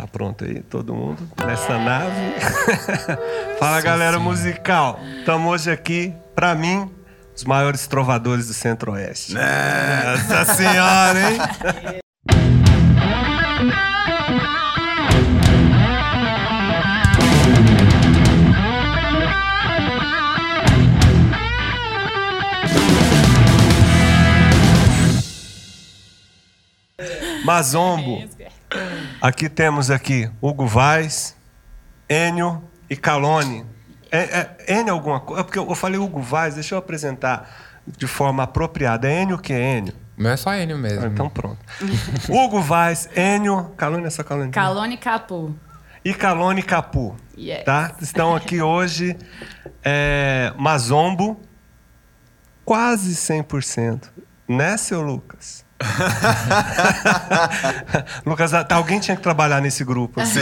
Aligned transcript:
Tá 0.00 0.06
pronto 0.06 0.46
aí, 0.46 0.62
todo 0.62 0.94
mundo 0.94 1.30
nessa 1.44 1.78
nave. 1.78 2.16
Fala 3.60 3.82
galera 3.82 4.18
musical. 4.18 4.98
Estamos 5.18 5.52
hoje 5.52 5.70
aqui, 5.70 6.14
para 6.34 6.54
mim, 6.54 6.90
os 7.36 7.44
maiores 7.44 7.86
trovadores 7.86 8.46
do 8.46 8.54
Centro-Oeste. 8.54 9.34
Nossa 9.34 10.54
senhora, 10.54 11.18
hein? 11.20 12.00
Mazombo. 27.44 28.24
Aqui 29.20 29.50
temos 29.50 29.90
aqui 29.90 30.30
Hugo 30.40 30.66
Vaz, 30.66 31.36
Enio 32.08 32.64
e 32.88 32.96
Calone. 32.96 33.66
É, 34.10 34.56
é, 34.66 34.80
Enio 34.80 34.94
alguma 34.94 35.20
coisa? 35.20 35.42
É 35.42 35.44
porque 35.44 35.58
eu 35.58 35.74
falei 35.74 35.98
Hugo 35.98 36.22
Vaz, 36.22 36.54
deixa 36.54 36.74
eu 36.74 36.78
apresentar 36.78 37.80
de 37.86 38.06
forma 38.06 38.44
apropriada. 38.44 39.06
É 39.06 39.20
Enio 39.22 39.36
o 39.36 39.38
que 39.38 39.52
é 39.52 39.76
Enio? 39.76 39.92
Não 40.16 40.30
é 40.30 40.38
só 40.38 40.54
Enio 40.54 40.78
mesmo. 40.78 41.04
Ah, 41.04 41.08
então 41.08 41.28
pronto. 41.28 41.58
Hugo 42.30 42.62
Vaz, 42.62 43.10
Enio, 43.14 43.64
Calone 43.76 44.06
essa 44.06 44.24
Calone. 44.24 44.52
Calone 44.52 44.96
Capu. 44.96 45.54
E 46.02 46.14
Calone 46.14 46.62
Capu. 46.62 47.14
Yes. 47.36 47.62
Tá? 47.64 47.94
Estão 48.00 48.34
aqui 48.34 48.60
hoje 48.62 49.14
é, 49.84 50.50
Mazombo, 50.56 51.38
quase 52.64 53.14
100%. 53.14 54.08
Né, 54.48 54.78
seu 54.78 55.02
Lucas? 55.02 55.64
Lucas, 58.26 58.50
tá, 58.50 58.76
alguém 58.76 59.00
tinha 59.00 59.16
que 59.16 59.22
trabalhar 59.22 59.60
nesse 59.60 59.84
grupo. 59.84 60.24
Sim, 60.24 60.40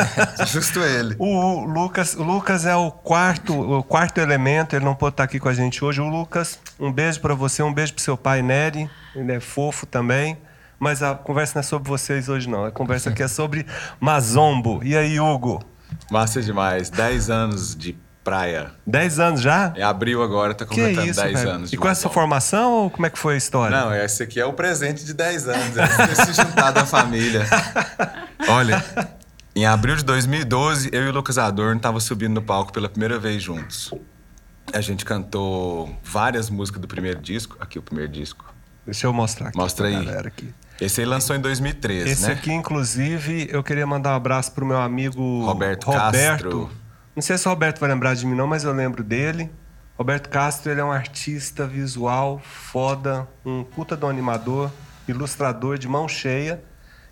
justo 0.46 0.80
ele. 0.80 1.14
O, 1.18 1.26
o 1.26 1.64
Lucas, 1.64 2.14
o 2.14 2.22
Lucas 2.22 2.64
é 2.64 2.74
o 2.74 2.90
quarto, 2.90 3.54
o 3.54 3.82
quarto 3.82 4.18
elemento, 4.18 4.74
ele 4.74 4.84
não 4.84 4.94
pode 4.94 5.14
estar 5.14 5.24
aqui 5.24 5.38
com 5.38 5.48
a 5.48 5.54
gente 5.54 5.84
hoje. 5.84 6.00
O 6.00 6.08
Lucas, 6.08 6.58
um 6.80 6.92
beijo 6.92 7.20
para 7.20 7.34
você, 7.34 7.62
um 7.62 7.72
beijo 7.72 7.94
pro 7.94 8.02
seu 8.02 8.16
pai 8.16 8.42
Nery, 8.42 8.90
ele 9.14 9.32
é 9.32 9.40
fofo 9.40 9.86
também. 9.86 10.38
Mas 10.78 11.02
a 11.02 11.14
conversa 11.14 11.54
não 11.56 11.60
é 11.60 11.64
sobre 11.64 11.88
vocês 11.88 12.28
hoje, 12.28 12.48
não. 12.48 12.64
A 12.64 12.70
conversa 12.70 13.10
aqui 13.10 13.22
é 13.22 13.28
sobre 13.28 13.66
Mazombo. 13.98 14.80
E 14.84 14.96
aí, 14.96 15.18
Hugo? 15.18 15.60
Massa 16.10 16.40
demais. 16.40 16.88
10 16.88 17.30
anos 17.30 17.74
de 17.74 17.98
praia. 18.28 18.70
10 18.86 19.18
anos 19.20 19.40
já? 19.40 19.72
É 19.76 19.82
abril 19.82 20.22
agora, 20.22 20.54
tá 20.54 20.64
Que 20.64 20.70
completando 20.74 21.06
isso, 21.08 21.20
10 21.22 21.32
velho? 21.38 21.50
anos. 21.50 21.72
E 21.72 21.76
com 21.76 21.88
essa 21.88 22.08
formação 22.08 22.72
ou 22.72 22.90
como 22.90 23.06
é 23.06 23.10
que 23.10 23.18
foi 23.18 23.34
a 23.34 23.36
história? 23.36 23.76
Não, 23.76 23.94
esse 23.94 24.22
aqui 24.22 24.38
é 24.40 24.44
o 24.44 24.52
presente 24.52 25.04
de 25.04 25.14
10 25.14 25.48
anos. 25.48 25.76
É 25.76 25.86
ter 26.06 26.16
se 26.16 26.32
juntado 26.32 26.80
à 26.80 26.86
família. 26.86 27.46
Olha, 28.48 28.84
em 29.54 29.66
abril 29.66 29.96
de 29.96 30.04
2012, 30.04 30.90
eu 30.92 31.04
e 31.06 31.08
o 31.08 31.12
Lucas 31.12 31.38
Adorno 31.38 31.80
tava 31.80 32.00
subindo 32.00 32.34
no 32.34 32.42
palco 32.42 32.72
pela 32.72 32.88
primeira 32.88 33.18
vez 33.18 33.42
juntos. 33.42 33.92
A 34.72 34.80
gente 34.80 35.04
cantou 35.04 35.94
várias 36.04 36.50
músicas 36.50 36.80
do 36.80 36.86
primeiro 36.88 37.20
disco. 37.20 37.56
Aqui 37.58 37.78
o 37.78 37.82
primeiro 37.82 38.12
disco. 38.12 38.44
Deixa 38.84 39.06
eu 39.06 39.12
mostrar 39.12 39.48
aqui 39.48 39.56
Mostra 39.58 39.88
aí. 39.88 39.94
galera 39.94 40.28
aqui. 40.28 40.48
Esse 40.80 41.00
aí 41.00 41.06
lançou 41.06 41.34
em 41.34 41.40
2013, 41.40 42.08
Esse 42.08 42.26
né? 42.28 42.34
aqui, 42.34 42.52
inclusive, 42.52 43.48
eu 43.50 43.64
queria 43.64 43.84
mandar 43.86 44.12
um 44.12 44.16
abraço 44.16 44.52
pro 44.52 44.64
meu 44.64 44.78
amigo 44.78 45.44
Roberto 45.44 45.86
Roberto. 45.86 46.12
Castro. 46.12 46.70
Não 47.18 47.22
sei 47.22 47.36
se 47.36 47.48
o 47.48 47.50
Roberto 47.50 47.80
vai 47.80 47.88
lembrar 47.88 48.14
de 48.14 48.24
mim, 48.24 48.36
não, 48.36 48.46
mas 48.46 48.62
eu 48.62 48.72
lembro 48.72 49.02
dele. 49.02 49.50
Roberto 49.98 50.28
Castro, 50.28 50.70
ele 50.70 50.80
é 50.80 50.84
um 50.84 50.92
artista 50.92 51.66
visual 51.66 52.40
foda, 52.44 53.26
um 53.44 53.64
puta 53.64 53.96
do 53.96 54.06
animador, 54.06 54.70
ilustrador 55.08 55.76
de 55.78 55.88
mão 55.88 56.06
cheia. 56.06 56.62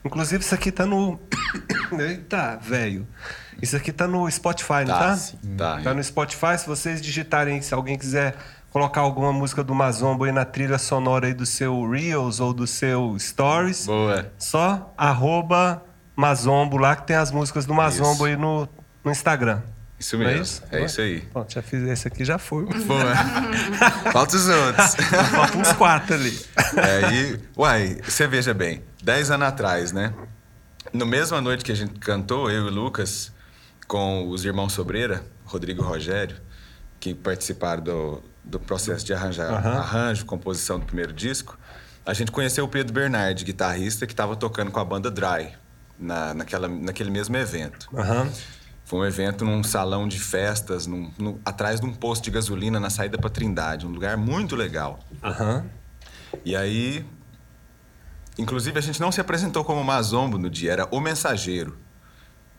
Inclusive, 0.04 0.44
isso 0.44 0.54
aqui 0.54 0.70
tá 0.70 0.86
no. 0.86 1.18
Eita, 1.98 2.56
velho. 2.62 3.04
Isso 3.60 3.76
aqui 3.76 3.90
tá 3.90 4.06
no 4.06 4.30
Spotify, 4.30 4.84
não 4.86 4.94
Tá, 4.94 4.98
tá? 4.98 5.16
sim, 5.16 5.38
tá. 5.58 5.80
Tá 5.82 5.92
no 5.92 6.04
Spotify. 6.04 6.56
Se 6.56 6.68
vocês 6.68 7.02
digitarem, 7.02 7.60
se 7.60 7.74
alguém 7.74 7.98
quiser 7.98 8.36
colocar 8.70 9.00
alguma 9.00 9.32
música 9.32 9.64
do 9.64 9.74
Mazombo 9.74 10.22
aí 10.22 10.30
na 10.30 10.44
trilha 10.44 10.78
sonora 10.78 11.26
aí 11.26 11.34
do 11.34 11.44
seu 11.44 11.90
Reels 11.90 12.38
ou 12.38 12.54
do 12.54 12.64
seu 12.64 13.18
Stories, 13.18 13.86
Boa. 13.86 14.30
só 14.38 14.94
arroba 14.96 15.82
Mazombo 16.14 16.76
lá, 16.76 16.94
que 16.94 17.08
tem 17.08 17.16
as 17.16 17.32
músicas 17.32 17.66
do 17.66 17.74
Mazombo 17.74 18.12
Isso. 18.12 18.24
aí 18.26 18.36
no, 18.36 18.68
no 19.04 19.10
Instagram. 19.10 19.62
Isso 19.98 20.16
é 20.16 20.18
mesmo. 20.18 20.42
isso? 20.42 20.62
É 20.70 20.84
isso 20.84 21.00
aí. 21.00 21.20
Pronto, 21.32 21.52
já 21.52 21.62
fiz 21.62 21.82
esse 21.82 22.06
aqui, 22.08 22.24
já 22.24 22.38
foi. 22.38 22.66
Boa. 22.84 23.14
Falta 24.12 24.36
os 24.36 24.46
outros. 24.48 24.94
Falta 25.30 25.58
uns 25.58 25.72
quatro 25.72 26.14
ali. 26.14 26.38
É, 26.76 27.12
e, 27.14 27.40
uai, 27.56 27.98
você 28.04 28.26
veja 28.26 28.52
bem, 28.52 28.82
10 29.02 29.30
anos 29.30 29.48
atrás, 29.48 29.92
né? 29.92 30.12
No 30.92 31.06
mesma 31.06 31.40
noite 31.40 31.64
que 31.64 31.72
a 31.72 31.74
gente 31.74 31.98
cantou, 31.98 32.50
eu 32.50 32.66
e 32.66 32.68
o 32.68 32.70
Lucas, 32.70 33.32
com 33.88 34.28
os 34.28 34.44
irmãos 34.44 34.72
Sobreira, 34.72 35.24
Rodrigo 35.44 35.82
e 35.82 35.84
Rogério, 35.84 36.36
que 37.00 37.14
participaram 37.14 37.82
do, 37.82 38.22
do 38.44 38.60
processo 38.60 39.04
de 39.04 39.12
arranjar, 39.14 39.50
Aham. 39.50 39.78
arranjo, 39.78 40.24
composição 40.26 40.78
do 40.78 40.86
primeiro 40.86 41.12
disco, 41.12 41.58
a 42.04 42.12
gente 42.14 42.30
conheceu 42.30 42.64
o 42.64 42.68
Pedro 42.68 42.92
Bernardi, 42.92 43.44
guitarrista, 43.44 44.06
que 44.06 44.12
estava 44.12 44.36
tocando 44.36 44.70
com 44.70 44.78
a 44.78 44.84
banda 44.84 45.10
Dry, 45.10 45.52
na, 45.98 46.34
naquela, 46.34 46.68
naquele 46.68 47.10
mesmo 47.10 47.36
evento. 47.36 47.88
Aham. 47.96 48.30
Foi 48.86 49.00
um 49.00 49.04
evento 49.04 49.44
num 49.44 49.62
salão 49.64 50.06
de 50.06 50.18
festas, 50.18 50.86
num- 50.86 51.10
atrás 51.44 51.80
de 51.80 51.86
um 51.86 51.92
posto 51.92 52.22
de 52.24 52.30
gasolina 52.30 52.78
na 52.80 52.88
saída 52.88 53.18
para 53.18 53.28
Trindade, 53.28 53.84
um 53.84 53.90
lugar 53.90 54.16
muito 54.16 54.54
legal. 54.56 55.00
Aham. 55.22 55.66
E 56.44 56.54
aí, 56.54 57.04
inclusive 58.38 58.78
a 58.78 58.82
gente 58.82 59.00
não 59.00 59.10
se 59.10 59.20
apresentou 59.20 59.64
como 59.64 59.82
Mazombo 59.82 60.38
no 60.38 60.48
dia, 60.48 60.72
era 60.72 60.88
o 60.90 61.00
mensageiro, 61.00 61.76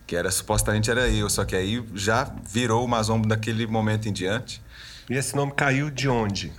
que 0.05 0.15
era 0.15 0.29
supostamente 0.29 0.91
era 0.91 1.07
eu, 1.09 1.29
só 1.29 1.45
que 1.45 1.55
aí 1.55 1.83
já 1.95 2.29
virou 2.45 2.83
o 2.83 2.87
Mazombo 2.87 3.27
daquele 3.27 3.65
momento 3.65 4.09
em 4.09 4.13
diante. 4.13 4.61
E 5.09 5.13
esse 5.13 5.35
nome 5.35 5.53
caiu 5.53 5.89
de 5.89 6.09
onde? 6.09 6.51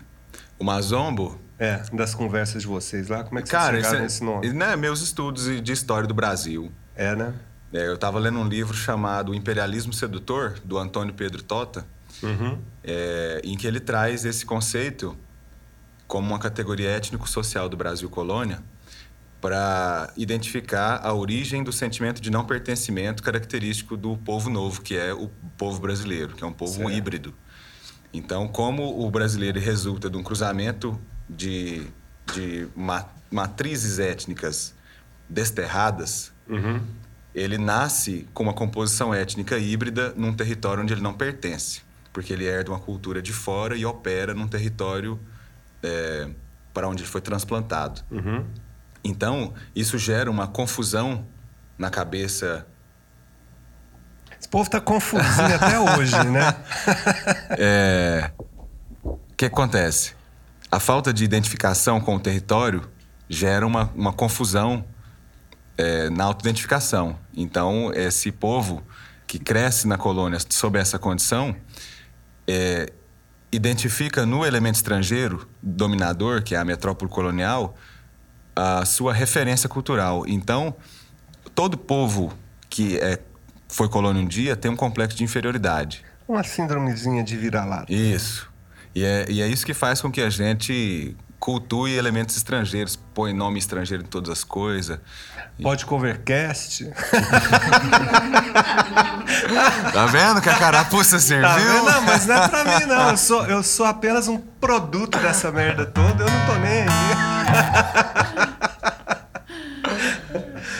O 0.59 0.65
Mazombo, 0.65 1.39
É, 1.59 1.83
das 1.93 2.15
conversas 2.15 2.63
de 2.63 2.69
vocês 2.69 3.09
lá. 3.09 3.23
Como 3.25 3.39
é 3.39 3.43
que 3.43 3.51
cara, 3.51 3.73
vocês 3.73 3.85
chegaram 3.85 3.99
é, 3.99 4.03
nesse 4.03 4.25
nome? 4.25 4.53
né, 4.53 4.77
meus 4.77 5.03
estudos 5.03 5.45
de 5.63 5.73
história 5.73 6.07
do 6.09 6.15
Brasil. 6.15 6.73
É, 6.95 7.15
né? 7.17 7.35
É, 7.73 7.87
eu 7.87 7.95
estava 7.95 8.19
lendo 8.19 8.39
um 8.39 8.49
livro 8.49 8.75
chamado 8.75 9.33
O 9.33 9.35
Imperialismo 9.35 9.93
Sedutor, 9.93 10.59
do 10.65 10.79
Antônio 10.79 11.13
Pedro 11.15 11.43
Tota, 11.43 11.87
Uhum. 12.23 12.59
é, 12.83 13.41
em 13.45 13.57
que 13.57 13.67
ele 13.67 13.79
traz 13.79 14.25
esse 14.25 14.45
conceito 14.47 15.17
como 16.07 16.27
uma 16.29 16.39
categoria 16.39 16.89
étnico-social 16.91 17.69
do 17.69 17.77
Brasil 17.77 18.09
colônia 18.09 18.61
para 19.41 20.11
identificar 20.17 21.01
a 21.05 21.13
origem 21.13 21.63
do 21.63 21.71
sentimento 21.73 22.21
de 22.21 22.31
não 22.31 22.45
pertencimento 22.45 23.23
característico 23.23 23.97
do 23.97 24.17
povo 24.17 24.51
novo, 24.51 24.81
que 24.83 24.97
é 24.97 25.13
o 25.13 25.29
povo 25.57 25.79
brasileiro, 25.81 26.35
que 26.35 26.43
é 26.43 26.47
um 26.47 26.53
povo 26.53 26.73
Certo. 26.79 26.91
híbrido. 26.91 27.35
Então, 28.13 28.49
como 28.49 29.07
o 29.07 29.11
brasileiro 29.11 29.61
resulta 29.61 30.09
de 30.11 30.17
um 30.17 30.23
cruzamento 30.23 30.99
de, 31.29 31.87
de 32.35 32.67
ma- 32.75 33.07
matrizes 33.31 33.99
étnicas 33.99 34.75
desterradas, 35.29 36.33
Uhum. 36.49 36.81
Ele 37.35 37.59
nasce 37.59 38.27
com 38.33 38.43
uma 38.43 38.53
composição 38.53 39.13
étnica 39.13 39.59
híbrida 39.59 40.13
num 40.17 40.33
território 40.33 40.83
onde 40.83 40.93
ele 40.93 41.03
não 41.03 41.15
pertence, 41.15 41.83
porque 42.13 42.33
ele 42.33 42.47
herda 42.47 42.71
uma 42.71 42.81
cultura 42.81 43.21
de 43.23 43.33
fora 43.33 43.77
e 43.77 43.85
opera 43.85 44.35
num 44.35 44.49
território 44.49 45.19
é, 45.83 46.29
para 46.73 46.89
onde 46.89 47.03
ele 47.03 47.11
foi 47.11 47.21
transplantado. 47.21 48.03
Uhum. 48.11 48.45
Então, 49.05 49.55
isso 49.75 49.97
gera 49.99 50.31
uma 50.31 50.47
confusão 50.47 51.27
na 51.77 51.91
cabeça. 51.91 52.67
Esse 54.39 54.49
povo 54.49 54.69
tá 54.69 54.81
confusinho 54.81 55.55
até 55.55 55.79
hoje, 55.97 56.25
né? 56.25 56.57
É, 57.51 58.31
O 59.03 59.19
que 59.37 59.47
acontece? 59.47 60.15
A 60.71 60.79
falta 60.79 61.13
de 61.13 61.25
identificação 61.25 62.01
com 62.01 62.17
o 62.17 62.21
território 62.21 62.89
gera 63.29 63.67
uma, 63.67 63.91
uma 63.95 64.13
confusão 64.13 64.85
é, 65.79 66.11
na 66.11 66.25
autoidentificação. 66.25 67.17
Então, 67.35 67.93
esse 67.95 68.33
povo 68.33 68.83
que 69.27 69.39
cresce 69.39 69.87
na 69.87 69.97
colônia 69.97 70.39
sob 70.49 70.79
essa 70.79 70.99
condição 70.99 71.55
é, 72.47 72.93
identifica 73.53 74.27
no 74.27 74.45
elemento 74.45 74.75
estrangeiro 74.75 75.49
dominador, 75.63 76.43
que 76.43 76.55
é 76.55 76.59
a 76.59 76.65
metrópole 76.65 77.11
colonial, 77.11 77.77
a 78.57 78.85
sua 78.85 79.15
referência 79.15 79.69
cultural. 79.69 80.25
Então, 80.27 80.75
todo 81.55 81.79
povo 81.79 82.33
que 82.69 82.99
é, 82.99 83.21
foi 83.69 83.89
colônia 83.89 84.21
um 84.21 84.27
dia 84.27 84.57
tem 84.57 84.71
um 84.71 84.77
complexo 84.77 85.17
de 85.17 85.25
inferioridade. 85.25 86.05
Uma 86.27 86.43
síndromezinha 86.43 87.23
de 87.23 87.37
vira-lata. 87.37 87.93
Isso. 87.93 88.51
E 88.95 89.05
é, 89.05 89.27
e 89.31 89.41
é 89.41 89.47
isso 89.47 89.65
que 89.65 89.73
faz 89.73 90.01
com 90.01 90.11
que 90.11 90.21
a 90.21 90.29
gente 90.29 91.17
cultue 91.39 91.95
elementos 91.97 92.37
estrangeiros, 92.37 92.97
põe 93.15 93.33
nome 93.33 93.59
estrangeiro 93.59 94.03
em 94.03 94.07
todas 94.07 94.31
as 94.31 94.45
coisas. 94.45 94.99
Pode 95.63 95.87
covercast. 95.87 96.91
Tá 99.93 100.07
vendo 100.07 100.41
que 100.41 100.49
a 100.49 100.55
carapuça 100.55 101.19
serviu? 101.19 101.49
Tá 101.49 101.57
vendo? 101.57 101.85
Não, 101.85 102.03
mas 102.03 102.27
não 102.27 102.35
é 102.43 102.49
pra 102.49 102.65
mim, 102.65 102.87
não. 102.87 103.11
Eu 103.11 103.17
sou, 103.17 103.47
eu 103.47 103.63
sou 103.63 103.85
apenas 103.87 104.27
um 104.29 104.39
produto 104.39 105.19
dessa 105.19 105.51
merda 105.53 105.85
toda. 105.85 106.25
Eu 106.25 106.31
não 106.31 106.47
tô 106.47 106.55
nem 106.55 106.83
aí. 106.83 106.89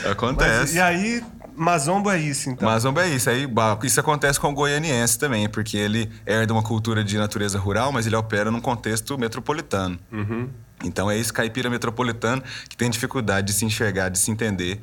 Mas, 0.05 0.13
Acontece. 0.13 0.77
e 0.77 0.81
aí, 0.81 1.23
Mazombo 1.59 2.11
é 2.11 2.19
isso, 2.19 2.49
então. 2.51 2.69
Mazombo 2.69 3.01
é 3.01 3.09
isso. 3.09 3.29
Aí, 3.29 3.47
isso 3.83 4.01
acontece 4.01 4.39
com 4.39 4.49
o 4.49 4.55
goianiense 4.55 5.19
também, 5.19 5.49
porque 5.49 5.77
ele 5.77 6.11
herda 6.25 6.53
uma 6.53 6.63
cultura 6.63 7.03
de 7.03 7.19
natureza 7.19 7.59
rural, 7.59 7.91
mas 7.93 8.07
ele 8.07 8.17
opera 8.17 8.51
num 8.51 8.61
contexto 8.61 9.19
metropolitano. 9.19 9.99
Uhum. 10.13 10.49
Então 10.85 11.11
é 11.11 11.19
esse 11.19 11.33
caipira 11.33 11.69
metropolitano 11.69 12.43
que 12.69 12.77
tem 12.77 12.89
dificuldade 12.89 13.49
de 13.49 13.53
se 13.53 13.65
enxergar, 13.65 14.09
de 14.09 14.19
se 14.19 14.31
entender. 14.31 14.81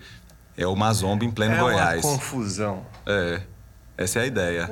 É 0.58 0.68
o 0.68 0.76
Mazombo 0.76 1.24
em 1.24 1.32
pleno 1.32 1.56
é 1.56 1.60
Goiás. 1.60 2.04
uma 2.04 2.14
confusão. 2.14 2.86
É. 3.06 3.42
Essa 3.98 4.20
é 4.20 4.22
a 4.24 4.26
ideia. 4.26 4.70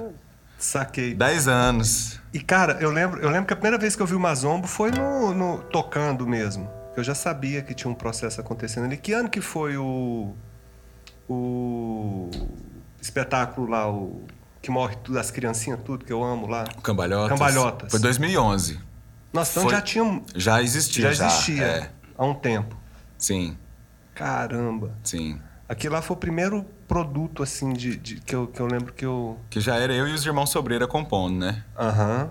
Saquei. 0.57 1.13
Dez 1.13 1.47
anos. 1.47 2.19
E, 2.33 2.39
cara, 2.39 2.77
eu 2.79 2.89
lembro, 2.91 3.19
eu 3.21 3.29
lembro 3.29 3.45
que 3.47 3.53
a 3.53 3.55
primeira 3.55 3.77
vez 3.77 3.95
que 3.95 4.01
eu 4.01 4.05
vi 4.05 4.15
o 4.15 4.19
Mazombo 4.19 4.67
foi 4.67 4.91
no, 4.91 5.33
no- 5.33 5.57
tocando 5.63 6.25
mesmo. 6.27 6.69
Eu 6.95 7.03
já 7.03 7.13
sabia 7.15 7.61
que 7.61 7.73
tinha 7.73 7.89
um 7.91 7.95
processo 7.95 8.39
acontecendo 8.39 8.85
ali. 8.85 8.97
Que 8.97 9.13
ano 9.13 9.29
que 9.29 9.41
foi 9.41 9.75
o. 9.77 10.33
O 11.30 12.30
espetáculo 13.02 13.70
lá, 13.70 13.90
o. 13.90 14.24
Que 14.62 14.72
morre 14.72 14.96
tudo, 15.04 15.20
as 15.20 15.30
criancinhas, 15.30 15.80
tudo, 15.84 16.06
que 16.06 16.14
eu 16.14 16.24
amo 16.24 16.48
lá. 16.48 16.64
Cambalhotas. 16.81 17.30
Cambalhotas. 17.38 17.92
Foi 17.92 18.00
2011. 18.00 18.80
Nossa, 19.34 19.52
então 19.52 19.64
Foi- 19.64 19.72
já 19.74 19.81
tinha. 19.81 20.22
Já 20.36 20.62
existia. 20.62 21.12
Já 21.14 21.28
existia 21.28 21.64
É. 21.64 21.90
há 22.18 22.25
um 22.25 22.34
tempo. 22.34 22.75
Sim, 23.18 23.58
Caramba. 24.14 24.92
sim. 25.04 25.40
Aquilo 25.68 25.96
lá 25.96 26.02
foi 26.02 26.16
o 26.16 26.20
primeiro 26.20 26.64
produto, 26.88 27.42
assim, 27.42 27.74
de, 27.74 27.96
de- 27.96 28.16
que, 28.22 28.36
eu, 28.36 28.48
que 28.48 28.60
eu 28.62 28.68
lembro 28.68 28.94
que 28.94 29.06
eu. 29.06 29.38
Que 29.50 29.60
já 29.60 29.75
era 29.75 29.92
eu 29.94 30.08
e 30.08 30.14
os 30.14 30.25
irmãos 30.25 30.50
Sobreira 30.50 30.88
compondo, 30.88 31.36
né? 31.40 31.64
Aham. 31.78 32.30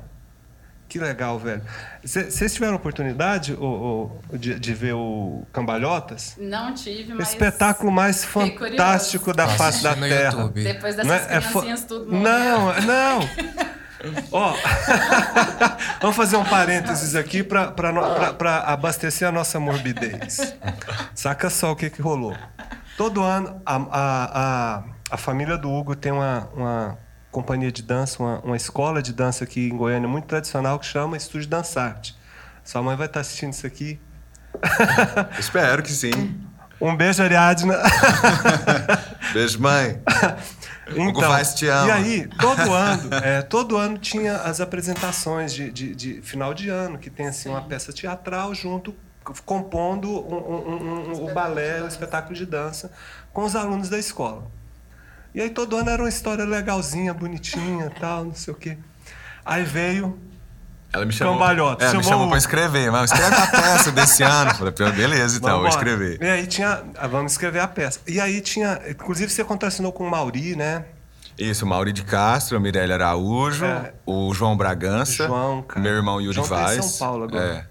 Que 0.92 0.98
legal, 0.98 1.38
velho. 1.38 1.62
Cê- 2.04 2.30
Vocês 2.30 2.52
tiveram 2.52 2.74
oportunidade 2.76 3.54
ô, 3.54 4.12
ô, 4.30 4.36
de, 4.36 4.60
de 4.60 4.74
ver 4.74 4.92
o 4.92 5.42
Cambalhotas? 5.50 6.36
Não 6.38 6.74
tive, 6.74 7.14
mas. 7.14 7.30
Espetáculo 7.30 7.90
mais 7.90 8.22
fantástico 8.26 9.32
da 9.32 9.44
Nossa, 9.46 9.56
face 9.56 9.82
da 9.82 9.94
Terra. 9.96 10.32
YouTube. 10.36 10.62
Depois 10.62 10.96
Não 10.96 11.04
dessas 11.06 11.30
é- 11.30 11.36
é 11.36 11.40
fo- 11.40 11.60
criancinhas 11.60 11.84
tudo 11.86 12.12
Não, 12.12 12.74
não. 12.82 13.20
Ó, 14.32 14.54
vamos 16.02 16.14
fazer 16.16 16.36
um 16.36 16.44
parênteses 16.44 17.14
aqui 17.14 17.42
para 17.42 18.58
abastecer 18.66 19.26
a 19.26 19.32
nossa 19.32 19.58
morbidez. 19.58 20.54
Saca 21.14 21.48
só 21.48 21.72
o 21.72 21.76
que, 21.76 21.88
que 21.88 22.02
rolou. 22.02 22.36
Todo 22.98 23.22
ano, 23.22 23.62
a, 23.64 23.76
a, 23.76 23.84
a, 24.78 24.82
a 25.12 25.16
família 25.16 25.56
do 25.56 25.70
Hugo 25.72 25.96
tem 25.96 26.12
uma, 26.12 26.48
uma 26.54 26.98
companhia 27.32 27.72
de 27.72 27.82
dança, 27.82 28.22
uma, 28.22 28.38
uma 28.40 28.56
escola 28.56 29.02
de 29.02 29.12
dança 29.12 29.42
aqui 29.42 29.68
em 29.68 29.76
Goiânia 29.76 30.08
muito 30.08 30.26
tradicional 30.26 30.78
que 30.78 30.86
chama 30.86 31.16
Estúdio 31.16 31.48
Dançarte. 31.48 32.14
Sua 32.62 32.80
mãe 32.82 32.94
vai 32.96 33.06
estar 33.06 33.20
assistindo 33.20 33.52
isso 33.52 33.66
aqui. 33.66 33.98
Espero 35.40 35.82
que 35.82 35.90
sim. 35.90 36.38
Um 36.80 36.94
beijo, 36.96 37.22
Ariadna. 37.22 37.78
Beijo, 39.32 39.60
mãe. 39.60 40.00
Hugo 40.96 41.20
Vaz 41.20 41.54
te 41.54 41.66
ama. 41.68 41.88
E 41.88 41.90
aí, 41.90 42.28
todo 42.38 42.72
ano, 42.72 43.14
é, 43.24 43.40
todo 43.40 43.76
ano 43.76 43.96
tinha 43.98 44.36
as 44.38 44.60
apresentações 44.60 45.52
de, 45.54 45.70
de- 45.70 45.94
de 45.94 46.20
final 46.22 46.52
de 46.52 46.68
ano, 46.68 46.98
que 46.98 47.08
tem 47.08 47.28
assim, 47.28 47.48
uma 47.48 47.62
peça 47.62 47.92
teatral 47.92 48.52
junto, 48.54 48.94
compondo 49.46 50.08
um- 50.10 50.34
um- 50.34 50.72
um- 50.74 51.12
um- 51.12 51.30
o 51.30 51.32
balé, 51.32 51.80
o 51.82 51.86
espetáculo 51.86 52.34
de 52.34 52.44
dança, 52.44 52.90
com 53.32 53.44
os 53.44 53.54
alunos 53.56 53.88
da 53.88 53.98
escola. 53.98 54.44
E 55.34 55.40
aí 55.40 55.50
todo 55.50 55.76
ano 55.76 55.88
era 55.90 56.02
uma 56.02 56.08
história 56.08 56.44
legalzinha, 56.44 57.14
bonitinha 57.14 57.90
tal, 57.98 58.24
não 58.26 58.34
sei 58.34 58.52
o 58.52 58.56
quê. 58.56 58.76
Aí 59.44 59.64
veio 59.64 60.18
Ela 60.92 61.06
me 61.06 61.12
chamou. 61.12 61.34
Cambalhota, 61.38 61.84
É, 61.86 61.94
me 61.94 62.04
chamou 62.04 62.26
o- 62.26 62.28
pra 62.28 62.36
escrever. 62.38 62.92
Mas 62.92 63.10
escreve 63.10 63.34
a 63.34 63.46
peça 63.46 63.90
desse 63.92 64.22
ano. 64.24 64.54
Falei, 64.54 64.72
"Pô, 64.74 64.90
beleza, 64.90 65.38
então, 65.38 65.60
vou 65.60 65.62
Vambora. 65.62 65.70
escrever. 65.70 66.18
E 66.22 66.28
aí 66.28 66.46
tinha. 66.46 66.82
ah, 66.98 67.06
Vamos 67.06 67.32
escrever 67.32 67.60
a 67.60 67.66
peça. 67.68 67.98
E 68.06 68.20
aí 68.20 68.42
tinha. 68.42 68.78
Inclusive, 68.88 69.32
você 69.32 69.42
contracenou 69.42 69.90
com 69.90 70.06
o 70.06 70.10
Mauri, 70.10 70.54
né? 70.54 70.84
Isso, 71.38 71.64
Mauri 71.64 71.94
de 71.94 72.02
Castro, 72.04 72.58
a 72.58 72.60
Mirella 72.60 72.92
Araújo, 72.92 73.64
É. 73.64 73.94
o 74.04 74.34
João 74.34 74.54
Bragança, 74.54 75.26
João, 75.26 75.62
cara. 75.62 75.80
meu 75.80 75.92
irmão 75.94 76.20
Yuri 76.20 76.34
João 76.34 76.46
tá 76.46 76.56
Vaz. 76.56 76.84
São 76.84 76.98
Paulo 77.08 77.24
agora. 77.24 77.66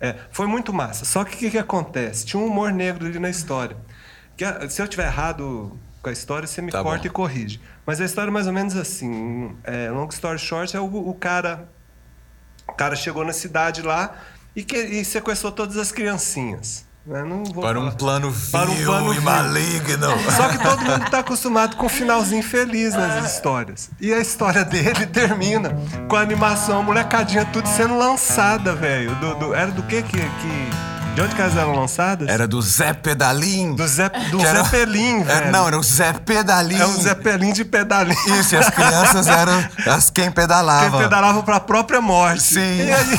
É. 0.00 0.08
É, 0.08 0.16
foi 0.32 0.48
muito 0.48 0.72
massa. 0.72 1.04
Só 1.04 1.22
que 1.24 1.36
o 1.36 1.38
que, 1.38 1.50
que 1.52 1.58
acontece? 1.58 2.26
Tinha 2.26 2.42
um 2.42 2.46
humor 2.46 2.72
negro 2.72 3.06
ali 3.06 3.20
na 3.20 3.30
história. 3.30 3.76
Que, 4.36 4.44
ah, 4.44 4.68
se 4.68 4.82
eu 4.82 4.88
tiver 4.88 5.06
errado 5.06 5.78
com 6.06 6.10
a 6.10 6.12
história, 6.12 6.46
você 6.46 6.62
me 6.62 6.70
Tá 6.70 6.84
corta 6.84 7.00
bom. 7.02 7.06
e 7.06 7.10
corrige. 7.10 7.60
Mas 7.84 8.00
a 8.00 8.04
história 8.04 8.30
é 8.30 8.32
mais 8.32 8.46
ou 8.46 8.52
menos 8.52 8.76
assim. 8.76 9.56
É, 9.64 9.90
long 9.90 10.06
story 10.08 10.38
short, 10.38 10.76
é 10.76 10.80
o, 10.80 10.84
o 10.84 11.12
cara. 11.14 11.68
O 12.68 12.72
cara 12.72 12.94
chegou 12.94 13.24
na 13.24 13.32
cidade 13.32 13.82
lá 13.82 14.14
e, 14.54 14.62
que, 14.62 14.76
e 14.76 15.04
sequestrou 15.04 15.50
todas 15.50 15.76
as 15.76 15.90
criancinhas. 15.90 16.84
né? 17.04 17.24
Não 17.24 17.42
vou 17.44 17.62
Para 17.64 17.80
um 17.80 17.90
plano 17.90 18.30
vil 18.30 18.52
Para 18.52 18.70
um 18.70 18.84
plano 18.84 19.14
e 19.14 19.20
maligno. 19.20 20.06
Só 20.36 20.48
que 20.48 20.58
todo 20.62 20.84
mundo 20.84 21.10
tá 21.10 21.18
acostumado 21.18 21.76
com 21.76 21.86
um 21.86 21.88
finalzinho 21.88 22.42
feliz 22.44 22.94
nas 22.94 23.32
histórias. 23.32 23.90
E 24.00 24.12
a 24.14 24.20
história 24.20 24.64
dele 24.64 25.06
termina 25.12 25.76
com 26.08 26.14
a 26.14 26.20
animação, 26.20 26.78
a 26.78 26.82
molecadinha 26.84 27.44
tudo 27.46 27.66
sendo 27.68 27.98
lançada, 27.98 28.76
velho. 28.76 29.12
Do, 29.16 29.34
do- 29.34 29.54
era 29.54 29.72
do 29.72 29.82
que 29.82 30.02
que. 30.04 30.18
que- 30.20 30.95
de 31.16 31.22
onde 31.22 31.34
que 31.34 31.40
elas 31.40 31.56
eram 31.56 31.74
lançadas? 31.74 32.28
Era 32.28 32.46
do 32.46 32.60
Zé 32.60 32.92
Pedalim. 32.92 33.74
Do 33.74 33.88
Zé, 33.88 34.10
do 34.30 34.36
Que 34.38 34.44
era- 34.44 34.62
Zeppelin, 34.64 35.22
É, 35.22 35.24
velho. 35.24 35.50
não, 35.52 35.66
era 35.66 35.78
o 35.78 35.82
Zé 35.82 36.12
Pedalim. 36.12 36.78
É 36.78 36.84
o 36.84 36.92
Zeppelin 36.92 37.52
de 37.54 37.64
pedalinho. 37.64 38.18
Isso, 38.38 38.54
e 38.54 38.58
as 38.58 38.68
crianças 38.68 39.26
eram 39.26 39.66
as 39.86 40.10
quem 40.10 40.28
Que 40.28 40.34
pedalava. 40.34 40.98
pedalava 40.98 41.42
pra 41.42 41.58
própria 41.58 42.02
morte. 42.02 42.42
Sim. 42.42 42.60
E 42.86 42.92
aí 42.92 43.18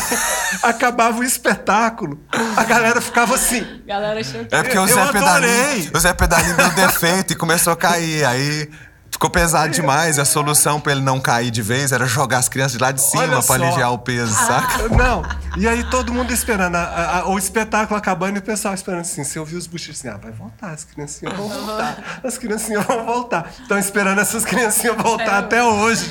acabava 0.61 1.17
o 1.17 1.23
espetáculo. 1.23 2.19
A 2.55 2.63
galera 2.63 3.01
ficava 3.01 3.33
assim. 3.33 3.65
Galera 3.87 4.19
achou 4.19 4.45
que. 4.45 4.53
É 4.55 4.61
porque 4.61 4.77
o 4.77 4.87
Eu 4.87 4.93
Zé. 4.95 5.11
Pedalim, 5.11 5.91
o 5.93 5.99
Zé 5.99 6.13
Pedalim 6.13 6.53
deu 6.53 6.69
defeito 6.71 7.33
e 7.33 7.35
começou 7.35 7.73
a 7.73 7.75
cair. 7.75 8.23
Aí 8.25 8.69
ficou 9.17 9.29
pesado 9.31 9.73
demais. 9.73 10.19
A 10.19 10.25
solução 10.25 10.79
pra 10.79 10.91
ele 10.91 11.01
não 11.01 11.19
cair 11.19 11.49
de 11.49 11.61
vez 11.61 11.91
era 11.91 12.05
jogar 12.05 12.37
as 12.37 12.47
crianças 12.47 12.73
de 12.73 12.77
lá 12.77 12.91
de 12.91 13.01
cima 13.01 13.41
só. 13.41 13.53
aliviar 13.53 13.91
o 13.91 13.97
peso, 13.97 14.31
saca? 14.33 14.87
Não. 14.89 15.23
E 15.57 15.67
aí 15.67 15.83
todo 15.89 16.13
mundo 16.13 16.31
esperando, 16.31 16.75
a- 16.75 16.83
a- 16.83 17.19
a- 17.19 17.27
o 17.27 17.37
espetáculo 17.37 17.97
acabando 17.97 18.35
e 18.35 18.39
o 18.39 18.41
pessoal 18.43 18.73
esperando 18.75 19.01
assim. 19.01 19.23
Você 19.23 19.39
ouviu 19.39 19.57
os 19.57 19.65
buchichos 19.65 19.97
assim, 19.99 20.07
ah, 20.07 20.17
vai 20.21 20.31
voltar, 20.31 20.69
as 20.71 20.83
criancinhas 20.83 21.35
vão 21.35 21.49
voltar. 21.49 22.19
As 22.23 22.37
criancinhas 22.37 22.85
vão 22.85 23.05
voltar. 23.05 23.51
Estão 23.59 23.77
esperando 23.79 24.21
essas 24.21 24.45
criancinhas 24.45 24.95
voltar 24.95 25.35
É. 25.35 25.39
até 25.39 25.63
hoje. 25.63 26.09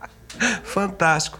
Fantástico. 0.64 1.38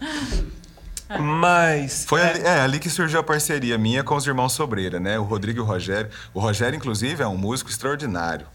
Mas. 1.19 2.05
Foi 2.07 2.21
ali, 2.21 2.41
é, 2.41 2.61
ali 2.61 2.79
que 2.79 2.89
surgiu 2.89 3.19
a 3.19 3.23
parceria 3.23 3.77
minha 3.77 4.03
com 4.03 4.15
os 4.15 4.25
irmãos 4.25 4.53
Sobreira, 4.53 4.99
né? 4.99 5.19
O 5.19 5.23
Rodrigo 5.23 5.59
e 5.59 5.61
o 5.61 5.65
Rogério. 5.65 6.09
O 6.33 6.39
Rogério, 6.39 6.77
inclusive, 6.77 7.21
é 7.21 7.27
um 7.27 7.35
músico 7.37 7.69
extraordinário. 7.69 8.45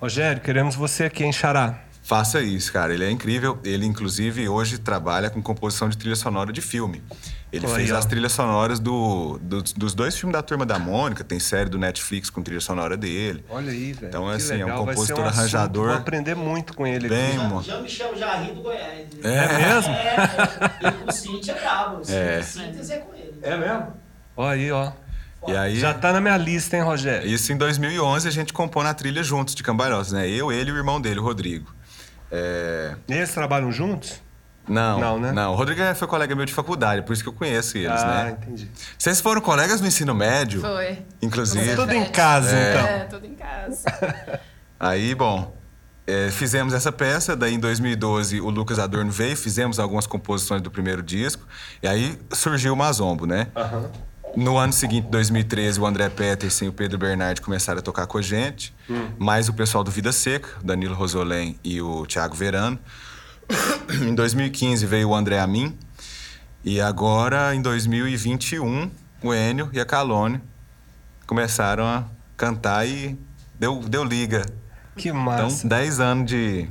Rogério, 0.00 0.40
queremos 0.40 0.74
você 0.74 1.04
aqui 1.04 1.22
em 1.24 1.30
Xará. 1.32 1.78
Faça 2.10 2.42
isso, 2.42 2.72
cara. 2.72 2.92
Ele 2.92 3.04
é 3.04 3.10
incrível. 3.10 3.56
Ele, 3.62 3.86
inclusive, 3.86 4.48
hoje 4.48 4.78
trabalha 4.78 5.30
com 5.30 5.40
composição 5.40 5.88
de 5.88 5.96
trilha 5.96 6.16
sonora 6.16 6.52
de 6.52 6.60
filme. 6.60 7.00
Ele 7.52 7.64
Olha 7.66 7.76
fez 7.76 7.92
as 7.92 8.04
trilhas 8.04 8.32
sonoras 8.32 8.80
do, 8.80 9.38
do- 9.40 9.62
dos 9.62 9.94
dois 9.94 10.16
filmes 10.18 10.32
da 10.32 10.42
Turma 10.42 10.66
da 10.66 10.76
Mônica. 10.76 11.22
Tem 11.22 11.38
série 11.38 11.70
do 11.70 11.78
Netflix 11.78 12.28
com 12.28 12.42
trilha 12.42 12.60
sonora 12.60 12.96
dele. 12.96 13.44
Olha 13.48 13.70
aí, 13.70 13.92
velho. 13.92 14.08
Então, 14.08 14.28
assim, 14.28 14.54
é 14.54 14.56
um 14.56 14.68
legal. 14.70 14.84
Vai 14.86 14.94
ser 14.96 15.00
compositor 15.02 15.24
assunto, 15.24 15.38
arranjador. 15.38 15.86
Vou 15.90 15.96
aprender 15.98 16.34
muito 16.34 16.74
com 16.74 16.84
ele 16.84 17.08
Bem, 17.08 17.38
mano. 17.38 17.62
Já 17.62 17.80
me 17.80 17.88
chamo 17.88 18.16
Jardim 18.16 18.54
do 18.54 18.62
Goiás. 18.62 19.06
É 19.22 19.58
mesmo? 19.58 19.92
É, 19.94 20.88
e 20.88 20.90
com 20.92 21.08
o 21.08 21.12
Cintia 21.12 21.52
é 21.54 21.60
brabo. 21.60 22.02
É. 22.08 22.42
Síntese 22.42 22.92
é 22.92 22.98
com 22.98 23.14
ele. 23.14 23.34
É 23.40 23.56
mesmo? 23.56 23.86
Olha 24.36 24.50
aí, 24.50 24.72
ó. 24.72 24.90
E 25.46 25.56
aí, 25.56 25.78
Já 25.78 25.94
tá 25.94 26.12
na 26.12 26.20
minha 26.20 26.36
lista, 26.36 26.76
hein, 26.76 26.82
Rogério? 26.82 27.26
isso 27.26 27.52
em 27.52 27.56
2011, 27.56 28.26
a 28.26 28.30
gente 28.32 28.52
compôs 28.52 28.84
na 28.84 28.92
trilha 28.92 29.22
juntos 29.22 29.54
de 29.54 29.62
Cambalhotas, 29.62 30.10
né? 30.12 30.28
Eu, 30.28 30.50
ele 30.52 30.70
e 30.70 30.72
o 30.72 30.76
irmão 30.76 31.00
dele, 31.00 31.20
o 31.20 31.22
Rodrigo. 31.22 31.72
É... 32.30 32.94
E 33.08 33.12
eles 33.14 33.32
trabalham 33.32 33.70
juntos? 33.72 34.20
Não, 34.68 35.00
Não, 35.00 35.18
né? 35.18 35.32
Não, 35.32 35.52
o 35.52 35.56
Rodrigo 35.56 35.80
foi 35.96 36.06
colega 36.06 36.34
meu 36.36 36.46
de 36.46 36.52
faculdade, 36.52 37.02
por 37.02 37.12
isso 37.12 37.22
que 37.22 37.28
eu 37.28 37.32
conheço 37.32 37.76
eles, 37.76 38.00
ah, 38.02 38.24
né? 38.24 38.36
entendi. 38.40 38.70
Vocês 38.96 39.20
foram 39.20 39.40
colegas 39.40 39.80
no 39.80 39.86
ensino 39.88 40.14
médio? 40.14 40.60
Foi. 40.60 41.02
Inclusive. 41.20 41.74
Tudo 41.74 41.92
em 41.92 42.04
casa, 42.04 42.54
É. 42.56 42.70
então. 42.74 42.86
É, 42.86 42.98
tudo 43.04 43.26
em 43.26 43.34
casa. 43.34 43.82
Aí, 44.78 45.14
bom, 45.14 45.52
é, 46.06 46.30
fizemos 46.30 46.72
essa 46.72 46.90
peça, 46.90 47.36
daí 47.36 47.54
em 47.54 47.58
2012 47.58 48.40
o 48.40 48.48
Lucas 48.48 48.78
Adorno 48.78 49.10
veio, 49.10 49.36
fizemos 49.36 49.78
algumas 49.78 50.06
composições 50.06 50.62
do 50.62 50.70
primeiro 50.70 51.02
disco, 51.02 51.46
e 51.82 51.86
aí 51.86 52.18
surgiu 52.32 52.72
o 52.72 52.76
Mazombo, 52.76 53.26
né? 53.26 53.48
Aham. 53.54 53.90
No 54.36 54.56
ano 54.56 54.72
seguinte, 54.72 55.08
2013, 55.08 55.80
o 55.80 55.86
André 55.86 56.08
Peterson 56.08 56.66
e 56.66 56.68
o 56.68 56.72
Pedro 56.72 56.98
Bernardi 56.98 57.40
começaram 57.40 57.80
a 57.80 57.82
tocar 57.82 58.06
com 58.06 58.18
a 58.18 58.22
gente, 58.22 58.74
mais 59.18 59.48
o 59.48 59.52
pessoal 59.52 59.82
do 59.82 59.90
Vida 59.90 60.12
Seca, 60.12 60.48
Danilo 60.62 60.94
Rosolém 60.94 61.58
e 61.64 61.80
o 61.80 62.06
Thiago 62.06 62.34
Verano. 62.34 62.78
em 64.06 64.14
2015 64.14 64.86
veio 64.86 65.08
o 65.08 65.14
André 65.14 65.38
Amin, 65.40 65.76
e 66.62 66.80
agora, 66.80 67.54
em 67.54 67.62
2021, 67.62 68.90
o 69.22 69.34
Enio 69.34 69.70
e 69.72 69.80
a 69.80 69.84
Calone 69.84 70.40
começaram 71.26 71.84
a 71.84 72.04
cantar 72.36 72.86
e 72.86 73.18
deu, 73.58 73.80
deu 73.80 74.04
liga. 74.04 74.44
Que 74.94 75.08
Então, 75.08 75.22
massa. 75.22 75.66
10 75.66 76.00
anos 76.00 76.26
de. 76.26 76.68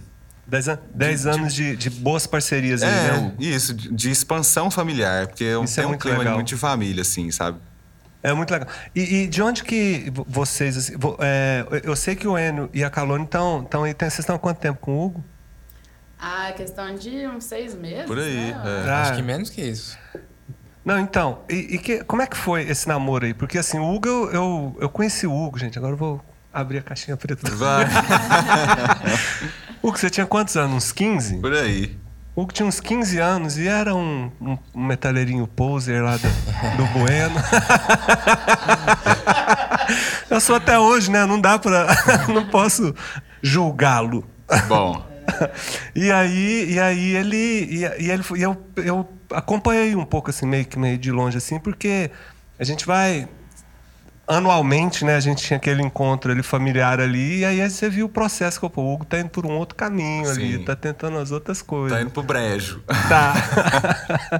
Dez, 0.49 0.67
an- 0.67 0.79
dez 0.93 1.25
anos 1.27 1.53
de, 1.53 1.75
de 1.75 1.89
boas 1.89 2.25
parcerias 2.25 2.81
aí, 2.83 2.89
É, 2.89 3.11
né? 3.11 3.17
Hugo? 3.19 3.35
isso, 3.39 3.73
de, 3.73 3.93
de 3.93 4.09
expansão 4.11 4.71
familiar, 4.71 5.27
porque 5.27 5.43
eu 5.43 5.63
Isso 5.63 5.73
é 5.73 5.75
tenho 5.75 5.87
um 5.87 5.91
muito 5.91 6.01
clima 6.01 6.17
legal. 6.19 6.33
muito 6.35 6.47
de 6.47 6.57
família, 6.57 7.01
assim, 7.01 7.29
sabe? 7.31 7.59
É 8.21 8.33
muito 8.33 8.51
legal. 8.51 8.67
E, 8.95 9.15
e 9.23 9.27
de 9.27 9.41
onde 9.41 9.63
que 9.63 10.09
vo- 10.13 10.25
vocês. 10.27 10.75
assim, 10.75 10.97
vo- 10.97 11.15
é, 11.21 11.65
eu 11.83 11.95
sei 11.95 12.15
que 12.15 12.27
o 12.27 12.37
Enio 12.37 12.69
e 12.73 12.83
a 12.83 12.89
Calone 12.89 13.23
estão. 13.23 13.65
Aí. 13.85 13.93
tem- 13.93 14.09
Vocês 14.09 14.19
estão 14.19 14.35
há 14.35 14.39
quanto 14.39 14.57
tempo 14.57 14.79
com 14.81 14.91
o 14.91 15.05
Hugo? 15.05 15.23
Ah, 16.19 16.49
é 16.49 16.51
questão 16.51 16.93
de 16.95 17.25
uns 17.27 17.45
seis 17.45 17.73
meses. 17.75 18.05
Por 18.07 18.19
aí, 18.19 18.51
né? 18.51 18.61
é. 18.85 18.89
Ah. 18.89 19.01
Acho 19.03 19.15
que 19.15 19.21
menos 19.21 19.49
que 19.49 19.61
isso. 19.61 19.97
Não, 20.83 20.99
então. 20.99 21.43
E, 21.49 21.75
e 21.75 21.77
que- 21.77 22.03
como 22.03 22.21
é 22.21 22.27
que 22.27 22.35
foi 22.35 22.63
esse 22.63 22.87
namoro 22.89 23.25
aí? 23.25 23.33
Porque 23.33 23.57
assim, 23.57 23.77
o 23.79 23.93
Hugo, 23.93 24.07
eu, 24.09 24.31
eu, 24.33 24.77
eu 24.81 24.89
conheci 24.89 25.25
o 25.25 25.33
Hugo, 25.33 25.57
gente. 25.57 25.77
Agora 25.77 25.93
eu 25.93 25.97
vou 25.97 26.21
abrir 26.51 26.79
a 26.79 26.81
caixinha 26.81 27.15
preta. 27.15 27.49
Vai, 27.55 27.85
Hugo, 29.89 29.97
você 29.97 30.09
tinha 30.09 30.25
quantos 30.25 30.55
anos? 30.55 30.75
Uns 30.75 30.91
15? 30.91 31.37
por 31.37 31.53
aí. 31.53 31.97
O 32.35 32.43
Hugo 32.43 32.53
tinha 32.53 32.67
uns 32.67 32.79
15 32.79 33.17
anos 33.17 33.57
e 33.57 33.67
era 33.67 33.95
um, 33.95 34.31
um, 34.39 34.55
um 34.73 34.85
metaleirinho 34.85 35.47
poser 35.47 36.03
lá 36.03 36.15
do, 36.15 36.27
do 36.77 36.85
Bueno. 36.93 37.35
Eu 40.29 40.39
sou 40.39 40.57
até 40.57 40.77
hoje, 40.77 41.09
né? 41.09 41.25
Não 41.25 41.41
dá 41.41 41.57
pra. 41.57 41.87
Não 42.31 42.45
posso 42.47 42.93
julgá-lo. 43.41 44.23
Bom, 44.67 45.03
E 45.95 46.11
aí, 46.11 46.73
e 46.73 46.79
aí 46.79 47.15
ele. 47.15 47.37
E, 47.37 47.79
e 47.79 48.11
ele 48.11 48.23
e 48.35 48.41
eu, 48.43 48.55
eu 48.77 49.09
acompanhei 49.31 49.95
um 49.95 50.05
pouco 50.05 50.29
assim, 50.29 50.45
meio 50.45 50.65
que 50.65 50.77
meio 50.77 50.99
de 50.99 51.11
longe, 51.11 51.37
assim, 51.37 51.57
porque 51.59 52.11
a 52.59 52.63
gente 52.63 52.85
vai. 52.85 53.27
Anualmente, 54.29 55.03
né? 55.03 55.15
A 55.15 55.19
gente 55.19 55.41
tinha 55.43 55.57
aquele 55.57 55.81
encontro 55.81 56.31
ali 56.31 56.43
familiar 56.43 56.99
ali, 56.99 57.39
e 57.39 57.45
aí 57.45 57.67
você 57.67 57.89
viu 57.89 58.05
o 58.05 58.09
processo 58.09 58.59
que 58.59 58.69
pô, 58.69 58.83
o 58.83 58.93
Hugo 58.93 59.03
tá 59.03 59.19
indo 59.19 59.29
por 59.29 59.43
um 59.43 59.57
outro 59.57 59.75
caminho 59.75 60.29
ali, 60.29 60.57
Sim. 60.57 60.63
tá 60.63 60.75
tentando 60.75 61.17
as 61.17 61.31
outras 61.31 61.63
coisas. 61.63 61.97
tá 61.97 62.03
indo 62.03 62.11
pro 62.11 62.21
brejo. 62.21 62.79
Tá. 63.09 63.33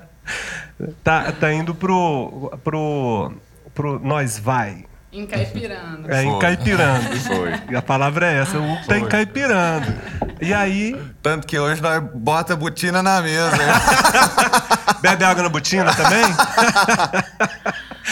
tá, 1.03 1.31
tá 1.31 1.51
indo 1.51 1.73
pro, 1.73 2.51
pro, 2.63 3.33
pro 3.73 3.99
Nós 3.99 4.37
Vai. 4.37 4.85
Encaipirando. 5.11 6.11
É, 6.11 6.21
Foi. 6.23 6.25
encaipirando. 6.25 7.17
Foi. 7.25 7.53
E 7.71 7.75
a 7.75 7.81
palavra 7.81 8.31
é 8.31 8.41
essa, 8.41 8.59
o 8.59 8.63
Hugo 8.63 8.77
tá 8.81 8.83
Foi. 8.83 8.99
encaipirando. 8.99 9.91
E 10.39 10.53
aí, 10.53 10.95
Tanto 11.23 11.47
que 11.47 11.57
hoje 11.57 11.81
nós 11.81 12.03
bota 12.13 12.53
a 12.53 12.55
botina 12.55 13.01
na 13.01 13.19
mesa. 13.23 13.57
bebe 15.01 15.23
água 15.23 15.41
na 15.41 15.49
botina 15.49 15.91
também? 15.95 16.23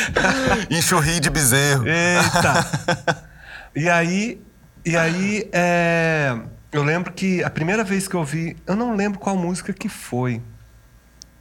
Enxurri 0.69 1.19
de 1.19 1.29
bezerro. 1.29 1.85
Eita! 1.87 3.27
E 3.75 3.87
aí, 3.87 4.41
e 4.83 4.97
aí 4.97 5.47
é, 5.51 6.35
eu 6.71 6.83
lembro 6.83 7.13
que 7.13 7.43
a 7.43 7.49
primeira 7.49 7.83
vez 7.83 8.07
que 8.07 8.15
eu 8.15 8.23
vi, 8.23 8.57
eu 8.65 8.75
não 8.75 8.95
lembro 8.95 9.19
qual 9.19 9.37
música 9.37 9.71
que 9.71 9.87
foi. 9.87 10.41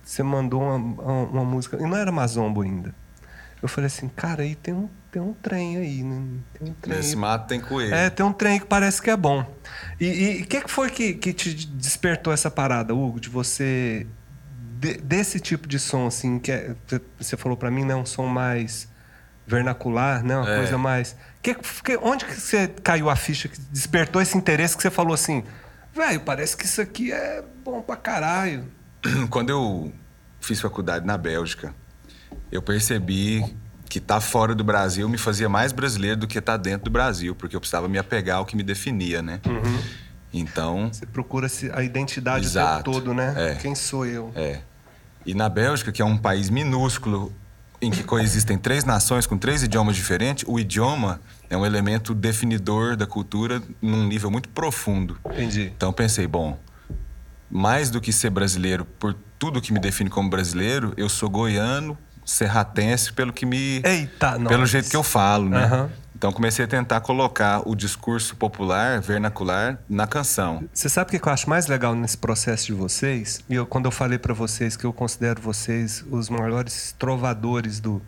Você 0.04 0.22
mandou 0.22 0.60
uma, 0.62 0.76
uma, 1.25 1.44
música, 1.44 1.78
e 1.78 1.82
não 1.82 1.96
era 1.96 2.12
Mazombo 2.12 2.60
ainda. 2.60 2.94
Eu 3.62 3.68
falei 3.68 3.86
assim, 3.86 4.06
cara, 4.08 4.42
aí 4.42 4.54
tem 4.54 4.75
um, 4.75 4.88
tem 5.10 5.20
um 5.22 5.32
trem 5.32 5.78
aí, 5.78 6.02
né? 6.02 6.22
Tem 6.52 6.70
um 6.70 6.75
trem 6.75 6.96
Nesse 6.96 7.14
aí. 7.14 7.16
mato 7.16 7.48
tem 7.48 7.58
coelho. 7.58 7.94
É, 7.94 8.10
tem 8.10 8.25
um 8.25 8.32
trem 8.32 8.60
que 8.60 8.66
parece 8.66 9.00
que 9.00 9.10
é 9.10 9.16
bom. 9.16 9.44
E 9.98 10.42
o 10.42 10.46
que, 10.46 10.60
que 10.60 10.70
foi 10.70 10.90
que, 10.90 11.14
que 11.14 11.32
te 11.32 11.54
despertou 11.54 12.32
essa 12.32 12.50
parada, 12.50 12.94
Hugo, 12.94 13.18
de 13.18 13.28
você. 13.30 14.06
De- 14.86 14.98
desse 14.98 15.40
tipo 15.40 15.66
de 15.68 15.78
som, 15.78 16.06
assim, 16.06 16.38
que 16.38 16.50
é- 16.52 16.74
você 17.18 17.36
falou 17.36 17.56
pra 17.56 17.70
mim, 17.70 17.84
né? 17.84 17.94
Um 17.94 18.06
som 18.06 18.26
mais 18.26 18.88
vernacular, 19.46 20.22
né? 20.22 20.36
Uma 20.36 20.50
É. 20.50 20.56
coisa 20.56 20.78
mais. 20.78 21.16
Que, 21.42 21.54
que- 21.54 21.96
onde 22.02 22.24
que 22.24 22.34
você 22.40 22.68
caiu 22.82 23.08
a 23.08 23.16
ficha 23.16 23.48
que 23.48 23.60
despertou 23.70 24.20
esse 24.20 24.36
interesse 24.36 24.76
que 24.76 24.82
você 24.82 24.90
falou 24.90 25.14
assim, 25.14 25.44
velho, 25.94 26.20
parece 26.20 26.56
que 26.56 26.64
isso 26.64 26.80
aqui 26.80 27.12
é 27.12 27.42
bom 27.64 27.80
pra 27.80 27.96
caralho. 27.96 28.64
Quando 29.30 29.50
eu 29.50 29.92
fiz 30.40 30.60
faculdade 30.60 31.06
na 31.06 31.16
Bélgica, 31.16 31.74
eu 32.50 32.60
percebi 32.60 33.44
que 33.88 33.98
estar 33.98 34.20
fora 34.20 34.52
do 34.54 34.64
Brasil 34.64 35.08
me 35.08 35.16
fazia 35.18 35.48
mais 35.48 35.70
brasileiro 35.70 36.16
do 36.16 36.26
que 36.26 36.38
estar 36.38 36.56
dentro 36.56 36.86
do 36.86 36.90
Brasil, 36.90 37.34
porque 37.36 37.54
eu 37.54 37.60
precisava 37.60 37.88
me 37.88 37.98
apegar 37.98 38.38
ao 38.38 38.44
que 38.46 38.56
me 38.56 38.64
definia, 38.64 39.22
né? 39.22 39.40
Então, 40.32 40.90
Você 40.92 41.06
procura 41.06 41.46
a 41.72 41.82
identidade 41.82 42.44
Exato. 42.46 42.82
tempo 42.82 42.98
todo, 42.98 43.14
né? 43.14 43.32
É. 43.36 43.54
Quem 43.54 43.74
sou 43.76 44.04
eu? 44.04 44.32
é. 44.34 44.60
E 45.26 45.35
na 45.35 45.49
Bélgica, 45.49 45.90
que 45.90 46.00
é 46.00 46.04
um 46.04 46.16
país 46.16 46.49
minúsculo 46.49 47.33
em 47.83 47.90
que 47.90 48.04
coexistem 48.04 48.56
três 48.56 48.85
nações 48.85 49.26
com 49.26 49.37
três 49.37 49.62
idiomas 49.62 49.97
diferentes, 49.97 50.45
o 50.47 50.59
idioma 50.59 51.21
é 51.50 51.56
um 51.56 51.66
elemento 51.66 52.14
definidor 52.14 52.97
da 52.97 53.06
cultura 53.06 53.61
num 53.83 54.06
nível 54.06 54.30
muito 54.30 54.49
profundo. 54.49 55.18
Entendi. 55.26 55.73
Então 55.76 55.92
pensei, 55.92 56.26
bom, 56.26 56.59
mais 57.50 57.90
do 57.90 58.00
que 58.00 58.12
ser 58.12 58.30
brasileiro 58.30 58.85
por 58.85 59.14
tudo 59.38 59.61
que 59.61 59.73
me 59.73 59.80
define 59.80 60.09
como 60.09 60.30
brasileiro, 60.30 60.95
eu 60.97 61.09
sou 61.09 61.28
goiano, 61.28 61.99
serratense 62.25 63.12
pelo 63.12 63.33
que 63.33 63.45
me 63.45 63.83
Eita, 63.85 64.38
pelo 64.49 64.64
jeito 64.64 64.88
que 64.88 64.97
eu 64.97 65.02
falo, 65.02 65.49
né? 65.49 65.64
Aham. 65.64 65.90
Então 66.16 66.32
comecei 66.32 66.64
a 66.64 66.68
tentar 66.68 67.02
colocar 67.02 67.68
o 67.68 67.75
discurso 67.75 68.37
popular, 68.37 69.02
vernacular 69.02 69.78
na 69.87 70.06
canção. 70.06 70.64
Você 70.73 70.88
sabe 70.88 71.14
o 71.14 71.20
que 71.20 71.28
eu 71.28 71.32
acho 71.32 71.49
mais 71.49 71.66
legal 71.66 71.94
nesse 71.94 72.16
processo 72.16 72.64
de 72.66 72.73
vocês? 72.73 73.44
E 73.50 73.54
eu, 73.54 73.66
quando 73.66 73.85
eu 73.85 73.90
falei 73.90 74.18
pra 74.18 74.32
vocês 74.32 74.78
que 74.78 74.87
eu 74.87 74.94
considero 74.94 75.42
vocês 75.42 76.02
os 76.11 76.30
maiores 76.30 76.94
trovadores 76.99 77.80
do, 77.80 78.00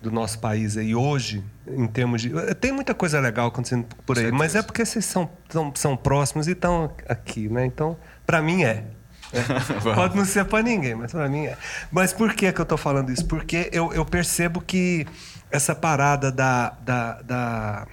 do 0.00 0.08
nosso 0.08 0.38
país 0.38 0.76
aí 0.76 0.94
hoje, 0.94 1.44
em 1.66 1.88
termos 1.88 2.22
de. 2.22 2.30
Tem 2.54 2.70
muita 2.70 2.94
coisa 2.94 3.18
legal 3.18 3.48
acontecendo 3.48 3.86
por 4.06 4.16
aí, 4.16 4.30
mas 4.30 4.54
é 4.54 4.62
porque 4.62 4.84
vocês 4.84 5.04
são, 5.04 5.28
são, 5.48 5.72
são 5.74 5.96
próximos 5.96 6.46
e 6.46 6.52
estão 6.52 6.94
aqui, 7.08 7.48
né? 7.48 7.66
Então, 7.66 7.96
pra 8.24 8.40
mim 8.40 8.62
é. 8.62 8.84
Pode 9.94 10.16
não 10.16 10.24
ser 10.24 10.44
pra 10.44 10.62
ninguém, 10.62 10.94
mas 10.94 11.12
pra 11.12 11.28
mim 11.28 11.46
é. 11.46 11.56
Mas 11.90 12.12
por 12.12 12.32
que, 12.34 12.50
que 12.52 12.60
eu 12.60 12.66
tô 12.66 12.76
falando 12.76 13.10
isso? 13.10 13.26
Porque 13.26 13.68
eu, 13.72 13.92
eu 13.92 14.04
percebo 14.04 14.60
que 14.60 15.06
essa 15.50 15.74
parada 15.74 16.30
da, 16.32 16.70
da, 16.80 17.22
da- 17.22 17.86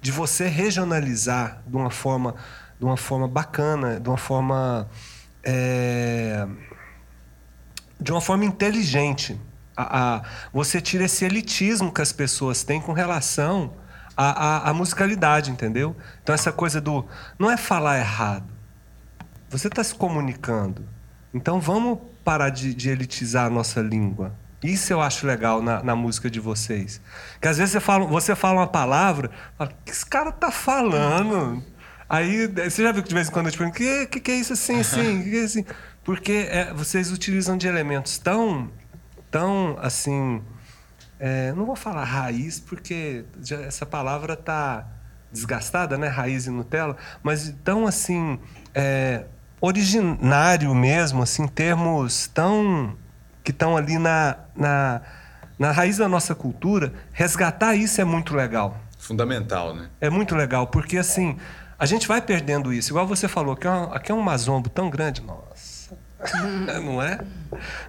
de 0.00 0.10
você 0.12 0.46
regionalizar 0.48 1.62
de 1.66 1.76
uma 1.76 1.90
forma, 1.90 2.34
de 2.78 2.84
uma 2.84 2.96
forma 2.96 3.26
bacana, 3.28 3.98
de 4.00 4.08
uma 4.08 4.18
forma. 4.18 4.88
é, 5.42 6.46
de 8.00 8.10
uma 8.12 8.20
forma 8.20 8.44
inteligente. 8.44 9.40
A, 9.76 10.16
a- 10.16 10.22
você 10.52 10.80
tira 10.80 11.04
esse 11.04 11.24
elitismo 11.24 11.92
que 11.92 12.00
as 12.02 12.12
pessoas 12.12 12.62
têm 12.62 12.80
com 12.80 12.92
relação 12.92 13.72
à 14.16 14.72
musicalidade, 14.72 15.50
entendeu? 15.50 15.96
Então, 16.22 16.32
essa 16.34 16.52
coisa 16.52 16.80
do. 16.80 17.04
Não 17.38 17.50
é 17.50 17.56
falar 17.56 17.98
errado. 17.98 18.53
Você 19.54 19.68
está 19.68 19.84
se 19.84 19.94
comunicando. 19.94 20.84
Então, 21.32 21.60
vamos 21.60 22.00
parar 22.24 22.50
de, 22.50 22.74
de 22.74 22.90
elitizar 22.90 23.46
a 23.46 23.50
nossa 23.50 23.80
língua. 23.80 24.34
Isso 24.60 24.92
eu 24.92 25.00
acho 25.00 25.24
legal 25.28 25.62
na, 25.62 25.80
na 25.80 25.94
música 25.94 26.28
de 26.28 26.40
vocês. 26.40 27.00
Que 27.40 27.46
às 27.46 27.58
vezes 27.58 27.70
você 27.70 27.78
fala, 27.78 28.04
você 28.04 28.34
fala 28.34 28.62
uma 28.62 28.66
palavra, 28.66 29.30
fala, 29.56 29.70
o 29.70 29.84
que 29.84 29.92
esse 29.92 30.04
cara 30.04 30.32
tá 30.32 30.50
falando? 30.50 31.62
Aí 32.08 32.48
você 32.48 32.82
já 32.82 32.90
viu 32.90 33.00
que 33.00 33.08
de 33.10 33.14
vez 33.14 33.28
em 33.28 33.30
quando 33.30 33.46
eu 33.46 33.52
te 33.52 33.58
pergunto, 33.58 33.76
que, 33.76 34.06
que, 34.06 34.18
que 34.18 34.30
é 34.32 34.34
isso 34.34 34.54
assim, 34.54 34.80
assim? 34.80 35.22
Que 35.22 35.30
que 35.30 35.36
é 35.36 35.44
assim? 35.44 35.64
Porque 36.02 36.48
é, 36.50 36.74
vocês 36.74 37.12
utilizam 37.12 37.56
de 37.56 37.68
elementos 37.68 38.18
tão, 38.18 38.72
tão 39.30 39.76
assim. 39.80 40.42
é, 41.20 41.52
não 41.52 41.64
vou 41.64 41.76
falar 41.76 42.02
raiz, 42.02 42.58
porque 42.58 43.24
já 43.40 43.60
essa 43.60 43.86
palavra 43.86 44.34
tá 44.34 44.84
desgastada, 45.30 45.96
né? 45.96 46.08
Raiz 46.08 46.46
e 46.46 46.50
Nutella, 46.50 46.96
mas 47.22 47.54
tão 47.62 47.86
assim. 47.86 48.40
é, 48.74 49.26
originário 49.64 50.74
mesmo, 50.74 51.22
assim, 51.22 51.46
termos 51.46 52.26
tão. 52.28 52.96
que 53.42 53.50
estão 53.50 53.76
ali 53.76 53.98
na, 53.98 54.36
na, 54.56 55.00
na 55.58 55.70
raiz 55.70 55.96
da 55.98 56.08
nossa 56.08 56.34
cultura, 56.34 56.92
resgatar 57.12 57.74
isso 57.74 58.00
é 58.00 58.04
muito 58.04 58.34
legal. 58.34 58.76
Fundamental, 58.98 59.74
né? 59.74 59.88
É 60.00 60.08
muito 60.08 60.34
legal, 60.34 60.66
porque 60.66 60.96
assim, 60.96 61.36
a 61.78 61.84
gente 61.86 62.08
vai 62.08 62.20
perdendo 62.22 62.72
isso. 62.72 62.90
Igual 62.90 63.06
você 63.06 63.28
falou, 63.28 63.54
que 63.54 63.66
é 63.66 63.70
aqui 63.92 64.10
é 64.10 64.14
um 64.14 64.22
mazombo 64.22 64.68
tão 64.70 64.88
grande, 64.88 65.20
nossa. 65.22 65.94
não 66.82 67.02
é? 67.02 67.18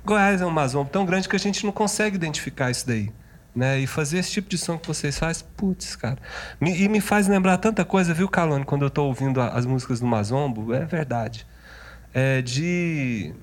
Goiás 0.04 0.42
é 0.42 0.46
um 0.46 0.50
mazombo 0.52 0.90
tão 0.90 1.06
grande 1.06 1.30
que 1.30 1.36
a 1.38 1.40
gente 1.40 1.66
não 1.66 1.72
consegue 1.72 2.16
identificar 2.18 2.70
isso 2.70 2.86
daí. 2.86 3.12
Né? 3.56 3.80
E 3.80 3.88
fazer 3.88 4.18
esse 4.18 4.32
tipo 4.32 4.50
de 4.50 4.58
som 4.58 4.78
que 4.78 4.86
vocês 4.86 5.18
fazem, 5.18 5.46
putz, 5.56 5.96
cara. 5.96 6.18
Me- 6.60 6.78
e 6.78 6.90
me 6.90 7.00
faz 7.00 7.26
lembrar 7.30 7.58
tanta 7.58 7.86
coisa, 7.86 8.14
viu, 8.14 8.28
Calone, 8.28 8.66
quando 8.66 8.84
eu 8.84 8.90
tô 8.90 9.06
ouvindo 9.06 9.40
a- 9.40 9.48
as 9.50 9.66
músicas 9.66 10.02
do 10.02 10.06
Mazombo, 10.06 10.74
é 10.74 10.84
verdade. 10.84 11.48
É 12.18 12.42
de. 12.42 13.34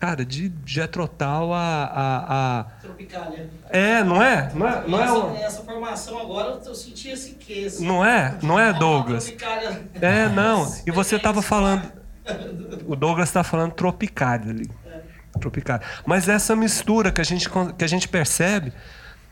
Cara, 0.00 0.24
de 0.24 0.50
Jetrotal 0.64 1.52
a, 1.52 1.84
a, 1.84 2.60
a. 2.60 2.64
Tropicália. 2.80 3.50
É, 3.68 4.02
não 4.02 4.22
é? 4.22 4.50
Não 4.54 4.66
é, 4.66 4.88
não 4.88 4.98
é, 5.00 5.04
essa, 5.04 5.14
um- 5.18 5.36
essa 5.36 5.62
formação 5.62 6.18
agora 6.18 6.60
eu 6.64 6.74
senti 6.74 7.10
esse 7.10 7.32
quê? 7.34 7.68
não 7.80 8.02
é? 8.04 8.38
Não 8.42 8.58
é, 8.58 8.72
Douglas? 8.72 9.24
Tropicália. 9.24 9.82
É, 10.00 10.28
não. 10.30 10.74
E 10.86 10.90
você 10.90 11.16
estava 11.16 11.42
falando. 11.42 11.92
O 12.86 12.96
Douglas 12.96 13.28
está 13.28 13.44
falando 13.44 13.72
tropicália 13.72 14.50
ali. 14.50 14.70
Tropicália. 15.38 15.86
Mas 16.06 16.26
essa 16.28 16.56
mistura 16.56 17.12
que 17.12 17.20
a 17.20 17.24
gente, 17.24 17.48
que 17.76 17.84
a 17.84 17.88
gente 17.88 18.08
percebe. 18.08 18.72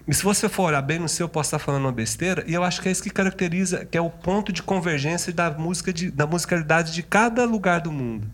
E 0.06 0.12
se 0.12 0.22
você 0.22 0.50
for 0.50 0.64
olhar 0.64 0.82
bem 0.82 0.98
no 0.98 1.08
seu, 1.08 1.24
eu 1.24 1.28
posso 1.30 1.46
estar 1.48 1.58
falando 1.58 1.84
uma 1.86 1.92
besteira, 1.92 2.44
e 2.46 2.52
eu 2.52 2.62
acho 2.62 2.82
que 2.82 2.88
é 2.90 2.92
isso 2.92 3.02
que 3.02 3.08
caracteriza, 3.08 3.86
que 3.86 3.96
é 3.96 4.00
o 4.02 4.10
ponto 4.10 4.52
de 4.52 4.62
convergência 4.62 5.32
da 5.32 5.50
música 5.50 5.94
de, 5.94 6.10
da 6.10 6.26
musicalidade 6.26 6.92
de 6.92 7.02
cada 7.02 7.46
lugar 7.46 7.80
do 7.80 7.90
mundo. 7.90 8.28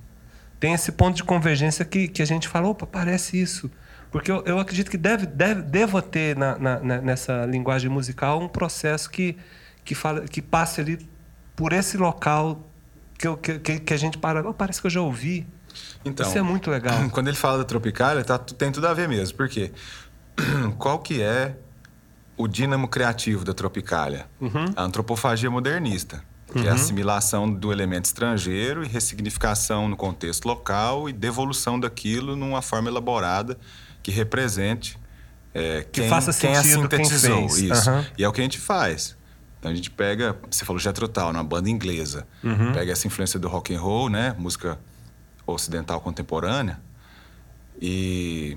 Tem 0.60 0.74
esse 0.74 0.92
ponto 0.92 1.16
de 1.16 1.24
convergência 1.24 1.84
que, 1.84 2.06
que 2.06 2.20
a 2.22 2.24
gente 2.26 2.46
fala, 2.46 2.68
opa, 2.68 2.86
parece 2.86 3.40
isso. 3.40 3.70
Porque 4.12 4.30
eu, 4.30 4.42
eu 4.44 4.58
acredito 4.58 4.90
que 4.90 4.98
deve, 4.98 5.24
deve, 5.26 5.62
devo 5.62 6.00
ter 6.02 6.36
na, 6.36 6.58
na- 6.58 6.78
nessa 7.00 7.46
linguagem 7.46 7.88
musical 7.90 8.40
um 8.40 8.48
processo 8.48 9.08
que, 9.10 9.36
que, 9.84 9.94
fala, 9.94 10.20
que 10.22 10.42
passe 10.42 10.80
ali 10.80 11.08
por 11.56 11.72
esse 11.72 11.96
local 11.96 12.68
que, 13.16 13.26
eu- 13.26 13.36
que, 13.36 13.58
que, 13.80 13.94
a 13.94 13.96
gente 13.96 14.18
para. 14.18 14.46
"Oh, 14.48 14.52
parece 14.52 14.80
que 14.80 14.86
eu 14.86 14.90
já 14.90 15.00
ouvi. 15.00 15.46
Então, 16.04 16.28
Isso 16.28 16.36
é 16.36 16.42
muito 16.42 16.70
legal. 16.70 16.94
Quando 17.10 17.28
ele 17.28 17.36
fala 17.36 17.58
da 17.58 17.64
Tropicália, 17.64 18.22
tá, 18.24 18.36
tem 18.38 18.70
tudo 18.72 18.86
a 18.86 18.92
ver 18.92 19.08
mesmo. 19.08 19.36
Por 19.36 19.48
quê? 19.48 19.70
Qual 20.78 20.98
que 20.98 21.22
é 21.22 21.56
o 22.36 22.48
dínamo 22.48 22.88
criativo 22.88 23.44
da 23.44 23.54
Tropicália? 23.54 24.26
A 24.74 24.82
antropofagia 24.82 25.50
modernista, 25.50 26.24
que 26.50 26.66
é 26.66 26.70
a 26.70 26.74
assimilação 26.74 27.50
do 27.50 27.72
elemento 27.72 28.06
estrangeiro 28.06 28.84
e 28.84 28.88
ressignificação 28.88 29.88
no 29.88 29.96
contexto 29.96 30.46
local 30.46 31.08
e 31.08 31.12
devolução 31.12 31.78
daquilo 31.78 32.36
numa 32.36 32.60
forma 32.62 32.88
elaborada 32.88 33.58
que 34.02 34.10
represente 34.10 34.98
é, 35.54 35.82
Que 35.82 36.00
quem, 36.02 36.08
faça 36.08 36.32
quem 36.32 36.56
a 36.56 36.62
quem 36.62 36.70
sintetizou. 36.72 37.48
fez. 37.48 37.58
Isso. 37.58 37.90
Aham. 37.90 38.06
E 38.16 38.24
é 38.24 38.28
o 38.28 38.32
que 38.32 38.40
a 38.40 38.44
gente 38.44 38.58
faz. 38.58 39.16
Então 39.58 39.70
a 39.70 39.74
gente 39.74 39.90
pega, 39.90 40.36
você 40.50 40.64
falou 40.64 40.78
Jethro 40.80 41.06
Tull, 41.08 41.30
uma 41.30 41.44
banda 41.44 41.68
inglesa. 41.68 42.26
Uhum. 42.42 42.72
Pega 42.72 42.92
essa 42.92 43.06
influência 43.06 43.38
do 43.38 43.48
rock 43.48 43.74
and 43.74 43.80
roll, 43.80 44.08
né, 44.08 44.34
música 44.38 44.78
ocidental 45.46 46.00
contemporânea 46.00 46.80
e 47.80 48.56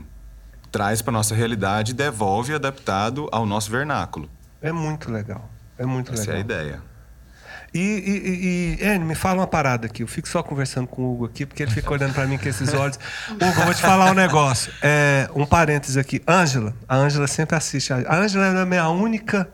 traz 0.71 1.01
para 1.01 1.11
nossa 1.11 1.33
realidade 1.35 1.91
e 1.91 1.93
devolve 1.93 2.53
adaptado 2.53 3.27
ao 3.31 3.45
nosso 3.45 3.69
vernáculo. 3.71 4.29
É 4.61 4.71
muito 4.71 5.11
legal. 5.11 5.49
É 5.77 5.85
muito 5.85 6.13
Essa 6.13 6.31
legal. 6.31 6.35
é 6.35 6.37
a 6.37 6.41
ideia. 6.41 6.81
E, 7.73 7.79
e, 7.79 8.77
e, 8.79 8.83
e, 8.83 8.87
Enio, 8.87 9.07
me 9.07 9.15
fala 9.15 9.41
uma 9.41 9.47
parada 9.47 9.87
aqui. 9.87 10.03
Eu 10.03 10.07
fico 10.07 10.27
só 10.27 10.43
conversando 10.43 10.87
com 10.87 11.01
o 11.01 11.13
Hugo 11.13 11.25
aqui, 11.25 11.45
porque 11.45 11.63
ele 11.63 11.71
fica 11.71 11.91
olhando 11.91 12.13
pra 12.13 12.25
mim 12.27 12.37
com 12.37 12.47
esses 12.47 12.71
olhos. 12.73 12.99
Hugo, 13.31 13.43
eu 13.45 13.65
vou 13.65 13.73
te 13.73 13.81
falar 13.81 14.11
um 14.11 14.13
negócio. 14.13 14.71
É, 14.81 15.27
um 15.35 15.45
parênteses 15.45 15.97
aqui. 15.97 16.21
Ângela, 16.27 16.73
a 16.87 16.95
Ângela 16.95 17.27
sempre 17.27 17.55
assiste. 17.55 17.91
A 17.91 18.15
Ângela 18.15 18.45
é 18.45 18.61
a 18.61 18.65
minha 18.65 18.87
única. 18.89 19.49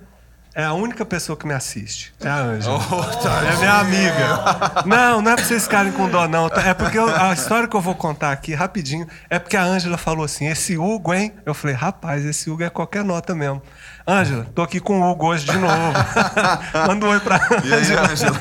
É 0.53 0.65
a 0.65 0.73
única 0.73 1.05
pessoa 1.05 1.38
que 1.38 1.47
me 1.47 1.53
assiste. 1.53 2.13
É 2.19 2.27
a 2.27 2.35
Ângela. 2.35 2.77
é 3.53 3.57
minha 3.57 3.73
amiga. 3.75 4.83
Não, 4.85 5.21
não 5.21 5.31
é 5.31 5.35
pra 5.35 5.45
vocês 5.45 5.63
ficarem 5.63 5.91
com 5.93 6.09
dó, 6.09 6.27
não. 6.27 6.47
É 6.47 6.73
porque 6.73 6.97
eu- 6.97 7.07
a 7.07 7.31
história 7.31 7.67
que 7.67 7.75
eu 7.75 7.79
vou 7.79 7.95
contar 7.95 8.31
aqui, 8.33 8.53
rapidinho, 8.53 9.07
é 9.29 9.39
porque 9.39 9.55
a 9.55 9.63
Ângela 9.63 9.97
falou 9.97 10.25
assim: 10.25 10.47
esse 10.47 10.77
Hugo, 10.77 11.13
hein? 11.13 11.31
Eu 11.45 11.53
falei, 11.53 11.75
rapaz, 11.75 12.25
esse 12.25 12.49
Hugo 12.49 12.63
é 12.63 12.69
qualquer 12.69 13.05
nota 13.05 13.33
mesmo. 13.33 13.61
Ângela, 14.08 14.46
tô 14.56 14.62
aqui 14.63 14.79
com 14.79 15.00
o 15.01 15.12
Hugo 15.12 15.27
hoje 15.27 15.46
de 15.46 15.58
novo. 15.58 15.94
Manda 16.88 17.06
um 17.06 17.10
oi 17.10 17.20
pra 17.20 17.38
E 17.63 17.74
aí, 17.74 17.82
Ângela? 17.96 18.39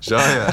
Joia? 0.00 0.46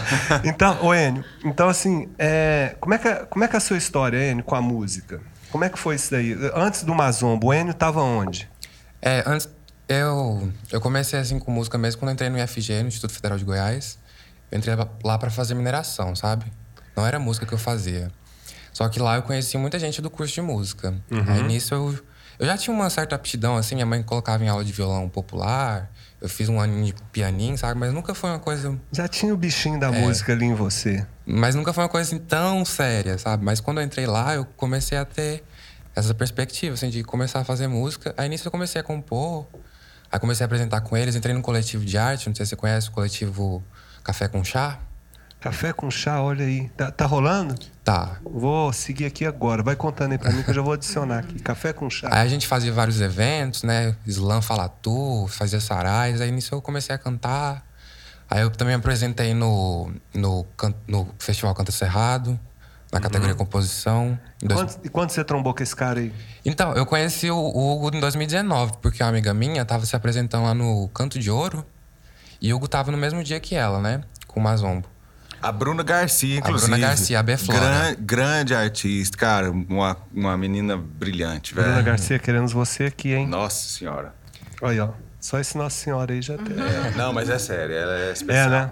então, 0.44 0.77
ô 0.84 0.94
Enio, 0.94 1.24
então 1.44 1.68
assim, 1.70 2.10
é, 2.18 2.75
como, 2.80 2.94
é 2.94 2.98
que, 2.98 3.08
é- 3.08 3.25
como 3.25 3.44
é 3.44 3.48
que 3.48 3.56
é 3.56 3.58
a 3.58 3.62
sua 3.62 3.77
história, 3.77 4.18
Enio, 4.32 4.44
com 4.44 4.56
a 4.56 4.62
música? 4.62 5.20
Como 5.51 5.63
é 5.63 5.70
que 5.70 5.80
foi 5.80 5.96
isso 5.96 6.12
daí? 6.12 6.36
Antes 6.54 6.84
do 6.84 6.94
Mazombo, 6.94 7.48
o 7.48 7.54
Enio 7.54 7.74
tava 7.74 8.01
onde? 8.01 8.50
É, 9.01 9.24
antes, 9.25 9.48
eu, 9.88 10.51
eu 10.72 10.82
comecei 10.82 11.20
assim 11.20 11.39
com 11.39 11.51
música 11.51 11.77
mesmo 11.77 12.00
quando 12.00 12.10
eu 12.10 12.13
entrei 12.13 12.30
no 12.30 12.38
IFG, 12.38 12.82
no 12.82 12.88
Instituto 12.88 13.13
Federal 13.13 13.38
de 13.38 13.46
Goiás. 13.46 13.98
Eu 14.51 14.58
entrei 14.60 14.75
lá 15.04 15.18
pra 15.18 15.30
fazer 15.30 15.54
mineração, 15.56 16.15
sabe? 16.15 16.46
Não 16.96 17.06
era 17.06 17.18
música 17.20 17.46
que 17.46 17.54
eu 17.54 17.58
fazia. 17.58 18.12
Só 18.72 18.88
que 18.89 19.00
lá 19.00 19.15
eu 19.15 19.22
conheci 19.24 19.58
muita 19.58 19.80
gente 19.80 20.01
do 20.01 20.10
curso 20.10 20.34
de 20.34 20.42
música. 20.42 20.94
Aí 21.27 21.42
nisso 21.44 21.74
eu, 21.74 21.98
eu 22.39 22.46
já 22.46 22.58
tinha 22.58 22.74
uma 22.75 22.89
certa 22.89 23.15
aptidão, 23.15 23.56
assim. 23.58 23.75
Minha 23.75 23.86
mãe 23.86 24.01
colocava 24.04 24.44
em 24.44 24.48
aula 24.50 24.63
de 24.63 24.72
violão 24.72 25.08
popular. 25.10 25.89
Eu 26.22 26.30
fiz 26.30 26.50
um 26.50 26.60
aninho 26.60 26.86
de 26.86 26.94
pianinho, 27.12 27.58
sabe? 27.58 27.80
Mas 27.80 27.94
nunca 27.94 28.15
foi 28.15 28.30
uma 28.32 28.39
coisa 28.39 28.80
Já 28.92 29.08
tinha 29.08 29.34
o 29.34 29.38
bichinho 29.38 29.80
da 29.80 29.92
música 29.92 30.34
ali 30.34 30.46
em 30.46 30.54
você. 30.56 31.06
mas 31.25 31.54
nunca 31.56 31.72
foi 31.74 31.84
uma 31.84 31.89
coisa 31.89 32.08
assim 32.10 32.18
tão 32.24 32.63
séria, 32.65 33.18
sabe? 33.18 33.44
Mas 33.44 33.60
quando 33.60 33.80
eu 33.80 33.84
entrei 33.86 34.06
lá, 34.08 34.34
eu 34.34 34.46
comecei 34.46 34.98
a 34.98 35.06
ter 35.06 35.44
essa 35.96 36.13
perspectiva, 36.13 36.74
assim, 36.74 36.89
de 36.89 37.04
começar 37.04 37.39
a 37.39 37.44
fazer 37.44 37.68
música. 37.68 38.13
Aí 38.18 38.27
nisso 38.27 38.48
eu 38.48 38.51
comecei 38.51 38.82
a 38.82 38.84
compor. 38.84 39.46
Aí 40.12 40.20
comecei 40.20 40.44
a 40.44 40.46
apresentar 40.46 40.82
com 40.82 40.96
eles. 40.98 41.15
Entrei 41.15 41.34
num 41.34 41.42
coletivo 41.42 41.86
de 41.86 41.98
arte, 41.98 42.27
não 42.27 42.36
sei 42.36 42.46
se 42.46 42.51
você 42.51 42.56
conhece 42.56 42.89
o 42.89 42.92
coletivo 42.92 43.63
Café 44.04 44.27
com 44.27 44.44
Chá. 44.44 44.80
Café 45.45 45.71
com 45.71 45.91
chá, 45.91 46.23
olha 46.23 46.43
aí. 46.43 46.69
Tá, 46.69 46.89
tá 46.89 47.05
rolando? 47.05 47.53
Tá. 47.83 48.17
Vou 48.23 48.73
seguir 48.73 49.05
aqui 49.05 49.27
agora. 49.27 49.62
Vai 49.62 49.75
contando 49.75 50.13
aí 50.13 50.17
pra 50.17 50.31
mim 50.31 50.41
que 50.41 50.49
eu 50.49 50.53
já 50.55 50.62
vou 50.63 50.73
adicionar 50.73 51.19
aqui. 51.19 51.38
Café 51.39 51.71
com 51.71 51.88
chá. 51.88 52.10
Aí 52.12 52.21
a 52.21 52.27
gente 52.27 52.47
fazia 52.47 52.73
vários 52.73 52.99
eventos, 52.99 53.62
né? 53.62 53.95
Slam 54.08 54.41
Fala 54.41 54.67
Tu, 54.67 55.27
fazia 55.29 55.60
sarais. 55.60 56.19
Aí 56.19 56.31
nisso 56.31 56.55
eu 56.55 56.63
comecei 56.63 56.95
a 56.95 56.97
cantar. 56.97 57.63
Aí 58.27 58.41
eu 58.41 58.49
também 58.49 58.73
apresentei 58.73 59.36
no, 59.36 59.91
no, 60.15 60.47
no 60.88 61.08
Festival 61.19 61.53
Canta 61.53 61.71
Cerrado, 61.71 62.39
na 62.91 62.99
categoria 62.99 63.36
composição. 63.36 64.19
em 64.41 64.47
dois- 64.47 64.60
Quando, 64.73 64.86
e 64.86 64.89
quando 64.89 65.10
você 65.12 65.23
trombou 65.23 65.53
com 65.53 65.62
esse 65.62 65.75
cara 65.75 65.99
aí? 65.99 66.12
Então, 66.43 66.73
eu 66.73 66.88
conheci 66.88 67.29
o 67.29 67.38
o 67.38 67.71
Hugo 67.86 67.95
em 67.95 67.99
2019, 67.99 68.77
porque 68.81 69.03
uma 69.03 69.10
amiga 69.10 69.31
minha 69.31 69.63
tava 69.63 69.86
se 69.86 69.95
apresentando 69.95 70.45
lá 70.45 70.55
no 70.55 70.88
Canto 70.88 71.19
de 71.19 71.29
Ouro. 71.29 71.63
E 72.41 72.51
o 72.51 72.55
Hugo 72.55 72.67
tava 72.67 72.91
no 72.91 72.97
mesmo 72.97 73.23
dia 73.23 73.39
que 73.39 73.53
ela, 73.53 73.79
né? 73.79 74.01
Com 74.25 74.39
o 74.39 74.43
Mazombo. 74.43 74.88
A 75.41 75.52
Bruna 75.52 75.84
Garcia, 75.84 76.36
A 76.36 76.39
inclusive. 76.39 76.71
Bruna 76.71 76.88
Garcia, 76.88 77.19
a 77.19 77.24
Beflora. 77.24 77.60
Gran- 77.60 77.95
grande 78.00 78.56
artista, 78.56 79.17
cara. 79.17 79.52
Uma, 79.52 79.98
uma 80.13 80.38
menina 80.38 80.76
brilhante, 80.78 81.54
velho. 81.54 81.67
Bruna 81.67 81.82
Garcia, 81.82 82.17
queremos 82.19 82.52
você 82.52 82.86
aqui, 82.86 83.13
hein? 83.13 83.28
Nossa 83.28 83.67
senhora. 83.69 84.13
Olha 84.62 84.71
aí, 84.71 84.80
ó. 84.80 84.89
Só 85.19 85.39
esse 85.39 85.58
Nossa 85.58 85.76
Senhora 85.76 86.13
aí 86.13 86.21
já 86.21 86.38
tem. 86.38 86.56
É, 86.56 86.91
não, 86.95 87.12
mas 87.12 87.30
é 87.30 87.39
sério, 87.39 87.76
ela 87.76 87.93
é 87.98 88.10
É, 88.10 88.12
especial. 88.13 88.50
né? 88.50 88.71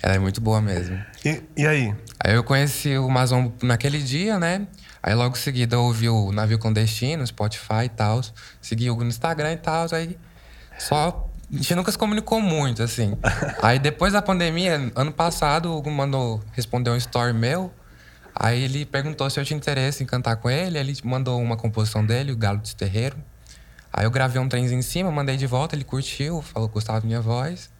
Ela 0.00 0.14
é 0.14 0.18
muito 0.20 0.40
boa 0.40 0.60
mesmo. 0.62 0.96
E, 1.24 1.42
e 1.56 1.66
aí? 1.66 1.92
Aí 2.24 2.34
eu 2.34 2.44
conheci 2.44 2.96
o 2.96 3.08
Mazombo 3.08 3.52
naquele 3.64 3.98
dia, 3.98 4.38
né? 4.38 4.68
Aí 5.02 5.14
logo 5.14 5.36
em 5.36 5.40
seguida 5.40 5.74
eu 5.74 5.80
ouvi 5.82 6.08
o 6.08 6.30
Navio 6.30 6.58
Clandestino, 6.60 7.26
Spotify 7.26 7.84
e 7.84 7.88
tal. 7.88 8.20
Segui 8.62 8.88
o 8.90 8.96
no 8.96 9.06
Instagram 9.06 9.52
e 9.52 9.56
tal. 9.56 9.86
Aí 9.92 10.16
só. 10.78 11.27
A 11.50 11.56
gente 11.56 11.74
nunca 11.74 11.90
se 11.90 11.96
comunicou 11.96 12.40
muito, 12.40 12.82
assim. 12.82 13.16
aí 13.62 13.78
depois 13.78 14.12
da 14.12 14.20
pandemia, 14.20 14.92
ano 14.94 15.12
passado, 15.12 15.70
o 15.70 15.78
Hugo 15.78 15.90
mandou 15.90 16.42
responder 16.52 16.90
um 16.90 16.96
story 16.96 17.32
meu. 17.32 17.72
Aí 18.34 18.62
ele 18.62 18.84
perguntou 18.84 19.28
se 19.30 19.40
eu 19.40 19.44
tinha 19.44 19.56
interesse 19.56 20.02
em 20.02 20.06
cantar 20.06 20.36
com 20.36 20.50
ele. 20.50 20.78
Aí 20.78 20.84
ele 20.84 20.96
mandou 21.04 21.40
uma 21.40 21.56
composição 21.56 22.04
dele, 22.04 22.32
o 22.32 22.36
Galo 22.36 22.58
de 22.58 22.76
Terreiro. 22.76 23.16
Aí 23.92 24.04
eu 24.04 24.10
gravei 24.10 24.40
um 24.40 24.48
trenzinho 24.48 24.78
em 24.78 24.82
cima, 24.82 25.10
mandei 25.10 25.36
de 25.36 25.46
volta, 25.46 25.74
ele 25.74 25.84
curtiu, 25.84 26.42
falou 26.42 26.68
que 26.68 26.74
gostava 26.74 27.00
da 27.00 27.06
minha 27.06 27.20
voz. 27.20 27.70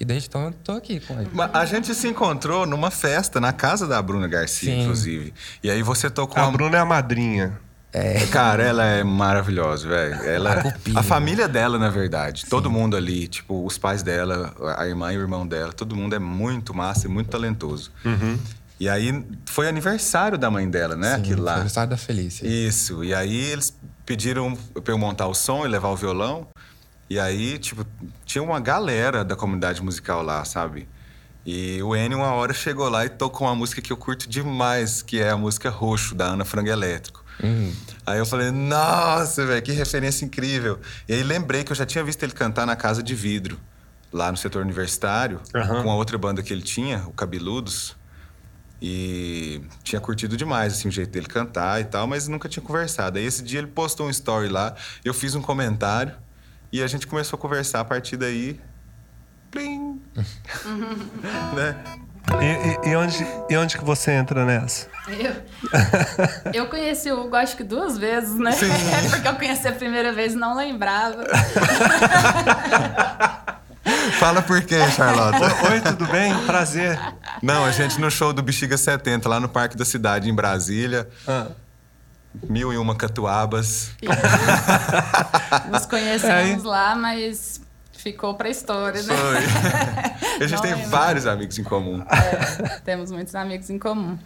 E 0.00 0.04
desde 0.04 0.28
então 0.28 0.44
eu 0.46 0.52
tô 0.52 0.72
aqui 0.72 1.00
com 1.00 1.20
ele. 1.20 1.30
Mas 1.32 1.54
A 1.54 1.64
gente 1.64 1.94
se 1.94 2.08
encontrou 2.08 2.66
numa 2.66 2.90
festa 2.90 3.40
na 3.40 3.52
casa 3.52 3.86
da 3.86 4.00
Bruna 4.00 4.28
Garcia, 4.28 4.72
Sim. 4.72 4.82
inclusive. 4.82 5.34
E 5.62 5.70
aí 5.70 5.82
você 5.82 6.08
tocou 6.08 6.42
A 6.42 6.46
uma... 6.46 6.52
Bruna 6.52 6.78
é 6.78 6.80
a 6.80 6.84
madrinha. 6.84 7.60
Cara, 8.30 8.62
ela 8.62 8.84
é 8.84 9.02
maravilhosa, 9.02 9.88
velho. 9.88 10.14
Ela 10.24 10.52
A 10.52 10.62
cupinha. 10.72 10.98
a 10.98 11.02
família 11.02 11.48
dela, 11.48 11.78
na 11.78 11.88
verdade, 11.90 12.44
todo 12.46 12.70
mundo 12.70 12.96
ali, 12.96 13.26
tipo, 13.28 13.64
os 13.64 13.78
pais 13.78 14.02
dela, 14.02 14.54
a 14.76 14.86
irmã 14.86 15.12
e 15.12 15.16
o 15.18 15.20
irmão 15.20 15.46
dela, 15.46 15.72
todo 15.72 15.96
mundo 15.96 16.14
é 16.14 16.18
muito 16.18 16.74
massa 16.74 17.06
e 17.06 17.10
muito 17.10 17.30
talentoso. 17.30 17.90
E 18.80 18.88
aí 18.88 19.24
foi 19.46 19.68
aniversário 19.68 20.38
da 20.38 20.50
mãe 20.50 20.68
dela, 20.68 20.94
né? 20.94 21.14
Sim, 21.14 21.20
Aquilo 21.20 21.36
foi 21.38 21.44
lá. 21.46 21.52
aniversário 21.54 21.90
da 21.90 21.96
Felícia. 21.96 22.46
Isso. 22.46 23.02
E 23.02 23.12
aí 23.14 23.36
eles 23.50 23.74
pediram 24.06 24.56
pra 24.84 24.92
eu 24.94 24.98
montar 24.98 25.26
o 25.26 25.34
som 25.34 25.64
e 25.64 25.68
levar 25.68 25.88
o 25.88 25.96
violão. 25.96 26.46
E 27.10 27.18
aí, 27.18 27.58
tipo, 27.58 27.84
tinha 28.24 28.42
uma 28.44 28.60
galera 28.60 29.24
da 29.24 29.34
comunidade 29.34 29.82
musical 29.82 30.22
lá, 30.22 30.44
sabe? 30.44 30.86
E 31.44 31.82
o 31.82 31.96
Enio, 31.96 32.18
uma 32.18 32.32
hora, 32.32 32.52
chegou 32.52 32.88
lá 32.88 33.04
e 33.06 33.08
tocou 33.08 33.48
uma 33.48 33.56
música 33.56 33.80
que 33.80 33.90
eu 33.92 33.96
curto 33.96 34.28
demais, 34.28 35.00
que 35.02 35.18
é 35.18 35.30
a 35.30 35.36
música 35.36 35.70
Roxo, 35.70 36.14
da 36.14 36.26
Ana 36.26 36.44
Frango 36.44 36.68
Elétrico. 36.68 37.24
Uhum. 37.42 37.72
Aí 38.06 38.18
eu 38.18 38.26
falei, 38.26 38.50
nossa, 38.50 39.44
velho, 39.46 39.62
que 39.62 39.72
referência 39.72 40.24
incrível. 40.24 40.78
E 41.08 41.12
aí 41.14 41.22
lembrei 41.22 41.64
que 41.64 41.72
eu 41.72 41.76
já 41.76 41.86
tinha 41.86 42.02
visto 42.02 42.22
ele 42.22 42.32
cantar 42.32 42.66
na 42.66 42.74
Casa 42.74 43.02
de 43.02 43.14
Vidro, 43.14 43.58
lá 44.12 44.30
no 44.30 44.36
setor 44.36 44.62
universitário, 44.62 45.40
Aham. 45.54 45.82
com 45.82 45.90
a 45.90 45.94
outra 45.94 46.16
banda 46.18 46.42
que 46.42 46.52
ele 46.52 46.62
tinha, 46.62 47.04
o 47.06 47.12
Cabeludos. 47.12 47.96
E 48.80 49.60
tinha 49.82 50.00
curtido 50.00 50.36
demais, 50.36 50.74
assim, 50.74 50.88
o 50.88 50.90
jeito 50.90 51.10
dele 51.10 51.26
cantar 51.26 51.80
e 51.80 51.84
tal, 51.84 52.06
mas 52.06 52.28
nunca 52.28 52.48
tinha 52.48 52.62
conversado. 52.64 53.18
Aí 53.18 53.24
esse 53.24 53.42
dia 53.42 53.58
ele 53.58 53.66
postou 53.66 54.06
um 54.06 54.10
story 54.10 54.48
lá, 54.48 54.74
eu 55.04 55.12
fiz 55.12 55.34
um 55.34 55.42
comentário 55.42 56.14
e 56.72 56.82
a 56.82 56.86
gente 56.86 57.06
começou 57.06 57.36
a 57.36 57.40
conversar 57.40 57.80
a 57.80 57.84
partir 57.84 58.16
daí. 58.16 58.60
Plim! 59.50 60.00
né? 61.56 61.98
E, 62.40 62.44
e- 62.44 62.90
e 62.92 62.96
onde, 62.96 63.26
e 63.50 63.56
onde 63.56 63.76
que 63.78 63.84
você 63.84 64.12
entra 64.12 64.44
nessa? 64.44 64.86
Eu, 65.08 65.32
eu 66.52 66.66
conheci 66.68 67.10
o 67.10 67.24
Hugo 67.24 67.34
acho 67.36 67.56
que 67.56 67.64
duas 67.64 67.96
vezes, 67.98 68.38
né? 68.38 68.52
Sim. 68.52 68.68
Porque 69.10 69.26
eu 69.26 69.34
conheci 69.34 69.66
a 69.66 69.72
primeira 69.72 70.12
vez 70.12 70.34
e 70.34 70.36
não 70.36 70.54
lembrava. 70.56 71.24
Fala 74.18 74.42
por 74.42 74.60
quê, 74.62 74.78
Charlotte? 74.90 75.40
Oi, 75.70 75.80
tudo 75.80 76.06
bem? 76.08 76.34
Prazer. 76.44 76.98
Não, 77.42 77.64
a 77.64 77.70
gente 77.72 77.98
no 78.00 78.10
show 78.10 78.32
do 78.32 78.42
Bexiga 78.42 78.76
70, 78.76 79.28
lá 79.28 79.40
no 79.40 79.48
Parque 79.48 79.76
da 79.76 79.84
Cidade, 79.84 80.28
em 80.28 80.34
Brasília. 80.34 81.08
Ah, 81.26 81.46
Mil 82.48 82.72
e 82.72 82.76
uma 82.76 82.94
catuabas. 82.94 83.90
Nos 85.70 85.86
conhecemos 85.86 86.30
Aí. 86.32 86.62
lá, 86.62 86.94
mas 86.94 87.60
ficou 87.98 88.34
pra 88.34 88.48
história, 88.48 89.02
né? 89.02 89.14
Foi. 89.14 90.40
a 90.44 90.46
gente 90.46 90.62
tem 90.62 90.74
lembro. 90.74 90.88
vários 90.88 91.26
amigos 91.26 91.58
em 91.58 91.64
comum. 91.64 92.02
É, 92.02 92.78
temos 92.80 93.10
muitos 93.10 93.34
amigos 93.34 93.68
em 93.70 93.78
comum. 93.78 94.18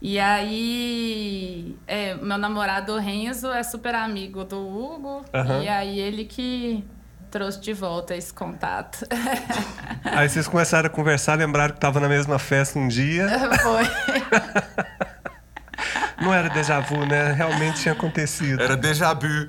E 0.00 0.18
aí, 0.18 1.76
é, 1.86 2.14
meu 2.16 2.36
namorado 2.36 2.96
Renzo 2.98 3.48
é 3.52 3.62
super 3.62 3.94
amigo 3.94 4.44
do 4.44 4.58
Hugo. 4.58 5.24
Aham. 5.32 5.62
E 5.62 5.68
aí 5.68 6.00
ele 6.00 6.24
que 6.24 6.84
trouxe 7.30 7.60
de 7.60 7.72
volta 7.72 8.14
esse 8.14 8.32
contato. 8.32 9.06
Aí 10.04 10.28
vocês 10.28 10.46
começaram 10.46 10.88
a 10.88 10.90
conversar, 10.90 11.38
lembraram 11.38 11.72
que 11.72 11.80
tava 11.80 11.98
na 11.98 12.08
mesma 12.08 12.38
festa 12.38 12.78
um 12.78 12.86
dia. 12.86 13.26
Foi. 13.62 13.84
Não 16.20 16.34
era 16.34 16.50
déjà 16.50 16.80
vu, 16.80 17.06
né? 17.06 17.32
Realmente 17.32 17.80
tinha 17.80 17.94
acontecido. 17.94 18.62
Era 18.62 18.76
déjà 18.76 19.14
vu. 19.14 19.48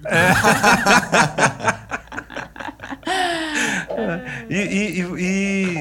E, 4.50 4.56
e, 4.56 5.02
e, 5.02 5.04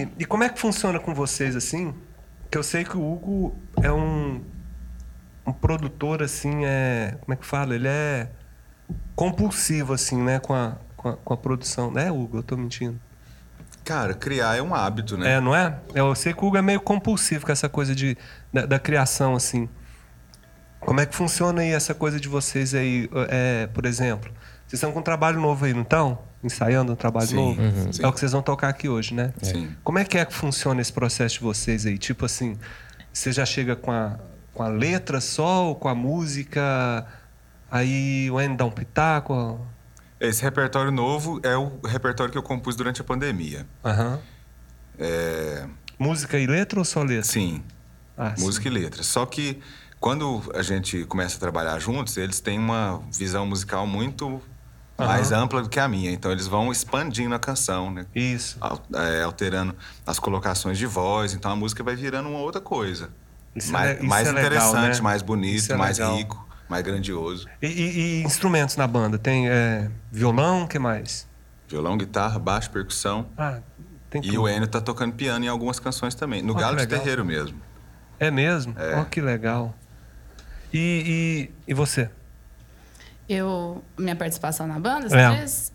e- 0.03 0.09
e 0.21 0.25
como 0.25 0.45
é 0.45 0.49
que 0.49 0.59
funciona 0.59 0.99
com 0.99 1.15
vocês, 1.15 1.55
assim? 1.57 1.95
Que 2.51 2.59
eu 2.59 2.63
sei 2.63 2.85
que 2.85 2.97
o 2.97 3.13
Hugo 3.13 3.57
é 3.83 3.91
um, 3.91 4.43
um 5.47 5.53
produtor, 5.53 6.23
assim, 6.23 6.65
é... 6.65 7.17
Como 7.21 7.33
é 7.33 7.37
que 7.37 7.47
fala? 7.47 7.75
Ele 7.75 7.89
é 7.89 8.29
compulsivo, 9.15 9.93
assim, 9.93 10.23
né? 10.23 10.39
Com 10.39 10.55
a, 10.55 10.77
com 10.97 11.09
a, 11.09 11.17
com 11.17 11.35
a 11.35 11.37
produção. 11.37 11.91
Né, 11.91 12.11
Hugo? 12.11 12.39
Eu 12.39 12.43
tô 12.43 12.57
mentindo. 12.57 13.01
Cara, 13.85 14.15
criar 14.15 14.57
é 14.57 14.63
um 14.63 14.75
hábito, 14.75 15.17
né? 15.17 15.35
É, 15.35 15.41
não 15.41 15.55
é? 15.57 15.77
Eu 15.95 16.15
sei 16.15 16.33
que 16.33 16.45
o 16.45 16.49
Hugo 16.49 16.57
é 16.57 16.63
meio 16.63 16.81
compulsivo 16.81 17.47
com 17.47 17.53
essa 17.53 17.69
coisa 17.69 17.95
de, 17.95 18.17
da, 18.53 18.65
da 18.67 18.79
criação, 18.79 19.35
assim. 19.35 19.69
Como 20.79 21.01
é 21.01 21.07
que 21.07 21.15
funciona 21.15 21.63
aí 21.63 21.71
essa 21.73 21.95
coisa 21.95 22.19
de 22.21 22.29
vocês 22.29 22.75
aí, 22.75 23.09
é, 23.29 23.67
por 23.69 23.87
exemplo? 23.87 24.31
Vocês 24.67 24.75
estão 24.75 24.93
com 24.93 24.99
um 25.01 25.03
trabalho 25.03 25.41
novo 25.41 25.65
aí, 25.65 25.73
não 25.73 25.83
estão? 25.83 26.19
Ensaiando 26.43 26.93
um 26.93 26.97
trabalho 26.97 27.27
Sim, 27.29 27.35
novo? 27.37 27.61
uhum. 27.63 27.93
sim. 27.93 28.03
É 28.03 28.07
o 28.07 28.13
que 28.13 28.19
vocês 28.19 28.33
vão 28.33 28.43
tocar 28.43 28.69
aqui 28.69 28.89
hoje, 28.89 29.15
né? 29.15 29.33
Sim. 29.43 29.75
Como 29.85 29.99
é 29.99 30.05
que 30.05 30.19
é 30.19 30.25
que 30.25 30.35
funciona 30.35 30.81
esse 30.81 30.93
processo 30.93 31.37
de 31.37 31.41
vocês 31.41 31.87
aí? 31.87 31.97
Tipo 31.99 32.25
assim, 32.27 32.59
você 33.13 33.31
já 33.33 33.47
chega 33.47 33.77
com 33.77 33.93
a, 33.93 34.19
com 34.53 34.63
a 34.63 34.69
letra 34.69 35.21
só 35.21 35.67
ou 35.67 35.75
com 35.77 35.89
a 35.89 35.95
música? 35.95 37.07
Aí 37.71 38.29
o 38.31 38.41
N 38.41 38.57
dá 38.57 38.65
um 38.65 38.71
pitaco? 38.71 39.65
Esse 40.19 40.43
repertório 40.43 40.91
novo 40.91 41.41
é 41.43 41.57
o 41.57 41.79
repertório 41.85 42.31
que 42.33 42.39
eu 42.39 42.43
compus 42.43 42.75
durante 42.77 43.01
a 43.01 43.05
pandemia. 43.05 43.67
Aham. 43.85 44.19
É, 44.99 45.67
Música 45.99 46.39
e 46.39 46.47
letra 46.47 46.79
ou 46.79 46.85
só 46.85 47.03
letra? 47.03 47.23
sim, 47.25 47.63
Ah, 48.17 48.35
sim. 48.37 48.45
música 48.45 48.67
e 48.69 48.71
letra. 48.71 49.03
Só 49.03 49.25
que 49.27 49.61
quando 50.01 50.43
a 50.55 50.63
gente 50.63 51.05
começa 51.05 51.37
a 51.37 51.41
trabalhar 51.41 51.79
juntos, 51.79 52.17
eles 52.17 52.41
têm 52.41 52.59
uma 52.59 53.01
visão 53.13 53.47
musical 53.47 53.87
muito 53.87 54.41
mais 54.99 55.33
ampla 55.33 55.63
do 55.63 55.69
que 55.69 55.81
a 55.81 55.89
minha. 55.89 56.11
Então 56.11 56.31
eles 56.31 56.47
vão 56.47 56.71
expandindo 56.71 57.35
a 57.35 57.39
canção, 57.39 57.91
né? 57.91 58.07
Isso. 58.15 58.59
É, 58.95 59.23
alterando 59.23 59.75
as 60.07 60.19
colocações 60.19 60.79
de 60.79 60.87
voz. 60.87 61.35
Então 61.35 61.51
a 61.51 61.57
música 61.57 61.83
vai 61.83 61.97
virando 61.97 62.29
uma 62.29 62.39
outra 62.39 62.61
coisa. 62.61 63.11
Isso 63.55 63.69
é 63.71 63.73
mais 63.73 63.97
isso 63.99 64.07
mais 64.07 64.27
é 64.29 64.33
legal, 64.33 64.47
interessante, 64.71 64.97
né? 64.97 65.01
mais 65.03 65.23
bonito, 65.23 65.73
é 65.73 65.77
mais 65.77 65.99
legal. 65.99 66.17
rico, 66.17 66.49
mais 66.69 66.83
grandioso. 66.85 67.47
E, 67.61 67.67
e- 67.67 67.99
e 68.21 68.23
instrumentos 68.25 68.77
na 68.77 68.87
banda? 68.87 69.19
Tem 69.19 69.49
é, 69.49 69.91
violão, 70.11 70.63
o 70.65 70.69
que 70.69 70.79
mais? 70.79 71.29
Violão, 71.69 71.97
guitarra, 71.99 72.39
baixo, 72.39 72.71
percussão. 72.71 73.27
Ah, 73.37 73.61
tem 74.09 74.21
E 74.23 74.27
tudo. 74.29 74.43
o 74.43 74.49
Enio 74.49 74.67
tá 74.69 74.81
tocando 74.81 75.15
piano 75.15 75.45
em 75.45 75.49
algumas 75.49 75.79
canções 75.81 76.15
também. 76.15 76.43
No 76.43 76.55
que 76.55 76.61
Galo 76.61 76.77
de 76.77 76.83
legal. 76.83 76.99
Terreiro 77.01 77.25
mesmo. 77.25 77.61
É 78.21 78.31
mesmo? 78.31 78.75
É. 78.79 78.97
Ó, 78.97 79.05
que 79.05 79.21
legal. 79.21 79.75
E, 80.73 81.51
e, 81.67 81.71
e 81.71 81.75
você? 81.75 82.11
Eu, 83.33 83.83
minha 83.99 84.17
participação 84.17 84.67
na 84.67 84.79
banda, 84.79 85.09
você 85.09 85.17
É. 85.17 85.35
diz? 85.43 85.73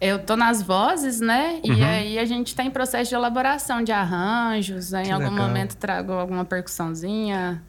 Eu 0.00 0.18
tô 0.24 0.36
nas 0.36 0.62
vozes, 0.62 1.20
né? 1.20 1.60
E 1.64 1.70
Uhum. 1.72 1.84
aí 1.84 2.18
a 2.18 2.24
gente 2.24 2.54
tá 2.54 2.62
em 2.62 2.70
processo 2.70 3.08
de 3.10 3.14
elaboração 3.16 3.82
de 3.82 3.90
arranjos. 3.92 4.90
Que 4.90 4.96
em 4.96 5.10
algum 5.12 5.30
legal. 5.30 5.46
momento 5.48 5.76
trago 5.76 6.12
alguma 6.12 6.44
percussãozinha. 6.44 7.62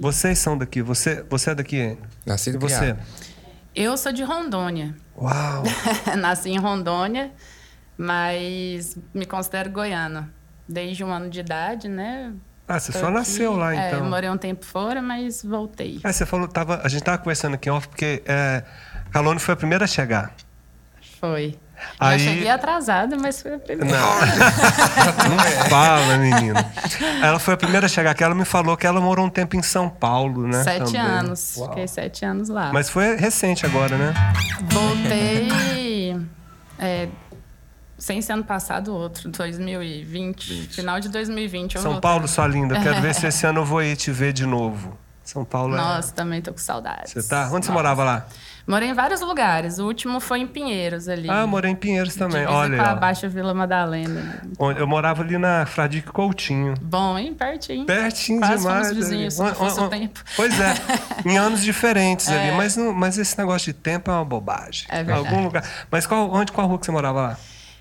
Vocês 0.00 0.38
são 0.38 0.56
daqui. 0.56 0.80
Você, 0.82 1.24
você 1.28 1.50
é 1.50 1.54
daqui? 1.54 1.98
Nascido 2.24 2.56
E 2.56 2.58
você? 2.58 2.96
Eu 3.74 3.96
sou 3.96 4.12
de 4.12 4.22
Rondônia. 4.22 4.94
Uau! 5.16 5.62
Nasci 6.18 6.50
em 6.50 6.58
Rondônia, 6.58 7.32
mas 7.96 8.96
me 9.12 9.26
considero 9.26 9.70
goiana. 9.70 10.32
Desde 10.68 11.02
um 11.02 11.12
ano 11.12 11.28
de 11.28 11.40
idade, 11.40 11.88
né? 11.88 12.32
Ah, 12.72 12.78
você 12.78 12.92
Tô 12.92 12.98
só 13.00 13.06
aqui. 13.06 13.14
nasceu 13.14 13.56
lá, 13.56 13.74
É, 13.74 13.88
então. 13.88 14.08
morei 14.08 14.30
um 14.30 14.36
tempo 14.36 14.64
fora, 14.64 15.02
mas 15.02 15.42
voltei. 15.42 15.98
Ah, 16.04 16.12
você 16.12 16.24
falou, 16.24 16.46
tava, 16.46 16.80
a 16.84 16.88
gente 16.88 17.02
tava 17.02 17.18
conversando 17.18 17.54
aqui 17.54 17.68
em 17.68 17.72
off, 17.72 17.88
porque 17.88 18.22
é, 18.26 18.62
Calone 19.10 19.40
foi 19.40 19.54
a 19.54 19.56
primeira 19.56 19.84
a 19.84 19.88
chegar. 19.88 20.32
Foi. 21.20 21.58
Aí- 21.98 22.18
Já 22.18 22.30
cheguei 22.32 22.48
atrasada, 22.50 23.16
mas 23.18 23.40
foi 23.42 23.54
a 23.54 23.58
primeira. 23.58 23.90
Não 23.98 25.68
fala, 25.68 26.16
menino. 26.18 26.54
Ela 27.22 27.38
foi 27.38 27.54
a 27.54 27.56
primeira 27.56 27.86
a 27.86 27.88
chegar 27.88 28.10
aqui. 28.10 28.22
Ela 28.22 28.34
me 28.34 28.44
falou 28.44 28.76
que 28.76 28.86
ela 28.86 29.00
morou 29.00 29.24
um 29.26 29.30
tempo 29.30 29.56
em 29.56 29.62
São 29.62 29.88
Paulo, 29.88 30.46
né? 30.46 30.62
Sete 30.62 30.92
também. 30.92 31.00
anos. 31.00 31.56
Uau. 31.56 31.68
Fiquei 31.70 31.88
sete 31.88 32.24
anos 32.24 32.48
lá. 32.50 32.70
Mas 32.72 32.88
foi 32.90 33.16
recente 33.16 33.64
agora, 33.66 33.96
né? 33.96 34.14
Voltei. 34.70 36.16
é, 36.78 37.08
sem 38.00 38.20
ser 38.20 38.32
ano 38.32 38.42
passado, 38.44 38.92
outro, 38.92 39.30
2020. 39.30 40.68
Final 40.70 40.98
de 41.00 41.08
2020. 41.08 41.76
Eu 41.76 41.82
São 41.82 41.92
voltei. 41.92 42.10
Paulo, 42.10 42.26
sua 42.26 42.46
linda. 42.48 42.80
Quero 42.80 43.00
ver 43.00 43.14
se 43.14 43.26
esse 43.28 43.46
ano 43.46 43.60
eu 43.60 43.64
vou 43.64 43.78
aí 43.78 43.94
te 43.94 44.10
ver 44.10 44.32
de 44.32 44.46
novo. 44.46 44.98
São 45.22 45.44
Paulo 45.44 45.74
é... 45.74 45.76
Nossa, 45.76 46.12
também 46.12 46.42
tô 46.42 46.50
com 46.50 46.58
saudades. 46.58 47.12
Você 47.12 47.22
tá? 47.28 47.42
Onde 47.44 47.50
você 47.66 47.70
Nossa. 47.70 47.72
morava 47.72 48.02
lá? 48.02 48.26
Morei 48.66 48.88
em 48.88 48.94
vários 48.94 49.20
lugares. 49.20 49.78
O 49.78 49.86
último 49.86 50.18
foi 50.18 50.40
em 50.40 50.46
Pinheiros 50.46 51.08
ali. 51.08 51.28
Ah, 51.30 51.40
eu 51.42 51.46
morei 51.48 51.70
em 51.70 51.74
Pinheiros 51.76 52.14
também. 52.16 52.44
Olha, 52.46 52.76
com 52.76 52.82
a. 52.82 52.94
Baixa 52.96 53.28
Vila 53.28 53.54
Madalena. 53.54 54.42
Onde- 54.58 54.80
Eu 54.80 54.86
morava 54.88 55.22
ali 55.22 55.38
na 55.38 55.66
Fradique 55.66 56.08
Coutinho. 56.10 56.74
Bom, 56.82 57.16
hein? 57.18 57.32
Pertinho. 57.34 57.84
Pertinho 57.86 58.40
Quase 58.40 58.58
demais. 58.58 58.88
fomos 58.88 58.96
vizinhos, 58.96 59.40
ali. 59.40 59.50
se 59.54 59.60
não 59.60 59.66
fosse 59.68 59.80
o 59.80 59.88
tempo. 59.88 60.20
Pois 60.36 60.58
é, 60.58 60.74
em 61.24 61.38
anos 61.38 61.62
diferentes 61.62 62.26
ali. 62.30 62.48
É. 62.48 62.52
Mas, 62.56 62.76
não- 62.76 62.92
mas 62.92 63.16
esse 63.18 63.36
negócio 63.38 63.72
de 63.72 63.78
tempo 63.78 64.10
é 64.10 64.14
uma 64.14 64.24
bobagem. 64.24 64.86
É 64.88 65.02
verdade. 65.04 65.28
Algum 65.28 65.44
lugar. 65.44 65.64
Mas 65.90 66.06
qual, 66.06 66.30
onde, 66.32 66.50
qual 66.52 66.66
rua 66.66 66.78
que 66.78 66.86
você 66.86 66.92
morava 66.92 67.20
lá? 67.22 67.36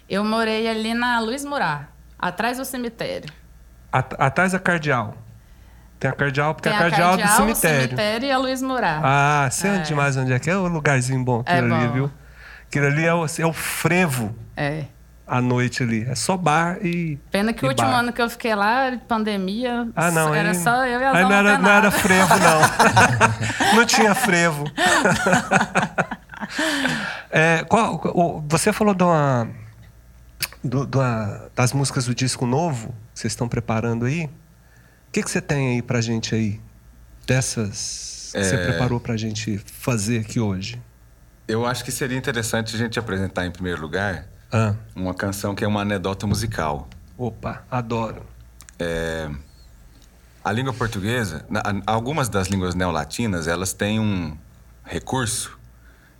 Eu 0.09 0.23
morei 0.23 0.67
ali 0.67 0.93
na 0.93 1.19
Luiz 1.19 1.45
Murá, 1.45 1.87
atrás 2.17 2.57
do 2.57 2.65
cemitério. 2.65 3.31
At- 3.91 4.15
atrás 4.19 4.51
da 4.53 4.59
Cardeal. 4.59 5.15
Tem 5.99 6.09
a 6.09 6.13
Cardeal, 6.13 6.55
porque 6.55 6.69
Tem 6.69 6.77
a 6.77 6.81
Cardeal, 6.81 7.09
Cardeal, 7.17 7.27
do 7.27 7.33
o 7.33 7.37
cemitério. 7.55 7.81
cemitério 7.89 8.27
e 8.27 8.31
a 8.31 8.37
Luiz 8.37 8.61
Murá. 8.61 9.01
Ah, 9.03 9.49
sei 9.51 9.69
É. 9.71 9.77
demais 9.79 10.15
onde 10.17 10.33
é 10.33 10.39
que 10.39 10.49
é 10.49 10.55
o 10.55 10.67
lugarzinho 10.67 11.23
bom 11.23 11.43
É 11.45 11.59
aquilo 11.59 11.75
ali, 11.75 11.87
bom. 11.87 11.93
viu? 11.93 12.11
Aquilo 12.67 12.85
ali 12.87 13.05
é 13.05 13.13
o, 13.13 13.25
é 13.25 13.45
o 13.45 13.53
frevo 13.53 14.33
É. 14.55 14.85
à 15.27 15.41
noite 15.41 15.83
ali. 15.83 16.05
É 16.09 16.15
só 16.15 16.37
bar 16.37 16.77
e. 16.83 17.17
Pena 17.31 17.51
que 17.53 17.63
e 17.63 17.67
o 17.67 17.69
último 17.69 17.89
bar. 17.89 17.99
ano 17.99 18.13
que 18.13 18.21
eu 18.21 18.29
fiquei 18.29 18.55
lá, 18.55 18.91
pandemia, 19.07 19.87
Ah, 19.95 20.09
não. 20.09 20.33
era 20.33 20.49
aí, 20.49 20.55
só 20.55 20.85
eu 20.85 20.99
e 21.01 21.03
a 21.03 21.11
aí 21.11 21.23
não 21.23 21.31
era, 21.33 21.57
não 21.57 21.69
era 21.71 21.91
frevo, 21.91 22.33
não. 22.37 23.75
não 23.77 23.85
tinha 23.85 24.15
frevo. 24.15 24.63
É, 27.31 27.63
qual- 27.67 28.43
você 28.47 28.71
falou 28.73 28.93
de 28.93 29.03
uma, 29.03 29.47
do- 30.63 30.85
uma- 30.97 31.49
das 31.55 31.73
músicas 31.73 32.05
do 32.05 32.15
disco 32.15 32.45
novo 32.45 32.89
que 33.13 33.19
vocês 33.19 33.31
estão 33.33 33.47
preparando 33.47 34.05
aí. 34.05 34.25
O 34.25 35.11
que, 35.11 35.23
que 35.23 35.29
você 35.31 35.41
tem 35.41 35.75
aí 35.75 35.81
pra 35.81 36.01
gente 36.01 36.35
aí? 36.35 36.59
Dessas 37.25 38.29
que 38.33 38.43
você 38.43 38.55
É. 38.55 38.65
preparou 38.65 38.99
pra 38.99 39.15
gente 39.17 39.57
fazer 39.59 40.19
aqui 40.19 40.39
hoje? 40.39 40.81
Eu 41.47 41.65
acho 41.65 41.83
que 41.83 41.91
seria 41.91 42.17
interessante 42.17 42.75
a 42.75 42.77
gente 42.77 42.99
apresentar 42.99 43.45
em 43.45 43.51
primeiro 43.51 43.81
lugar 43.81 44.27
Ah, 44.51 44.75
uma 44.95 45.13
canção 45.13 45.55
que 45.55 45.63
é 45.63 45.67
uma 45.67 45.81
anedota 45.81 46.25
musical. 46.27 46.87
opa, 47.17 47.63
adoro. 47.71 48.23
A 50.43 50.51
língua 50.51 50.73
portuguesa, 50.73 51.45
algumas 51.85 52.29
das 52.29 52.47
línguas 52.47 52.73
neolatinas, 52.75 53.47
elas 53.47 53.73
têm 53.73 53.99
um 53.99 54.37
recurso 54.83 55.57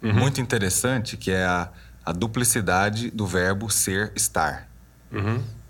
muito 0.01 0.39
interessante 0.41 1.15
que 1.17 1.31
é 1.31 1.45
a, 1.45 1.69
a 2.09 2.11
duplicidade 2.11 3.11
do 3.11 3.27
verbo 3.27 3.69
ser, 3.69 4.11
estar. 4.15 4.67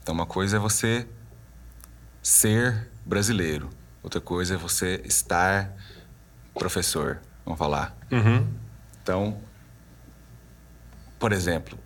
Então, 0.02 0.16
uma 0.16 0.26
coisa 0.26 0.56
é 0.56 0.60
você 0.60 1.06
ser 2.24 2.90
brasileiro, 3.06 3.70
outra 4.02 4.22
coisa 4.22 4.54
é 4.54 4.58
você 4.58 5.02
estar 5.04 5.70
professor, 6.54 7.20
vamos 7.44 7.60
falar. 7.60 7.94
Uhum. 8.10 8.48
Então, 9.04 9.38
por 11.20 11.34
exemplo, 11.34 11.78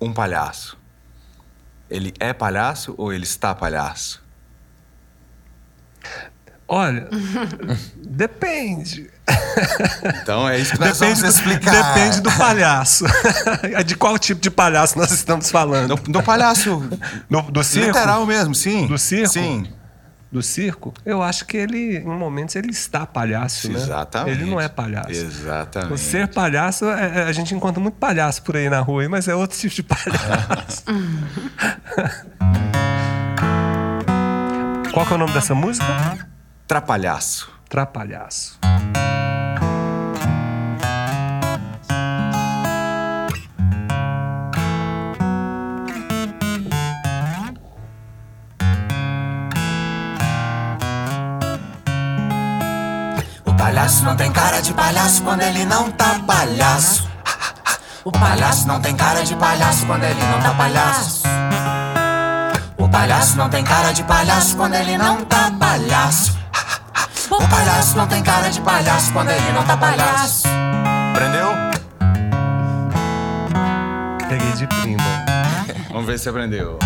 um 0.00 0.14
palhaço. 0.14 0.78
Ele 1.90 2.14
é 2.18 2.32
palhaço 2.32 2.94
ou 2.96 3.12
ele 3.12 3.24
está 3.24 3.54
palhaço? 3.54 4.24
Olha, 6.66 7.06
depende. 8.02 9.10
Então 10.22 10.48
é 10.48 10.58
isso 10.58 10.72
que 10.72 10.80
nós 10.80 10.98
Depende 10.98 11.20
vamos 11.20 11.34
do, 11.34 11.40
explicar. 11.40 11.94
depende 11.94 12.20
do 12.20 12.30
palhaço. 12.32 13.04
de 13.84 13.96
qual 13.96 14.18
tipo 14.18 14.40
de 14.40 14.50
palhaço 14.50 14.98
nós 14.98 15.10
estamos 15.10 15.50
falando? 15.50 15.96
Do, 15.96 16.12
do 16.12 16.22
palhaço. 16.22 16.88
Do, 17.28 17.42
do 17.42 17.64
circo? 17.64 17.86
Literal 17.88 18.24
mesmo, 18.26 18.54
sim. 18.54 18.86
Do 18.86 18.98
circo? 18.98 19.32
Sim. 19.32 19.66
Do 20.30 20.42
circo? 20.42 20.92
Eu 21.06 21.22
acho 21.22 21.46
que 21.46 21.56
ele, 21.56 21.96
em 21.98 22.04
momentos, 22.04 22.54
ele 22.54 22.70
está 22.70 23.06
palhaço, 23.06 23.72
né? 23.72 23.78
Exatamente. 23.78 24.38
Ele 24.42 24.50
não 24.50 24.60
é 24.60 24.68
palhaço. 24.68 25.10
Exatamente. 25.10 25.92
O 25.94 25.96
ser 25.96 26.28
palhaço, 26.28 26.84
é- 26.84 27.20
é- 27.20 27.22
a 27.22 27.32
gente 27.32 27.54
encontra 27.54 27.80
muito 27.80 27.94
palhaço 27.94 28.42
por 28.42 28.54
aí 28.56 28.68
na 28.68 28.80
rua, 28.80 29.08
mas 29.08 29.26
é 29.26 29.34
outro 29.34 29.58
tipo 29.58 29.74
de 29.74 29.82
palhaço. 29.82 30.84
Qual 34.92 35.06
é 35.06 35.14
o 35.14 35.18
nome 35.18 35.32
dessa 35.32 35.54
música? 35.54 35.86
Trapalhaço. 36.66 37.50
Trapalhaço. 37.68 38.58
O 53.44 53.54
palhaço 53.54 54.02
não 54.02 54.16
tem 54.16 54.32
cara 54.32 54.62
de 54.62 54.72
palhaço 54.72 55.22
quando 55.22 55.42
ele 55.42 55.66
não 55.66 55.90
tá 55.90 56.18
palhaço. 56.26 57.06
O 58.02 58.10
palhaço 58.10 58.66
não 58.66 58.80
tem 58.80 58.96
cara 58.96 59.22
de 59.22 59.36
palhaço 59.36 59.84
quando 59.84 60.04
ele 60.04 60.22
não 60.22 60.40
tá 60.40 60.54
palhaço. 60.54 61.22
O 62.78 62.88
palhaço 62.88 63.36
não 63.36 63.50
tem 63.50 63.62
cara 63.62 63.92
de 63.92 64.02
palhaço 64.04 64.56
quando 64.56 64.72
ele 64.72 64.96
não 64.96 65.22
tá 65.26 65.52
palhaço. 65.60 66.38
O 67.40 67.48
palhaço 67.48 67.96
não 67.96 68.06
tem 68.06 68.22
cara 68.22 68.50
de 68.50 68.60
palhaço 68.60 69.12
quando 69.12 69.30
ele 69.30 69.52
não 69.52 69.64
tá 69.64 69.76
palhaço. 69.76 70.48
Aprendeu? 71.14 71.48
Peguei 74.28 74.52
de 74.52 74.66
prima. 74.66 75.02
Vamos 75.88 76.06
ver 76.06 76.18
se 76.18 76.28
aprendeu. 76.28 76.78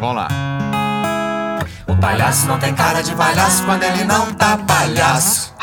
Vamos 0.00 0.16
lá. 0.16 0.28
O 1.86 1.96
palhaço 1.96 2.46
não 2.46 2.58
tem 2.58 2.74
cara 2.74 3.02
de 3.02 3.14
palhaço 3.14 3.64
quando 3.64 3.82
ele 3.84 4.04
não 4.04 4.32
tá 4.34 4.58
palhaço. 4.58 5.54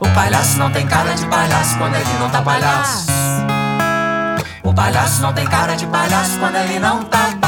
O 0.00 0.08
palhaço 0.08 0.58
não 0.58 0.70
tem 0.70 0.86
cara 0.86 1.14
de 1.14 1.24
palhaço 1.26 1.78
quando 1.78 1.94
ele 1.94 2.18
não 2.18 2.28
tá 2.28 2.42
palhaço. 2.42 3.06
O 4.64 4.74
palhaço 4.74 5.22
não 5.22 5.32
tem 5.32 5.46
cara 5.46 5.76
de 5.76 5.86
palhaço 5.86 6.38
quando 6.38 6.56
ele 6.56 6.78
não 6.80 7.04
tá 7.04 7.18
palhaço. 7.18 7.41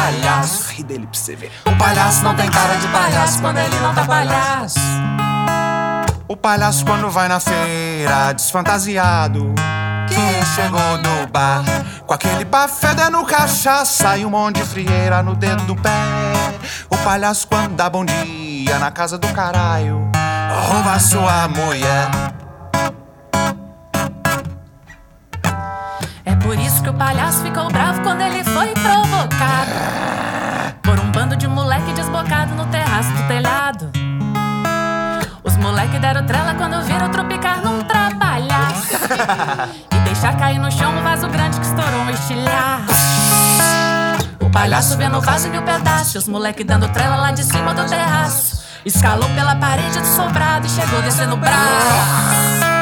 Ri 0.71 0.83
dele 0.83 1.07
pra 1.07 1.19
você 1.19 1.37
ver. 1.37 1.53
O 1.65 1.77
palhaço 1.77 2.23
não 2.23 2.35
tem 2.35 2.51
cara 2.51 2.75
de 2.77 2.89
palhaço 2.89 3.41
quando 3.41 3.59
ele 3.59 3.79
não 3.81 3.95
tá 3.95 4.05
palhaço. 4.05 4.79
O 6.27 6.37
palhaço 6.37 6.85
quando 6.87 7.11
vai 7.11 7.29
na 7.29 7.39
feira 7.39 8.33
desfantasiado 8.33 9.55
Que 10.09 10.47
chegou 10.55 10.99
do 10.99 11.31
bar 11.31 11.63
Com 12.07 12.15
aquele 12.15 12.47
pafé 12.47 12.95
no 13.11 13.27
cachaça 13.27 14.17
E 14.17 14.25
um 14.25 14.31
monte 14.31 14.57
de 14.57 14.63
frieira 14.63 15.23
no 15.23 15.35
dedo 15.35 15.63
do 15.65 15.77
pé 15.77 15.91
O 16.89 16.97
palhaço 16.99 17.47
quando 17.47 17.77
dá 17.77 17.91
bom 17.91 18.07
dia 18.07 18.79
na 18.79 18.91
casa 18.91 19.19
do 19.19 19.29
caralho 19.35 20.11
Rouba 20.67 20.99
sua 20.99 21.47
mulher 21.47 22.09
por 26.45 26.59
isso 26.59 26.83
que 26.83 26.91
o 26.91 26.95
palhaço 26.95 27.43
ficou 27.43 27.71
bravo 27.71 28.03
quando 28.03 28.21
ele 28.21 28.45
foi 28.45 28.69
provocado 28.75 29.71
por 30.83 31.01
um 31.01 31.11
bando 31.11 31.35
de 31.35 31.49
moleque 31.49 31.91
desbocado 31.95 32.55
no 32.55 32.67
terraço 32.67 33.11
do 33.13 33.27
telhado. 33.27 33.91
Os 35.43 35.57
moleque 35.57 35.99
deram 35.99 36.27
trela 36.27 36.55
quando 36.55 36.83
viram 36.83 37.09
tropicar 37.09 37.63
num 37.63 37.83
trabalhaço 37.85 38.95
e 39.91 40.01
deixar 40.01 40.37
cair 40.37 40.59
no 40.59 40.71
chão 40.71 40.95
um 40.95 41.03
vaso 41.03 41.27
grande 41.29 41.59
que 41.59 41.67
estourou 41.67 42.01
um 42.01 42.11
estilhaço. 42.11 42.93
O 44.39 44.51
palhaço 44.51 44.99
vendo 44.99 45.17
o 45.17 45.23
vaso 45.23 45.49
em 45.49 45.51
mil 45.51 45.63
pedaços, 45.63 46.15
os 46.15 46.29
moleque 46.29 46.63
dando 46.63 46.87
trela 46.89 47.17
lá 47.17 47.31
de 47.31 47.43
cima 47.43 47.73
do 47.73 47.89
terraço. 47.89 48.63
Escalou 48.85 49.31
pela 49.31 49.57
parede 49.57 49.99
do 49.99 50.07
sobrado 50.07 50.67
e 50.67 50.71
chegou 50.71 51.01
descendo 51.01 51.37
o 51.37 51.39
braço. 51.39 52.74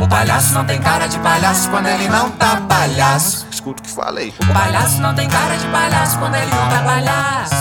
O 0.00 0.08
palhaço 0.08 0.54
não 0.54 0.64
tem 0.64 0.80
cara 0.80 1.06
de 1.06 1.18
palhaço 1.18 1.68
quando 1.68 1.86
ele 1.86 2.08
não 2.08 2.30
tá 2.30 2.56
palhaço. 2.66 3.46
Escuta 3.50 3.82
o 3.82 3.84
que 3.84 3.90
falei 3.90 4.32
O 4.40 4.46
palhaço 4.52 4.98
não 4.98 5.14
tem 5.14 5.28
cara 5.28 5.56
de 5.58 5.66
palhaço 5.66 6.18
quando 6.18 6.34
ele 6.36 6.50
não 6.50 6.68
tá 6.70 6.82
palhaço. 6.82 7.54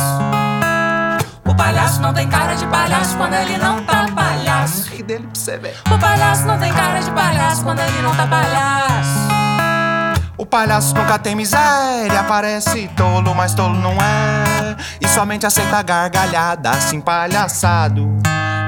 O 1.46 1.54
palhaço 1.54 2.02
não 2.02 2.14
tem 2.14 2.30
cara 2.30 2.56
de 2.56 2.66
palhaço 2.68 3.18
quando 3.18 3.34
ele 3.34 3.58
não 3.58 3.84
tá 3.84 4.06
palhaço. 4.16 4.90
Ri 4.90 5.04
dele 5.04 5.24
pra 5.24 5.36
você 5.36 5.58
ver 5.58 5.76
O 5.92 6.00
palhaço 6.00 6.46
não 6.46 6.58
tem 6.58 6.72
cara 6.72 7.00
de 7.02 7.12
palhaço 7.12 7.62
quando 7.62 7.80
ele 7.82 8.02
não 8.02 8.16
tá 8.16 8.26
palhaço. 8.26 9.30
O 10.38 10.46
palhaço 10.46 10.96
nunca 10.96 11.20
tem 11.20 11.36
miséria, 11.36 12.24
parece 12.24 12.88
tolo, 12.96 13.36
mas 13.36 13.54
tolo 13.54 13.76
não 13.76 13.92
é. 13.92 14.78
E 15.02 15.08
somente 15.10 15.46
aceita 15.46 15.82
gargalhada, 15.82 16.70
assim 16.70 17.02
palhaçado. 17.02 18.18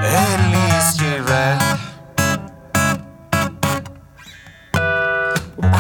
Ele 0.04 0.78
estiver. 0.78 1.91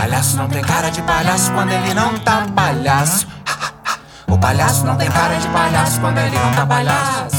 Palhaço 0.01 0.35
não 0.35 0.49
tem 0.49 0.63
cara 0.63 0.89
de 0.89 0.99
palhaço 1.03 1.51
quando 1.53 1.71
ele 1.71 1.93
não 1.93 2.17
tá 2.17 2.47
palhaço. 2.55 3.27
O 4.27 4.35
palhaço 4.35 4.83
não 4.83 4.97
tem 4.97 5.11
cara 5.11 5.35
de 5.35 5.47
palhaço 5.49 6.01
quando 6.01 6.17
ele 6.17 6.35
não 6.39 6.51
tá 6.53 6.65
palhaço. 6.65 7.37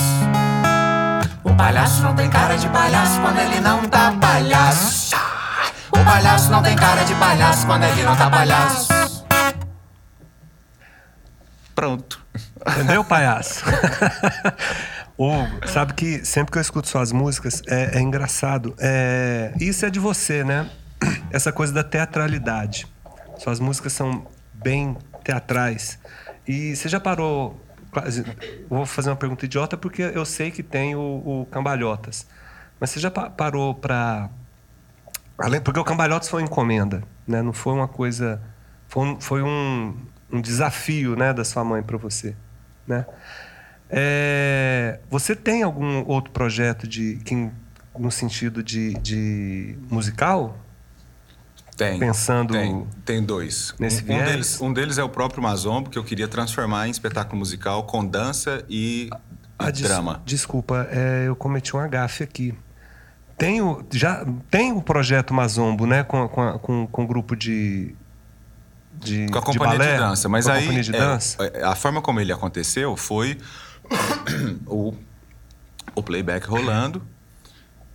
O 1.42 1.56
palhaço 1.56 2.02
não 2.02 2.14
tem 2.14 2.30
cara 2.30 2.56
de 2.56 2.68
palhaço 2.68 3.20
quando 3.20 3.38
ele 3.40 3.60
não 3.60 3.88
tá 3.88 4.12
palhaço. 4.12 5.16
O 5.90 6.04
palhaço 6.04 6.50
não 6.52 6.62
tem 6.62 6.76
cara 6.76 7.02
de 7.02 7.14
palhaço 7.16 7.66
quando 7.66 7.82
ele 7.82 8.02
não 8.04 8.14
tá 8.14 8.30
palhaço. 8.30 8.88
Pronto. 11.74 12.24
Entendeu, 12.64 13.02
palhaço? 13.02 13.64
Hugo, 15.18 15.66
sabe 15.66 15.94
que 15.94 16.24
sempre 16.24 16.52
que 16.52 16.58
eu 16.58 16.62
escuto 16.62 16.88
suas 16.88 17.10
músicas 17.10 17.60
é, 17.66 17.98
é 17.98 18.00
engraçado. 18.00 18.72
É, 18.78 19.52
isso 19.58 19.84
é 19.84 19.90
de 19.90 19.98
você, 19.98 20.44
né? 20.44 20.70
Essa 21.30 21.52
coisa 21.52 21.72
da 21.72 21.82
teatralidade. 21.84 22.86
Suas 23.38 23.58
músicas 23.60 23.92
são 23.92 24.26
bem 24.52 24.96
teatrais. 25.24 25.98
E 26.46 26.74
você 26.76 26.88
já 26.88 27.00
parou. 27.00 27.60
Vou 28.68 28.86
fazer 28.86 29.10
uma 29.10 29.16
pergunta 29.16 29.44
idiota 29.44 29.76
porque 29.76 30.02
eu 30.02 30.24
sei 30.24 30.50
que 30.50 30.62
tem 30.62 30.94
o, 30.94 31.00
o 31.00 31.46
Cambalhotas. 31.50 32.26
Mas 32.80 32.90
você 32.90 33.00
já 33.00 33.10
pa- 33.10 33.30
parou 33.30 33.74
pra. 33.74 34.30
Além, 35.38 35.60
porque 35.60 35.78
o 35.80 35.84
Cambalhotas 35.84 36.28
foi 36.28 36.42
uma 36.42 36.46
encomenda, 36.46 37.02
né? 37.26 37.42
Não 37.42 37.52
foi 37.52 37.72
uma 37.72 37.88
coisa. 37.88 38.40
Foi 38.88 39.06
um, 39.06 39.20
foi 39.20 39.42
um, 39.42 39.96
um 40.30 40.40
desafio, 40.40 41.16
né, 41.16 41.32
da 41.32 41.44
sua 41.44 41.64
mãe 41.64 41.82
para 41.82 41.96
você, 41.96 42.34
né? 42.86 43.06
É, 43.90 45.00
você 45.10 45.36
tem 45.36 45.62
algum 45.62 46.04
outro 46.06 46.30
projeto 46.32 46.86
de 46.88 47.16
que, 47.24 47.50
no 47.98 48.10
sentido 48.10 48.62
de, 48.62 48.94
de 48.94 49.76
musical? 49.90 50.56
Tem. 51.90 51.98
Pensando 51.98 52.52
Tem, 52.52 52.86
tem 53.04 53.22
dois. 53.22 53.74
nesse 53.78 54.02
um, 54.10 54.14
um 54.14 54.24
deles, 54.24 54.60
um 54.60 54.72
deles 54.72 54.98
é 54.98 55.04
o 55.04 55.08
próprio 55.08 55.42
Mazombo, 55.42 55.90
que 55.90 55.98
eu 55.98 56.04
queria 56.04 56.28
transformar 56.28 56.88
em 56.88 56.90
espetáculo 56.90 57.38
musical 57.38 57.84
com 57.84 58.04
dança 58.04 58.64
e, 58.68 59.04
e 59.06 59.10
Ah, 59.58 59.70
des- 59.70 59.82
drama. 59.82 60.22
Desculpa, 60.24 60.88
é, 60.90 61.24
eu 61.26 61.36
cometi 61.36 61.76
um 61.76 61.80
agafe 61.80 62.22
aqui. 62.22 62.54
Tem 63.38 63.60
o, 63.60 63.84
já, 63.90 64.24
tem 64.50 64.72
o 64.72 64.80
projeto 64.82 65.34
Mazombo, 65.34 65.86
né? 65.86 66.04
Com, 66.04 66.28
com, 66.28 66.40
a- 66.42 66.58
com, 66.58 66.86
com 66.86 67.04
o 67.04 67.06
grupo 67.06 67.34
de. 67.34 67.94
De, 68.94 69.26
Com 69.30 69.38
a 69.38 69.40
de 69.40 69.46
companhia 69.46 69.72
de, 69.72 69.84
balé, 69.84 69.96
dança. 69.98 70.28
Mas 70.28 70.44
com 70.44 70.50
a 70.50 70.54
aí, 70.54 70.60
companhia 70.62 70.82
de 70.82 70.94
é, 70.94 70.98
dança? 70.98 71.42
é, 71.44 71.64
a 71.64 71.74
forma 71.74 72.00
como 72.02 72.20
ele 72.20 72.30
aconteceu 72.32 72.94
foi 72.96 73.38
o, 74.66 74.92
o 75.94 76.02
playback 76.02 76.46
rolando 76.46 77.02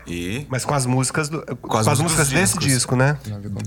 e 0.08 0.46
Mas 0.50 0.64
com 0.64 0.74
as 0.74 0.86
músicas 0.86 1.30
do, 1.30 1.44
com, 1.58 1.78
as 1.78 1.88
as, 1.88 2.00
músicas 2.00 2.30
desse 2.30 2.58
disco, 2.58 2.96
né? 2.96 3.18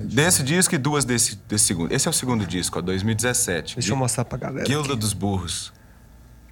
desse 0.05 0.43
disco 0.43 0.75
e 0.75 0.79
duas 0.79 1.05
desse, 1.05 1.37
desse 1.49 1.67
segundo. 1.67 1.93
Esse 1.93 2.09
é 2.09 2.11
o 2.11 2.15
segundo 2.15 2.47
disco, 2.47 2.79
ó, 2.79 2.83
2017. 2.83 3.77
Deixa 3.77 3.93
eu 3.93 3.97
mostrar 3.97 4.25
pra 4.25 4.39
galera. 4.39 4.67
Guilda 4.67 4.93
aqui. 4.93 5.01
dos 5.01 5.13
Burros, 5.13 5.73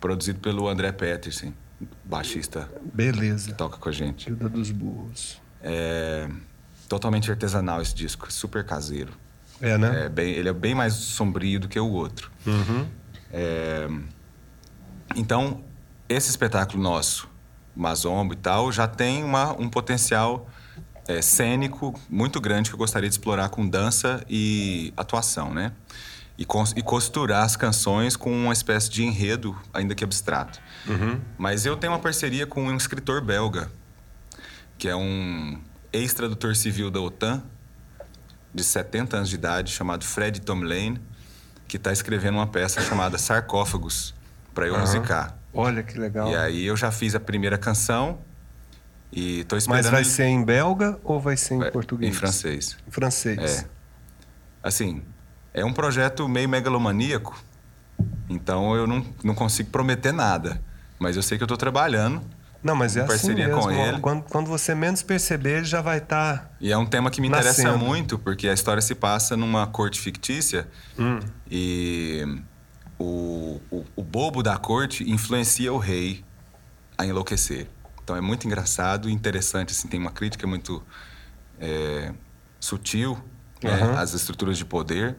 produzido 0.01 0.40
pelo 0.40 0.68
André 0.68 0.92
Peterson, 0.92 1.53
baixista 2.05 2.68
Beleza. 2.92 3.51
que 3.51 3.55
toca 3.55 3.79
com 3.79 3.88
a 3.88 3.92
gente. 3.92 4.27
Guilda 4.27 4.48
dos 4.48 4.70
Burros. 4.70 5.40
É 5.62 6.29
totalmente 6.88 7.31
artesanal 7.31 7.83
esse 7.83 7.94
disco, 7.94 8.33
super 8.33 8.64
caseiro. 8.64 9.12
É, 9.61 9.77
né? 9.77 10.07
É 10.07 10.09
bem, 10.09 10.33
ele 10.33 10.48
é 10.48 10.53
bem 10.53 10.74
mais 10.74 10.94
sombrio 10.94 11.61
do 11.61 11.68
que 11.68 11.79
o 11.79 11.90
outro. 11.90 12.31
Uhum. 12.46 12.87
É, 13.31 13.88
então, 15.14 15.62
esse 16.09 16.31
espetáculo 16.31 16.83
nosso, 16.83 17.27
Mazombo 17.78 18.34
e 18.34 18.36
tal, 18.36 18.72
já 18.72 18.88
tem 18.88 19.22
uma, 19.22 19.52
um 19.52 19.68
potencial 19.68 20.48
é, 21.06 21.22
cênico 21.22 21.98
muito 22.10 22.40
grande 22.40 22.68
que 22.68 22.74
eu 22.74 22.78
gostaria 22.78 23.08
de 23.08 23.14
explorar 23.14 23.48
com 23.48 23.66
dança 23.66 24.22
e 24.28 24.92
atuação, 24.96 25.54
né? 25.54 25.72
E, 26.36 26.46
e 26.76 26.82
costurar 26.82 27.44
as 27.44 27.56
canções 27.56 28.16
com 28.16 28.30
uma 28.32 28.52
espécie 28.52 28.90
de 28.90 29.02
enredo, 29.04 29.56
ainda 29.72 29.94
que 29.94 30.04
abstrato. 30.04 30.60
Mas 31.36 31.66
eu 31.66 31.76
tenho 31.76 31.92
uma 31.92 31.98
parceria 31.98 32.46
com 32.46 32.64
um 32.64 32.76
escritor 32.76 33.20
belga, 33.20 33.70
que 34.76 34.88
é 34.88 34.94
um 34.94 35.58
ex-tradutor 35.92 36.54
civil 36.54 36.90
da 36.90 37.00
OTAN, 37.00 37.42
de 38.54 38.62
70 38.62 39.16
anos 39.16 39.28
de 39.28 39.34
idade, 39.34 39.72
chamado 39.72 40.04
Fred 40.04 40.40
Tomlane, 40.40 41.00
que 41.66 41.76
está 41.76 41.92
escrevendo 41.92 42.36
uma 42.36 42.46
peça 42.46 42.80
chamada 42.82 43.18
Sarcófagos, 43.18 44.14
para 44.54 44.66
eu 44.66 44.78
musicar. 44.78 45.38
Olha 45.52 45.82
que 45.82 45.98
legal. 45.98 46.30
E 46.30 46.37
aí 46.37 46.66
eu 46.66 46.76
já 46.76 46.90
fiz 46.90 47.14
a 47.14 47.20
primeira 47.20 47.56
canção 47.58 48.18
e 49.12 49.44
tô 49.44 49.56
esperando... 49.56 49.82
Mas 49.84 49.90
vai 49.90 50.04
ser 50.04 50.24
em 50.26 50.44
belga 50.44 50.98
ou 51.02 51.18
vai 51.20 51.37
ser 51.37 51.54
em 51.54 51.62
É, 51.64 51.70
português? 51.70 52.11
Em 52.11 52.14
francês. 52.14 52.76
Em 52.87 52.90
francês. 52.90 53.64
É. 53.64 53.66
Assim, 54.62 55.02
é 55.54 55.64
um 55.64 55.72
projeto 55.72 56.28
meio 56.28 56.48
megalomaníaco, 56.48 57.42
então 58.28 58.74
eu 58.76 58.87
não, 58.87 59.04
não 59.24 59.34
consigo 59.34 59.70
prometer 59.70 60.12
nada. 60.12 60.61
Mas 60.98 61.16
eu 61.16 61.22
sei 61.22 61.38
que 61.38 61.44
eu 61.44 61.48
tô 61.48 61.56
trabalhando. 61.56 62.20
Não, 62.62 62.74
mas 62.74 62.96
é 62.96 63.02
assim 63.02 63.34
mesmo. 63.34 63.61
com 63.61 63.70
ele. 63.70 64.00
Quando, 64.00 64.22
quando 64.24 64.48
você 64.48 64.74
menos 64.74 65.00
perceber, 65.00 65.58
ele 65.58 65.64
já 65.64 65.80
vai 65.80 66.00
tá 66.00 66.34
estar. 66.34 66.56
E 66.61 66.72
é 66.72 66.76
um 66.76 66.84
tema 66.84 67.08
que 67.08 67.20
me 67.20 67.28
interessa 67.28 67.62
Nascendo. 67.62 67.78
muito, 67.84 68.18
porque 68.18 68.48
a 68.48 68.52
história 68.52 68.82
se 68.82 68.96
passa 68.96 69.37
numa 69.37 69.64
corte 69.68 70.00
fictícia 70.00 70.66
Hum. 70.98 71.20
e 71.48 72.40
o, 72.98 73.61
o, 73.70 73.84
o 73.96 74.02
bobo 74.02 74.42
da 74.42 74.56
corte 74.56 75.08
influencia 75.11 75.72
o 75.72 75.78
rei 75.78 76.24
a 76.96 77.06
enlouquecer. 77.06 77.68
Então 78.02 78.16
é 78.16 78.20
muito 78.20 78.46
engraçado 78.46 79.08
e 79.08 79.12
interessante, 79.12 79.72
assim, 79.72 79.87
tem 79.87 80.00
uma 80.00 80.11
crítica 80.11 80.46
muito 80.46 80.82
é, 81.61 82.12
sutil 82.58 83.18
né, 83.62 83.70
Aham. 83.70 83.98
às 83.98 84.14
estruturas 84.14 84.58
de 84.58 84.64
poder. 84.64 85.16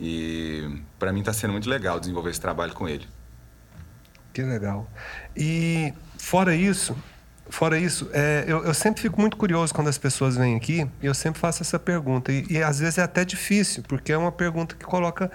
E 0.00 0.82
para 0.98 1.12
mim 1.12 1.20
está 1.20 1.32
sendo 1.32 1.52
muito 1.52 1.68
legal 1.68 1.98
desenvolver 1.98 2.30
esse 2.30 2.40
trabalho 2.40 2.74
com 2.74 2.88
ele. 2.88 3.08
Que 4.32 4.42
legal. 4.42 4.88
E 5.34 5.94
fora 6.18 6.54
isso, 6.54 6.94
fora 7.48 7.78
isso, 7.78 8.10
é, 8.12 8.44
eu, 8.46 8.62
eu 8.64 8.74
sempre 8.74 9.00
fico 9.00 9.18
muito 9.18 9.38
curioso 9.38 9.72
quando 9.72 9.88
as 9.88 9.96
pessoas 9.96 10.36
vêm 10.36 10.54
aqui 10.54 10.86
e 11.02 11.06
eu 11.06 11.14
sempre 11.14 11.40
faço 11.40 11.62
essa 11.62 11.78
pergunta. 11.78 12.30
E, 12.30 12.44
e 12.50 12.62
às 12.62 12.78
vezes 12.78 12.98
é 12.98 13.02
até 13.02 13.24
difícil, 13.24 13.82
porque 13.84 14.12
é 14.12 14.18
uma 14.18 14.30
pergunta 14.30 14.76
que 14.76 14.84
coloca 14.84 15.32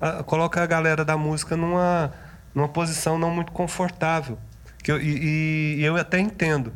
a, 0.00 0.22
coloca 0.22 0.62
a 0.62 0.66
galera 0.66 1.04
da 1.04 1.16
música 1.16 1.56
numa, 1.56 2.12
numa 2.54 2.68
posição 2.68 3.18
não 3.18 3.30
muito 3.30 3.52
confortável. 3.52 4.38
Que 4.82 4.92
eu, 4.92 5.00
e, 5.00 5.76
e 5.78 5.84
eu 5.84 5.96
até 5.96 6.18
entendo. 6.18 6.72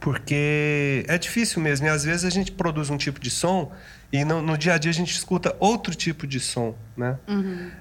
Porque 0.00 1.04
é 1.08 1.18
difícil 1.18 1.62
mesmo. 1.62 1.86
E 1.86 1.90
às 1.90 2.04
vezes 2.04 2.24
a 2.24 2.30
gente 2.30 2.52
produz 2.52 2.90
um 2.90 2.96
tipo 2.96 3.20
de 3.20 3.30
som 3.30 3.72
e 4.12 4.24
no, 4.24 4.40
no 4.40 4.56
dia 4.56 4.74
a 4.74 4.78
dia 4.78 4.90
a 4.90 4.94
gente 4.94 5.12
escuta 5.12 5.54
outro 5.60 5.94
tipo 5.94 6.26
de 6.26 6.40
som, 6.40 6.74
né? 6.96 7.18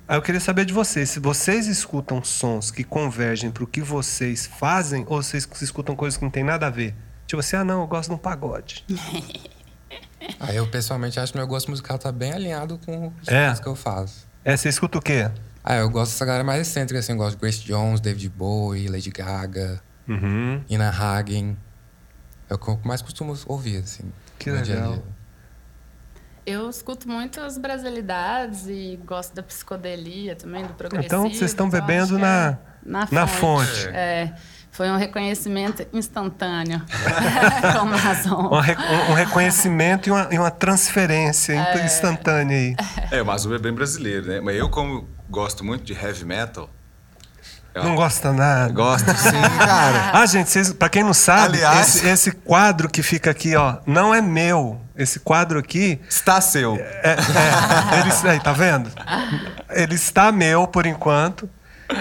Aí 0.08 0.18
eu 0.18 0.22
queria 0.22 0.42
saber 0.42 0.66
de 0.66 0.74
vocês, 0.74 1.10
se 1.10 1.20
vocês 1.20 1.68
escutam 1.68 2.22
sons 2.22 2.70
que 2.70 2.84
convergem 2.84 3.50
para 3.50 3.64
o 3.64 3.68
que 3.68 3.82
vocês 3.82 4.46
fazem 4.46 5.06
ou 5.08 5.24
vocês 5.24 5.48
escutam 5.62 5.96
coisas 5.96 6.18
que 6.18 6.24
não 6.24 6.32
tem 6.32 6.44
nada 6.44 6.68
a 6.68 6.70
ver? 6.70 6.94
Tipo 7.26 7.40
assim, 7.40 7.56
ah 7.56 7.64
não, 7.64 7.82
eu 7.82 7.88
gosto 7.88 8.10
de 8.10 8.16
um 8.16 8.18
pagode. 8.18 8.84
Aí 10.40 10.56
eu 10.56 10.68
pessoalmente 10.68 11.20
acho 11.20 11.32
que 11.32 11.38
meu 11.38 11.48
gosto 11.48 11.70
musical 11.70 11.98
tá 11.98 12.12
bem 12.12 12.34
alinhado 12.34 12.80
com 12.86 13.08
os 13.22 13.28
É? 13.28 13.54
que 13.56 13.68
eu 13.68 13.76
faço. 13.76 14.26
É, 14.44 14.56
você 14.58 14.70
escuta 14.70 14.98
o 14.98 15.02
quê? 15.02 15.30
Ah, 15.64 15.76
eu 15.76 15.90
gosto 15.90 16.12
dessa 16.14 16.26
galera 16.26 16.44
mais 16.44 16.62
excêntrica, 16.68 17.00
assim. 17.00 17.12
Eu 17.12 17.18
gosto 17.18 17.36
de 17.36 17.42
Grace 17.42 17.60
Jones, 17.60 18.00
David 18.00 18.30
Bowie, 18.30 18.88
Lady 18.88 19.10
Gaga, 19.12 19.82
Uhum. 20.08 20.64
Ina 20.70 20.90
Hagen. 20.90 21.58
É 22.50 22.54
o 22.54 22.58
que 22.58 22.70
eu 22.70 22.80
mais 22.86 23.02
costumo 23.02 23.38
ouvir, 23.46 23.78
assim. 23.84 24.06
Que 24.40 24.50
no 24.50 24.62
dia 24.62 24.76
legal. 24.76 24.94
dia. 24.94 25.04
Eu 26.46 26.70
escuto 26.70 27.10
muito 27.10 27.42
as 27.42 27.58
brasilidades 27.58 28.68
e 28.68 28.98
gosto 29.06 29.36
da 29.36 29.44
psicodelia 29.44 30.34
também, 30.36 30.66
do 30.66 30.74
progressivo. 30.74 31.06
Então 31.06 31.24
vocês 31.30 31.52
estão 31.52 31.68
então 31.68 31.80
bebendo 31.82 32.18
na- 32.18 32.52
é 32.52 32.58
na, 32.86 33.08
na 33.12 33.28
fonte. 33.28 33.68
fonte. 33.70 33.88
É, 33.90 34.34
foi 34.78 34.90
um 34.92 34.96
reconhecimento 34.98 35.86
instantâneo 35.92 36.82
com 37.74 37.80
Amazon. 37.80 38.46
Um, 38.54 38.60
re- 38.60 38.76
um- 38.78 39.12
um 39.12 39.14
reconhecimento 39.16 40.08
e 40.08 40.12
uma, 40.12 40.28
e 40.32 40.38
uma 40.38 40.52
transferência 40.52 41.56
int- 41.56 41.84
instantânea 41.84 42.56
aí. 42.56 42.76
É, 43.12 43.20
o 43.22 43.26
Mazur 43.26 43.56
é 43.56 43.60
bem 43.60 43.74
brasileiro, 43.74 44.28
né? 44.28 44.40
Mas 44.40 44.56
eu, 44.56 44.70
como 44.70 45.08
gosto 45.30 45.64
muito 45.66 45.84
de 45.84 45.94
heavy 45.94 46.24
metal, 46.26 46.70
Não 47.76 47.96
gosta 47.96 48.32
nada. 48.32 48.72
gosto 48.72 49.08
sim. 49.18 49.42
Cara, 49.58 50.12
Ah, 50.14 50.26
gente, 50.28 50.50
vocês, 50.50 50.72
pra 50.74 50.90
quem 50.90 51.04
não 51.04 51.14
sabe, 51.14 51.58
Aliás- 51.64 51.96
esse, 51.96 52.08
esse 52.08 52.32
quadro 52.32 52.88
que 52.88 53.02
fica 53.02 53.32
aqui, 53.32 53.56
ó, 53.56 53.78
não 53.86 54.14
é 54.14 54.22
meu. 54.22 54.80
Esse 54.96 55.20
quadro 55.20 55.60
aqui 55.60 56.00
Está 56.10 56.40
seu. 56.42 56.76
É, 56.76 57.16
é, 57.16 58.00
ele, 58.00 58.30
aí, 58.30 58.40
tá 58.40 58.52
vendo? 58.52 58.92
Ele 59.70 59.94
está 59.96 60.32
meu 60.32 60.68
por 60.68 60.86
enquanto. 60.88 61.48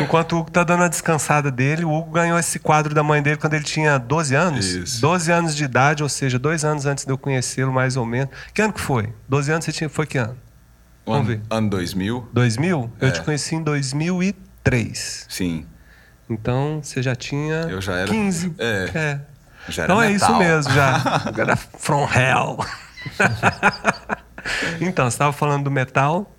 Enquanto 0.01 0.33
o 0.33 0.38
Hugo 0.40 0.51
tá 0.51 0.64
dando 0.64 0.83
a 0.83 0.88
descansada 0.88 1.51
dele, 1.51 1.85
o 1.85 1.92
Hugo 1.92 2.11
ganhou 2.12 2.38
esse 2.38 2.59
quadro 2.59 2.92
da 2.94 3.03
mãe 3.03 3.22
dele 3.22 3.37
quando 3.37 3.55
ele 3.55 3.64
tinha 3.64 3.99
12 3.99 4.35
anos. 4.35 4.66
Isso. 4.66 5.01
12 5.01 5.31
anos 5.31 5.55
de 5.57 5.64
idade, 5.64 6.03
ou 6.03 6.09
seja, 6.09 6.38
dois 6.38 6.64
anos 6.64 6.87
antes 6.87 7.05
de 7.05 7.12
eu 7.12 7.16
conhecê-lo, 7.18 7.72
mais 7.72 7.96
ou 7.96 8.05
menos. 8.05 8.31
Que 8.53 8.61
ano 8.62 8.72
que 8.72 8.81
foi? 8.81 9.12
12 9.29 9.53
anos 9.53 9.64
você 9.64 9.72
tinha. 9.72 9.88
Foi 9.88 10.05
que 10.07 10.18
ano? 10.18 10.37
Vamos 11.07 11.27
ver. 11.29 11.35
Ano, 11.51 11.59
ano 11.59 11.70
2000, 11.70 12.29
2000? 12.33 12.90
Eu 13.01 13.09
É. 13.09 13.11
te 13.12 13.22
conheci 13.22 13.55
em 13.55 13.62
2003. 13.62 15.27
sim. 15.29 15.64
Então 16.29 16.81
você 16.83 17.01
já 17.01 17.14
tinha. 17.14 17.66
Eu 17.70 17.81
já 17.81 17.94
era- 17.94 18.11
15. 18.11 18.53
é. 18.59 19.20
Já 19.68 19.85
era 19.85 19.92
Então 19.92 20.03
é 20.03 20.09
metal. 20.11 20.29
isso 20.31 20.37
mesmo, 20.38 20.72
já. 20.72 21.01
Era 21.38 21.55
from 21.57 22.09
hell. 22.12 22.59
então, 24.81 25.05
você 25.09 25.14
estava 25.14 25.33
falando 25.33 25.64
do 25.64 25.70
metal. 25.70 26.33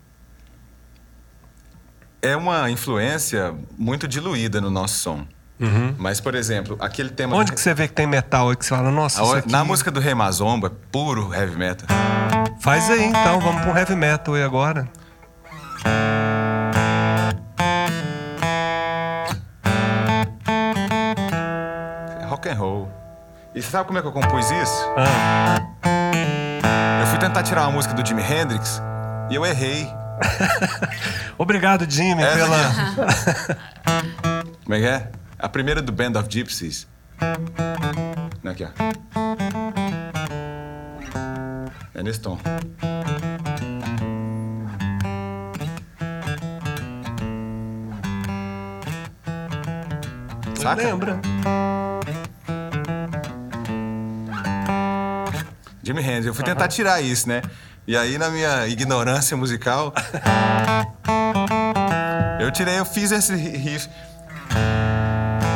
É 2.27 2.35
uma 2.35 2.69
influência 2.69 3.53
muito 3.77 4.07
diluída 4.07 4.59
no 4.59 4.69
nosso 4.69 4.95
som. 4.99 5.25
Mas, 5.97 6.19
por 6.19 6.35
exemplo, 6.35 6.75
aquele 6.79 7.09
tema... 7.09 7.33
Uhum. 7.33 7.39
Onde 7.41 7.51
do- 7.51 7.55
que 7.55 7.61
você 7.61 7.73
vê 7.73 7.87
que 7.87 7.93
tem 7.93 8.05
metal 8.05 8.49
aí 8.49 8.55
que 8.55 8.63
você 8.65 8.75
fala, 8.75 8.91
nossa, 8.91 9.21
isso 9.23 9.33
aqui... 9.35 9.51
Na 9.51 9.63
música 9.63 9.89
do 9.89 9.99
Rei 9.99 10.13
Mazomba, 10.13 10.69
puro 10.91 11.33
heavy 11.33 11.55
metal. 11.57 11.87
Faz 12.59 12.89
aí 12.91 13.05
então, 13.05 13.39
vamos 13.39 13.61
pro 13.61 13.75
heavy 13.77 13.95
metal 13.95 14.33
aí 14.35 14.43
agora. 14.43 14.87
É 22.21 22.25
rock 22.25 22.49
and 22.49 22.55
roll. 22.55 22.89
E 23.53 23.61
você 23.61 23.69
sabe 23.69 23.87
como 23.87 23.97
é 23.97 24.01
que 24.01 24.07
eu 24.07 24.11
compus 24.11 24.49
isso? 24.51 24.85
Ah, 24.95 25.59
Eu 27.01 27.07
fui 27.07 27.17
tentar 27.19 27.43
tirar 27.43 27.63
uma 27.63 27.71
música 27.71 27.93
do 27.93 28.05
Jimi 28.05 28.21
Hendrix 28.21 28.81
e 29.29 29.35
eu 29.35 29.45
errei. 29.45 29.87
Obrigado, 31.37 31.89
Jimmy, 31.89 32.23
É. 32.23 32.35
pela... 32.35 32.73
Como 34.63 34.75
é 34.75 34.79
que 34.79 34.85
é? 34.87 35.11
A 35.39 35.47
primeira 35.47 35.81
do 35.81 35.91
Band 35.91 36.19
of 36.19 36.27
Gypsies. 36.29 36.87
Não, 38.43 38.51
Aqui, 38.51 38.63
ó. 38.65 38.69
É 41.93 42.03
nesse 42.03 42.19
tom. 42.19 42.37
Saca? 50.55 50.81
Lembra? 50.83 51.19
Jimi 55.83 56.01
Hendrix. 56.01 56.25
Eu 56.25 56.33
fui 56.33 56.43
tentar 56.43 56.67
tirar 56.67 57.01
isso, 57.01 57.29
né? 57.29 57.41
E 57.87 57.95
aí, 57.95 58.17
na 58.17 58.29
minha 58.29 58.67
ignorância 58.67 59.37
musical, 59.37 59.93
eu 62.37 62.51
tirei, 62.51 62.77
eu 62.77 62.83
fiz 62.83 63.13
esse 63.13 63.33
riff. 63.33 63.87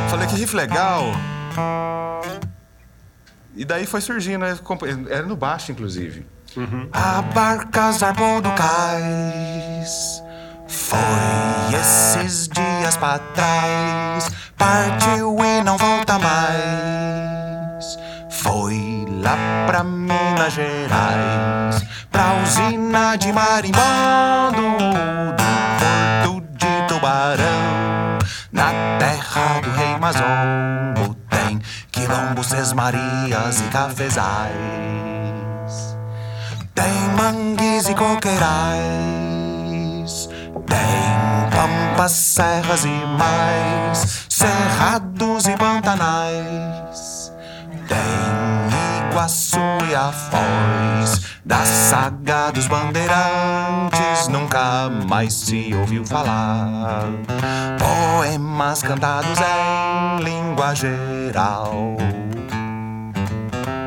Falei 0.08 0.26
que 0.26 0.36
riff 0.36 0.56
legal. 0.56 1.12
E 3.54 3.66
daí 3.66 3.84
foi 3.84 4.00
surgindo, 4.00 4.46
era 5.10 5.26
no 5.26 5.36
baixo, 5.36 5.72
inclusive. 5.72 6.26
a 6.90 7.20
barca 7.20 7.92
zarpou 7.92 8.40
do 8.40 8.50
cais. 8.52 10.22
Foi 10.66 10.98
esses 11.78 12.48
dias 12.48 12.96
pra 12.96 13.18
trás. 13.18 14.30
Partiu 14.56 15.36
e 15.44 15.62
não 15.62 15.76
volta 15.76 16.18
mais. 16.18 17.98
Foi 18.30 19.04
lá 19.22 19.36
pra 19.66 19.84
Minas 19.84 20.54
Gerais. 20.54 21.61
Usina 22.42 23.16
de 23.16 23.32
marimbondo. 23.32 24.78
Do 25.32 25.34
porto 26.22 26.40
de 26.56 26.86
Tubarão. 26.88 28.18
Na 28.50 28.72
terra 28.98 29.60
do 29.60 29.70
rei 29.70 29.96
Mazombo. 29.98 31.16
Tem 31.30 31.60
quilombos, 31.90 32.48
sesmarias 32.48 33.60
e 33.60 33.64
cafezais. 33.64 34.52
Tem 36.74 36.92
mangues 37.16 37.88
e 37.88 37.94
coqueirais. 37.94 38.82
Tem 40.66 41.50
pampas, 41.50 42.12
serras 42.12 42.84
e 42.84 42.88
mais. 42.88 44.26
Cerrados 44.28 45.46
e 45.46 45.56
pantanais. 45.56 46.81
Iguaçu 49.22 49.56
e 49.88 49.94
a 49.94 50.10
Foz. 50.10 51.22
Da 51.44 51.64
saga 51.64 52.50
dos 52.50 52.66
bandeirantes 52.66 54.26
nunca 54.28 54.90
mais 55.08 55.32
se 55.32 55.72
ouviu 55.74 56.04
falar. 56.04 57.04
Poemas 57.78 58.82
cantados 58.82 59.38
em 59.38 60.24
língua 60.24 60.74
geral. 60.74 61.96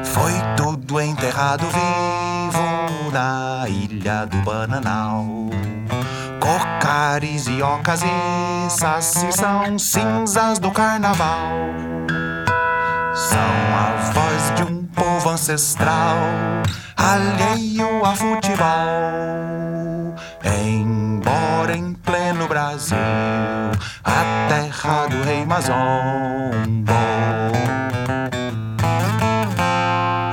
Foi 0.06 0.32
tudo 0.56 1.02
enterrado 1.02 1.66
vivo 1.66 3.12
na 3.12 3.66
ilha 3.68 4.26
do 4.28 4.38
Bananal. 4.38 5.26
Cocares 6.40 7.46
e 7.48 7.62
ocas 7.62 8.04
e 8.04 8.70
saci 8.70 9.34
são 9.34 9.78
cinzas 9.78 10.60
do 10.60 10.72
carnaval. 10.72 11.50
São 13.14 13.40
a 13.40 14.12
voz 14.14 14.56
de 14.56 14.64
um 14.64 14.75
povo 14.96 15.30
ancestral, 15.30 16.18
alheio 16.96 18.04
a 18.06 18.16
futebol. 18.16 18.66
Embora 20.44 21.76
em 21.76 21.94
pleno 21.94 22.48
Brasil, 22.48 22.98
a 24.04 24.48
terra 24.48 25.08
do 25.08 25.22
rei 25.24 25.46
Mazombo. 25.46 25.76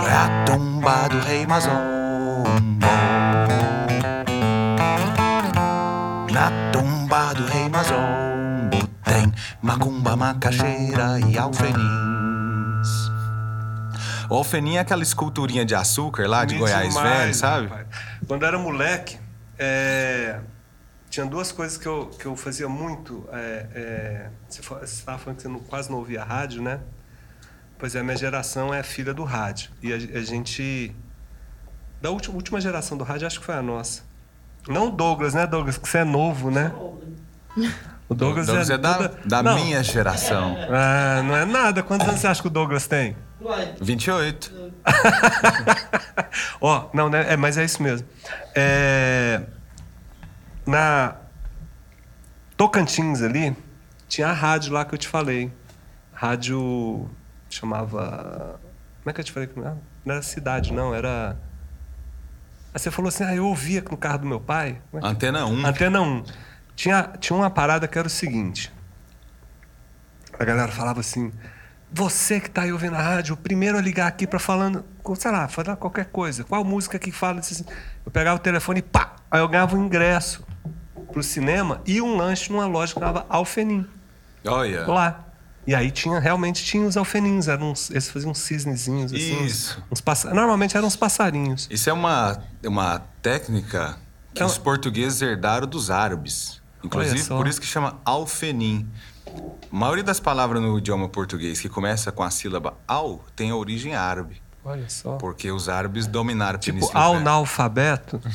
É 0.06 0.14
a 0.14 0.44
tumba 0.46 1.08
do 1.08 1.18
rei 1.20 1.46
Mazombo. 1.46 1.82
Na 6.32 6.50
tumba 6.72 7.34
do 7.34 7.46
rei 7.46 7.68
Mazombo 7.68 8.86
tem 9.04 9.32
macumba, 9.60 10.16
macaxeira 10.16 11.18
e 11.26 11.36
alfenins. 11.38 12.11
O 14.32 14.36
alfenim 14.36 14.76
é 14.76 14.78
aquela 14.78 15.02
esculturinha 15.02 15.62
de 15.62 15.74
açúcar 15.74 16.26
lá 16.26 16.46
de 16.46 16.54
Comi 16.54 16.60
Goiás 16.70 16.88
demais, 16.94 17.18
velho, 17.18 17.34
sabe? 17.34 17.66
rapaz. 17.66 17.86
Quando 18.26 18.42
eu 18.42 18.48
era 18.48 18.58
moleque, 18.58 19.18
é, 19.58 20.40
tinha 21.10 21.26
duas 21.26 21.52
coisas 21.52 21.76
que 21.76 21.86
eu, 21.86 22.06
que 22.06 22.24
eu 22.24 22.34
fazia 22.34 22.66
muito. 22.66 23.28
É, 23.30 23.66
é, 23.74 24.30
você 24.48 24.62
estava 24.84 25.18
falando 25.18 25.36
que 25.36 25.42
você 25.42 25.48
não- 25.48 25.58
quase 25.60 25.90
não 25.90 25.98
ouvia 25.98 26.24
rádio, 26.24 26.62
né? 26.62 26.80
Pois 27.78 27.94
é, 27.94 28.00
a 28.00 28.02
minha 28.02 28.16
geração 28.16 28.72
é 28.72 28.82
filha 28.82 29.12
do 29.12 29.22
rádio. 29.22 29.70
E 29.82 29.92
a, 29.92 29.96
a 29.96 30.22
gente. 30.22 30.96
Da 32.00 32.08
última, 32.08 32.34
última 32.34 32.58
geração 32.58 32.96
do 32.96 33.04
rádio, 33.04 33.26
acho 33.26 33.38
que 33.38 33.44
foi 33.44 33.54
a 33.56 33.62
nossa. 33.62 34.00
Não 34.66 34.86
o 34.88 34.90
Douglas, 34.90 35.34
né, 35.34 35.46
Douglas? 35.46 35.76
Que 35.76 35.86
você 35.86 35.98
é 35.98 36.04
novo, 36.04 36.50
né? 36.50 36.72
O 38.08 38.14
Douglas, 38.14 38.46
Douglas 38.46 38.70
é 38.70 38.78
da, 38.78 38.94
toda- 38.94 39.18
da 39.26 39.42
Não, 39.42 39.56
minha 39.56 39.82
geração. 39.82 40.56
Ah, 40.70 41.22
não 41.22 41.36
é 41.36 41.44
nada. 41.44 41.82
Quantos 41.82 42.08
anos 42.08 42.18
você 42.20 42.26
acha 42.28 42.40
que 42.40 42.48
o 42.48 42.50
Douglas 42.50 42.86
tem? 42.86 43.14
Uai, 43.42 43.74
28. 43.80 44.72
Ó, 46.60 46.88
não, 46.94 47.08
né? 47.08 47.32
É, 47.32 47.36
mas 47.36 47.58
é 47.58 47.64
isso 47.64 47.82
mesmo. 47.82 48.06
É, 48.54 49.42
na 50.66 51.16
Tocantins 52.56 53.22
ali, 53.22 53.56
tinha 54.08 54.28
a 54.28 54.32
rádio 54.32 54.72
lá 54.72 54.84
que 54.84 54.94
eu 54.94 54.98
te 54.98 55.08
falei. 55.08 55.52
Rádio 56.12 57.10
chamava. 57.50 58.60
Como 59.02 59.10
é 59.10 59.12
que 59.12 59.20
eu 59.20 59.24
te 59.24 59.32
falei? 59.32 59.48
que 59.48 59.58
Não 59.58 59.66
era- 59.66 59.78
não 60.04 60.14
era 60.14 60.22
cidade, 60.22 60.72
não, 60.72 60.94
era. 60.94 61.36
Aí 62.74 62.78
você 62.80 62.90
falou 62.90 63.08
assim, 63.08 63.24
ah, 63.24 63.34
eu 63.34 63.46
ouvia 63.46 63.82
no 63.82 63.96
carro 63.96 64.18
do 64.18 64.26
meu 64.26 64.40
pai. 64.40 64.80
É 64.94 65.00
que- 65.00 65.06
Antena 65.06 65.44
1. 65.46 65.66
Antena 65.66 66.00
1. 66.00 66.24
Tinha, 66.74 67.02
tinha 67.20 67.36
uma 67.36 67.50
parada 67.50 67.86
que 67.88 67.98
era 67.98 68.06
o 68.06 68.10
seguinte. 68.10 68.72
A 70.38 70.44
galera 70.44 70.72
falava 70.72 71.00
assim: 71.00 71.30
você 71.94 72.40
que 72.40 72.48
tá 72.50 72.62
aí 72.62 72.72
ouvindo 72.72 72.94
a 72.96 73.02
rádio, 73.02 73.34
o 73.34 73.36
primeiro 73.36 73.76
a 73.76 73.80
ligar 73.80 74.06
aqui 74.06 74.26
para 74.26 74.38
falando, 74.38 74.84
sei 75.16 75.30
lá, 75.30 75.46
falar 75.48 75.76
qualquer 75.76 76.06
coisa. 76.06 76.44
Qual 76.44 76.64
música 76.64 76.98
que 76.98 77.12
fala? 77.12 77.40
Assim, 77.40 77.64
eu 78.04 78.10
pegava 78.10 78.36
o 78.36 78.38
telefone 78.38 78.78
e 78.80 78.82
pá! 78.82 79.16
Aí 79.30 79.40
eu 79.40 79.48
ganhava 79.48 79.76
um 79.76 79.84
ingresso 79.84 80.44
pro 81.12 81.22
cinema 81.22 81.80
e 81.86 82.00
um 82.00 82.16
lanche 82.16 82.50
numa 82.50 82.66
loja 82.66 82.94
que 82.94 83.00
chamava 83.00 83.26
Alfenim, 83.28 83.86
Olha. 84.46 84.86
lá. 84.86 85.24
E 85.66 85.74
aí 85.76 85.90
tinha, 85.92 86.18
realmente 86.18 86.64
tinha 86.64 86.84
os 86.84 86.96
alfenins, 86.96 87.46
eram 87.46 87.70
uns, 87.70 87.88
eles 87.90 88.08
faziam 88.10 88.32
uns 88.32 88.38
cisnezinhos 88.38 89.12
assim. 89.12 89.36
uns- 89.44 89.52
Isso. 89.52 89.84
Uns, 89.92 90.00
passa- 90.00 90.34
Normalmente 90.34 90.76
eram 90.76 90.88
uns 90.88 90.96
passarinhos. 90.96 91.68
Isso 91.70 91.88
é 91.88 91.92
uma, 91.92 92.42
uma 92.66 92.98
técnica 93.22 93.96
que 94.34 94.42
É 94.42 94.46
os 94.46 94.56
uma- 94.56 94.64
portugueses 94.64 95.22
herdaram 95.22 95.66
dos 95.68 95.88
árabes. 95.88 96.60
Inclusive, 96.82 97.28
por 97.28 97.46
isso 97.46 97.60
que 97.60 97.66
chama 97.66 98.00
alfenim. 98.04 98.88
A 99.70 99.74
maioria 99.74 100.04
das 100.04 100.20
palavras 100.20 100.60
no 100.62 100.76
idioma 100.78 101.08
português 101.08 101.60
que 101.60 101.68
começa 101.68 102.12
com 102.12 102.22
a 102.22 102.30
sílaba 102.30 102.74
al 102.86 103.24
tem 103.34 103.50
a 103.50 103.56
origem 103.56 103.94
árabe. 103.94 104.42
Olha 104.64 104.88
só. 104.88 105.16
Porque 105.16 105.50
os 105.50 105.68
árabes 105.68 106.06
dominaram 106.06 106.56
a 106.56 106.58
Tipo, 106.58 106.78
Península 106.78 107.00
Ibérica. 107.04 107.20
analfabeto. 107.30 108.20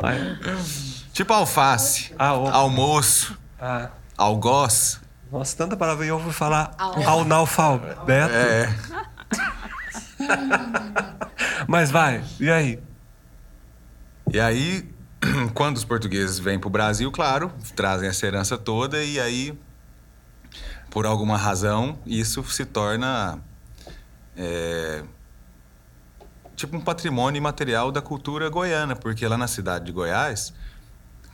Vai. 0.00 0.18
Tipo 1.12 1.32
alface, 1.32 2.12
Ah, 2.18 2.34
o- 2.34 2.48
almoço, 2.48 3.38
Ah, 3.60 3.90
algoz. 4.18 5.00
nossa, 5.30 5.56
tanta 5.56 5.76
palavra. 5.76 6.04
E 6.04 6.08
eu 6.08 6.18
vou 6.18 6.32
falar 6.32 6.72
Al- 6.76 7.20
analfabeto. 7.20 8.32
É. 8.34 8.74
Mas 11.68 11.90
vai, 11.92 12.22
e 12.40 12.50
aí? 12.50 12.80
E 14.32 14.40
aí, 14.40 14.88
quando 15.54 15.76
os 15.76 15.84
portugueses 15.84 16.38
vêm 16.38 16.58
para 16.58 16.68
o 16.68 16.70
Brasil, 16.70 17.10
claro, 17.10 17.52
trazem 17.74 18.08
essa 18.08 18.26
herança 18.26 18.58
toda 18.58 19.02
e 19.02 19.20
aí, 19.20 19.58
por 20.90 21.06
alguma 21.06 21.36
razão, 21.36 21.98
isso 22.06 22.42
se 22.44 22.64
torna 22.64 23.38
é, 24.36 25.04
tipo 26.56 26.76
um 26.76 26.80
patrimônio 26.80 27.38
imaterial 27.38 27.90
da 27.90 28.00
cultura 28.00 28.48
goiana, 28.48 28.96
porque 28.96 29.26
lá 29.26 29.36
na 29.36 29.46
cidade 29.46 29.86
de 29.86 29.92
Goiás, 29.92 30.52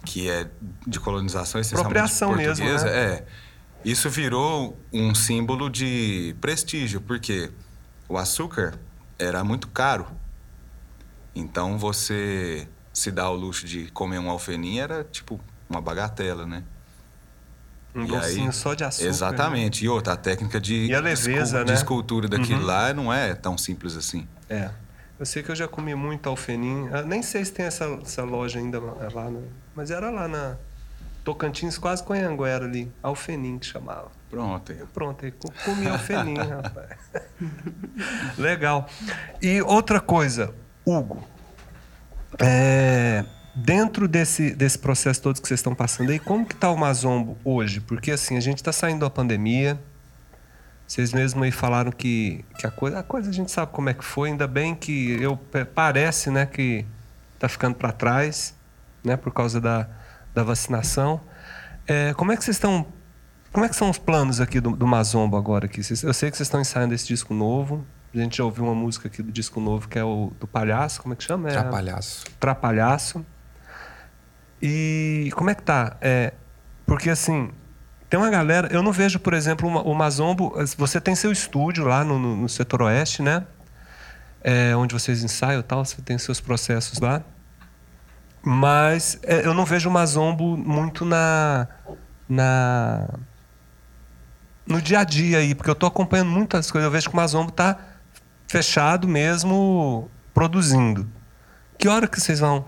que 0.04 0.28
é 0.28 0.48
de 0.86 0.98
colonização 0.98 1.60
essencialmente 1.60 1.98
Apropriação 1.98 2.36
mesmo, 2.36 2.64
portuguesa, 2.64 2.86
né? 2.86 2.92
é, 2.92 3.26
isso 3.84 4.08
virou 4.10 4.78
um 4.92 5.14
símbolo 5.14 5.70
de 5.70 6.34
prestígio, 6.40 7.00
porque 7.00 7.50
o 8.08 8.16
açúcar 8.18 8.78
era 9.18 9.44
muito 9.44 9.68
caro. 9.68 10.06
Então 11.34 11.78
você 11.78 12.68
se 12.92 13.10
dar 13.10 13.30
o 13.30 13.34
luxo 13.34 13.66
de 13.66 13.90
comer 13.92 14.18
um 14.18 14.30
alfenim 14.30 14.78
era 14.78 15.04
tipo 15.04 15.40
uma 15.68 15.80
bagatela, 15.80 16.46
né? 16.46 16.62
Um 17.94 18.04
docinho 18.06 18.46
aí- 18.46 18.52
só 18.52 18.74
de 18.74 18.84
açúcar. 18.84 19.04
né? 19.04 19.10
Exatamente. 19.10 19.84
E 19.84 19.88
outra, 19.88 20.12
a 20.12 20.16
técnica 20.16 20.60
de, 20.60 20.86
E 20.86 20.94
a 20.94 21.00
leveza, 21.00 21.58
né? 21.58 21.64
de 21.64 21.72
escultura 21.72 22.28
daquilo 22.28 22.60
Uhum. 22.60 22.66
lá 22.66 22.92
não 22.94 23.12
é 23.12 23.34
tão 23.34 23.58
simples 23.58 23.96
assim. 23.96 24.26
É. 24.48 24.70
Eu 25.18 25.26
sei 25.26 25.42
que 25.42 25.50
eu 25.50 25.56
já 25.56 25.66
comi 25.68 25.94
muito 25.94 26.28
alfenim. 26.28 26.88
Ah, 26.92 27.02
nem 27.02 27.22
sei 27.22 27.44
se 27.44 27.52
tem 27.52 27.66
essa, 27.66 27.84
essa 28.02 28.22
loja 28.22 28.58
ainda 28.58 28.80
lá, 28.80 29.28
né? 29.30 29.42
mas 29.74 29.90
era 29.90 30.08
lá 30.10 30.26
na 30.28 30.56
Tocantins, 31.24 31.76
quase 31.76 32.02
com 32.02 32.12
Anhanguera 32.14 32.64
ali. 32.64 32.90
Alfenim 33.02 33.58
que 33.58 33.66
chamava. 33.66 34.08
Pronto. 34.30 34.72
aí. 34.72 34.78
Pronto, 34.94 35.24
aí 35.24 35.32
co- 35.32 35.52
comi 35.64 35.86
alfenim, 35.88 36.36
rapaz. 36.38 36.96
Legal. 38.38 38.88
E 39.42 39.60
outra 39.62 40.00
coisa, 40.00 40.54
Hugo. 40.86 41.22
É, 42.38 43.24
dentro 43.54 44.06
desse, 44.06 44.54
desse 44.54 44.78
processo 44.78 45.20
todo 45.20 45.40
que 45.40 45.48
vocês 45.48 45.60
estão 45.60 45.74
passando 45.74 46.10
aí, 46.10 46.18
como 46.18 46.46
que 46.46 46.54
está 46.54 46.70
o 46.70 46.76
Mazombo 46.76 47.36
hoje? 47.44 47.80
Porque 47.80 48.10
assim, 48.10 48.36
a 48.36 48.40
gente 48.40 48.58
está 48.58 48.72
saindo 48.72 49.00
da 49.00 49.10
pandemia. 49.10 49.80
Vocês 50.86 51.12
mesmos 51.12 51.44
aí 51.44 51.52
falaram 51.52 51.92
que, 51.92 52.44
que 52.58 52.66
a 52.66 52.70
coisa, 52.70 52.98
a 52.98 53.02
coisa 53.02 53.30
a 53.30 53.32
gente 53.32 53.50
sabe 53.50 53.72
como 53.72 53.88
é 53.88 53.94
que 53.94 54.04
foi. 54.04 54.30
Ainda 54.30 54.46
bem 54.46 54.74
que 54.74 55.12
eu 55.22 55.38
parece, 55.74 56.30
né, 56.30 56.46
que 56.46 56.84
está 57.34 57.48
ficando 57.48 57.76
para 57.76 57.92
trás, 57.92 58.54
né, 59.04 59.16
por 59.16 59.32
causa 59.32 59.60
da, 59.60 59.88
da 60.34 60.42
vacinação. 60.42 61.20
É, 61.86 62.12
como 62.14 62.32
é 62.32 62.36
que 62.36 62.44
vocês 62.44 62.56
estão 62.56 62.86
como 63.52 63.64
é 63.64 63.68
que 63.68 63.74
são 63.74 63.90
os 63.90 63.98
planos 63.98 64.40
aqui 64.40 64.60
do, 64.60 64.76
do 64.76 64.86
Mazombo 64.86 65.36
agora? 65.36 65.66
Aqui? 65.66 65.80
Eu 65.80 66.14
sei 66.14 66.30
que 66.30 66.36
vocês 66.36 66.46
estão 66.46 66.60
ensaiando 66.60 66.94
esse 66.94 67.06
disco 67.06 67.34
novo. 67.34 67.84
A 68.12 68.18
gente 68.18 68.38
já 68.38 68.44
ouviu 68.44 68.64
uma 68.64 68.74
música 68.74 69.06
aqui 69.08 69.22
do 69.22 69.30
disco 69.30 69.60
novo, 69.60 69.88
que 69.88 69.98
é 69.98 70.02
o 70.04 70.32
do 70.40 70.46
Palhaço. 70.46 71.00
Como 71.00 71.14
é 71.14 71.16
que 71.16 71.22
chama? 71.24 71.48
É, 71.48 71.52
Trapalhaço. 71.52 72.24
Trapalhaço. 72.40 73.24
E 74.60 75.30
como 75.36 75.50
é 75.50 75.54
que 75.54 75.62
tá? 75.62 75.96
É, 76.00 76.32
porque 76.86 77.08
assim, 77.08 77.50
tem 78.08 78.18
uma 78.18 78.28
galera. 78.30 78.68
Eu 78.72 78.82
não 78.82 78.92
vejo, 78.92 79.18
por 79.20 79.32
exemplo, 79.32 79.68
o 79.68 79.94
Mazombo. 79.94 80.52
Você 80.76 81.00
tem 81.00 81.14
seu 81.14 81.30
estúdio 81.32 81.84
lá 81.84 82.04
no, 82.04 82.18
no- 82.18 82.36
no 82.36 82.48
setor 82.48 82.82
oeste, 82.82 83.22
né? 83.22 83.44
É, 84.42 84.74
onde 84.74 84.92
vocês 84.94 85.22
ensaiam 85.22 85.60
e 85.60 85.62
tal, 85.62 85.84
você 85.84 86.02
tem 86.02 86.18
seus 86.18 86.40
processos 86.40 86.98
lá. 86.98 87.22
Mas 88.42 89.18
é, 89.22 89.46
eu 89.46 89.54
não 89.54 89.64
vejo 89.64 89.88
o 89.88 89.92
Mazombo 89.92 90.56
muito 90.56 91.04
na. 91.04 91.68
na 92.28 93.06
no 94.66 94.80
dia 94.80 95.00
a 95.00 95.04
dia 95.04 95.38
aí, 95.38 95.54
porque 95.54 95.68
eu 95.70 95.74
estou 95.74 95.86
acompanhando 95.88 96.28
muitas 96.30 96.70
coisas. 96.70 96.86
Eu 96.86 96.90
vejo 96.92 97.08
que 97.08 97.14
o 97.14 97.16
Mazombo 97.16 97.50
está 97.50 97.78
fechado 98.50 99.06
mesmo, 99.06 100.10
produzindo. 100.34 101.08
Que 101.78 101.86
hora 101.88 102.08
que 102.08 102.20
vocês 102.20 102.40
vão 102.40 102.64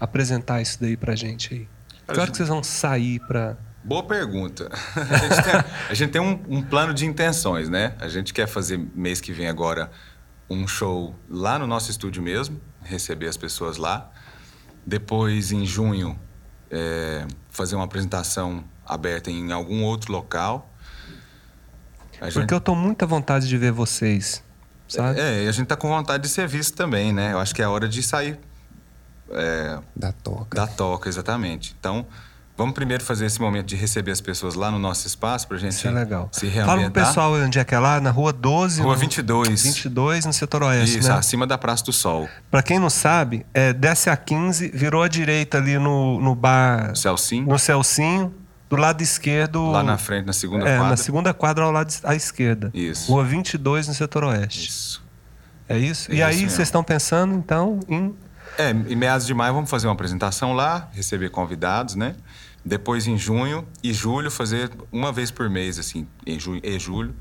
apresentar 0.00 0.62
isso 0.62 0.80
daí 0.80 0.96
pra 0.96 1.16
gente 1.16 1.52
aí? 1.54 1.68
Que 2.06 2.20
hora 2.20 2.30
que 2.30 2.36
vocês 2.36 2.48
vão 2.48 2.62
sair 2.62 3.18
pra. 3.26 3.56
Boa 3.82 4.02
pergunta. 4.04 4.70
A 4.96 5.16
gente 5.18 5.42
tem, 5.42 5.54
a 5.90 5.94
gente 5.94 6.10
tem 6.12 6.20
um, 6.20 6.40
um 6.48 6.62
plano 6.62 6.92
de 6.94 7.04
intenções, 7.06 7.68
né? 7.68 7.94
A 8.00 8.08
gente 8.08 8.32
quer 8.34 8.46
fazer 8.48 8.78
mês 8.94 9.20
que 9.20 9.32
vem 9.32 9.48
agora 9.48 9.90
um 10.50 10.66
show 10.66 11.14
lá 11.28 11.58
no 11.58 11.66
nosso 11.68 11.90
estúdio 11.90 12.22
mesmo, 12.22 12.60
receber 12.82 13.26
as 13.28 13.36
pessoas 13.36 13.76
lá. 13.76 14.10
Depois, 14.84 15.50
em 15.52 15.64
junho, 15.66 16.18
é, 16.70 17.26
fazer 17.50 17.74
uma 17.76 17.84
apresentação 17.84 18.64
aberta 18.84 19.30
em 19.30 19.50
algum 19.52 19.82
outro 19.84 20.12
local. 20.12 20.72
Gente- 22.22 22.32
Porque 22.34 22.54
eu 22.54 22.60
tô 22.60 22.74
muita 22.74 23.06
vontade 23.06 23.46
de 23.48 23.56
ver 23.58 23.70
vocês, 23.72 24.42
sabe? 24.88 25.20
É, 25.20 25.44
e 25.44 25.48
a 25.48 25.52
gente 25.52 25.66
tá 25.66 25.76
com 25.76 25.88
vontade 25.88 26.22
de 26.22 26.28
ser 26.28 26.46
visto 26.48 26.74
também, 26.76 27.12
né? 27.12 27.32
Eu 27.32 27.38
acho 27.38 27.54
que 27.54 27.62
é 27.62 27.64
a 27.64 27.70
hora 27.70 27.88
de 27.88 28.02
sair 28.02 28.38
é, 29.30 29.78
Da 29.94 30.12
toca. 30.12 30.56
da 30.56 30.66
toca, 30.66 31.08
exatamente. 31.08 31.74
Então, 31.78 32.06
Vamos 32.58 32.74
primeiro 32.74 33.04
fazer 33.04 33.26
esse 33.26 33.38
momento 33.38 33.66
de 33.66 33.76
receber 33.76 34.12
as 34.12 34.20
pessoas 34.22 34.54
lá 34.54 34.70
no 34.70 34.78
nosso 34.78 35.06
espaço 35.06 35.46
pra 35.46 35.58
gente 35.58 35.72
Isso 35.72 35.86
é 35.88 35.90
legal. 35.90 36.30
se 36.32 36.46
Fala 36.50 36.54
reambientar. 36.64 36.90
pro 36.90 37.04
pessoal 37.04 37.34
onde 37.34 37.58
é 37.58 37.64
que 37.64 37.74
é 37.74 37.78
lá, 37.78 38.00
na 38.00 38.10
rua 38.10 38.32
12. 38.32 38.80
Rua 38.80 38.94
no- 38.94 38.98
22. 38.98 39.62
22, 39.62 40.24
no 40.24 40.32
setor 40.32 40.62
oeste, 40.62 41.00
Isso, 41.00 41.08
né? 41.10 41.16
acima 41.18 41.46
da 41.46 41.58
Praça 41.58 41.84
do 41.84 41.92
Sol. 41.92 42.26
Pra 42.50 42.62
quem 42.62 42.78
não 42.78 42.88
sabe, 42.88 43.44
é, 43.52 43.74
desce 43.74 44.08
a 44.08 44.16
15, 44.16 44.68
virou 44.70 45.02
à 45.02 45.08
direita 45.08 45.58
ali 45.58 45.78
no, 45.78 46.18
no 46.18 46.34
bar, 46.34 46.96
Celcinho, 46.96 47.46
no 47.46 47.58
Celcinho, 47.58 48.34
do 48.68 48.76
lado 48.76 49.02
esquerdo. 49.02 49.70
lá 49.70 49.82
na 49.82 49.96
frente, 49.98 50.26
na 50.26 50.32
segunda 50.32 50.68
é, 50.68 50.76
quadra. 50.76 50.90
na 50.90 50.96
segunda 50.96 51.34
quadra 51.34 51.64
ao 51.64 51.70
lado 51.72 51.92
à 52.04 52.14
esquerda. 52.14 52.70
Isso. 52.74 53.10
Rua 53.12 53.24
22, 53.24 53.88
no 53.88 53.94
setor 53.94 54.24
oeste. 54.24 54.68
Isso. 54.68 55.04
É 55.68 55.78
isso? 55.78 56.10
É 56.10 56.14
e 56.14 56.16
isso 56.18 56.24
aí, 56.26 56.34
mesmo. 56.36 56.50
vocês 56.50 56.68
estão 56.68 56.82
pensando, 56.84 57.34
então, 57.34 57.80
em. 57.88 58.14
É, 58.58 58.70
em 58.70 58.96
meados 58.96 59.26
de 59.26 59.34
maio 59.34 59.52
vamos 59.52 59.68
fazer 59.68 59.86
uma 59.86 59.92
apresentação 59.92 60.52
lá, 60.54 60.88
receber 60.92 61.28
convidados, 61.30 61.94
né? 61.94 62.14
Depois 62.64 63.06
em 63.06 63.16
junho 63.18 63.66
e 63.82 63.92
julho 63.92 64.30
fazer 64.30 64.70
uma 64.90 65.12
vez 65.12 65.30
por 65.30 65.48
mês, 65.50 65.78
assim, 65.78 66.06
em 66.26 66.40
junho 66.40 66.60
e 66.64 66.78
julho, 66.78 67.14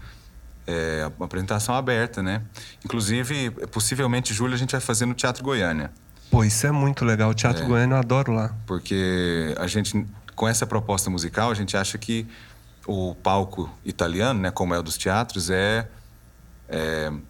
é, 0.65 1.11
uma 1.17 1.25
apresentação 1.25 1.75
aberta, 1.75 2.23
né? 2.23 2.41
Inclusive, 2.83 3.51
possivelmente 3.71 4.31
em 4.31 4.35
julho 4.35 4.53
a 4.53 4.57
gente 4.57 4.71
vai 4.71 4.81
fazer 4.81 5.05
no 5.05 5.13
Teatro 5.13 5.43
Goiânia, 5.43 5.91
Pô, 6.31 6.43
isso 6.43 6.65
é 6.65 6.71
muito 6.71 7.05
legal. 7.05 7.29
O 7.29 7.33
Teatro 7.33 7.63
É. 7.63 7.67
Goiânia 7.67 7.95
eu 7.95 7.99
adoro 7.99 8.31
lá. 8.33 8.51
porque 8.65 9.53
a 9.57 9.67
gente, 9.67 10.05
com 10.35 10.47
essa 10.47 10.65
proposta 10.67 11.09
musical, 11.09 11.49
a 11.51 11.53
gente 11.55 11.75
acha 11.77 11.97
que 11.97 12.27
o 12.87 13.15
palco 13.15 13.69
italiano, 13.83 14.39
né, 14.41 14.51
como 14.51 14.73
é 14.73 14.79
o 14.79 14.83
dos 14.83 14.97
teatros, 14.97 15.49
é 15.49 15.87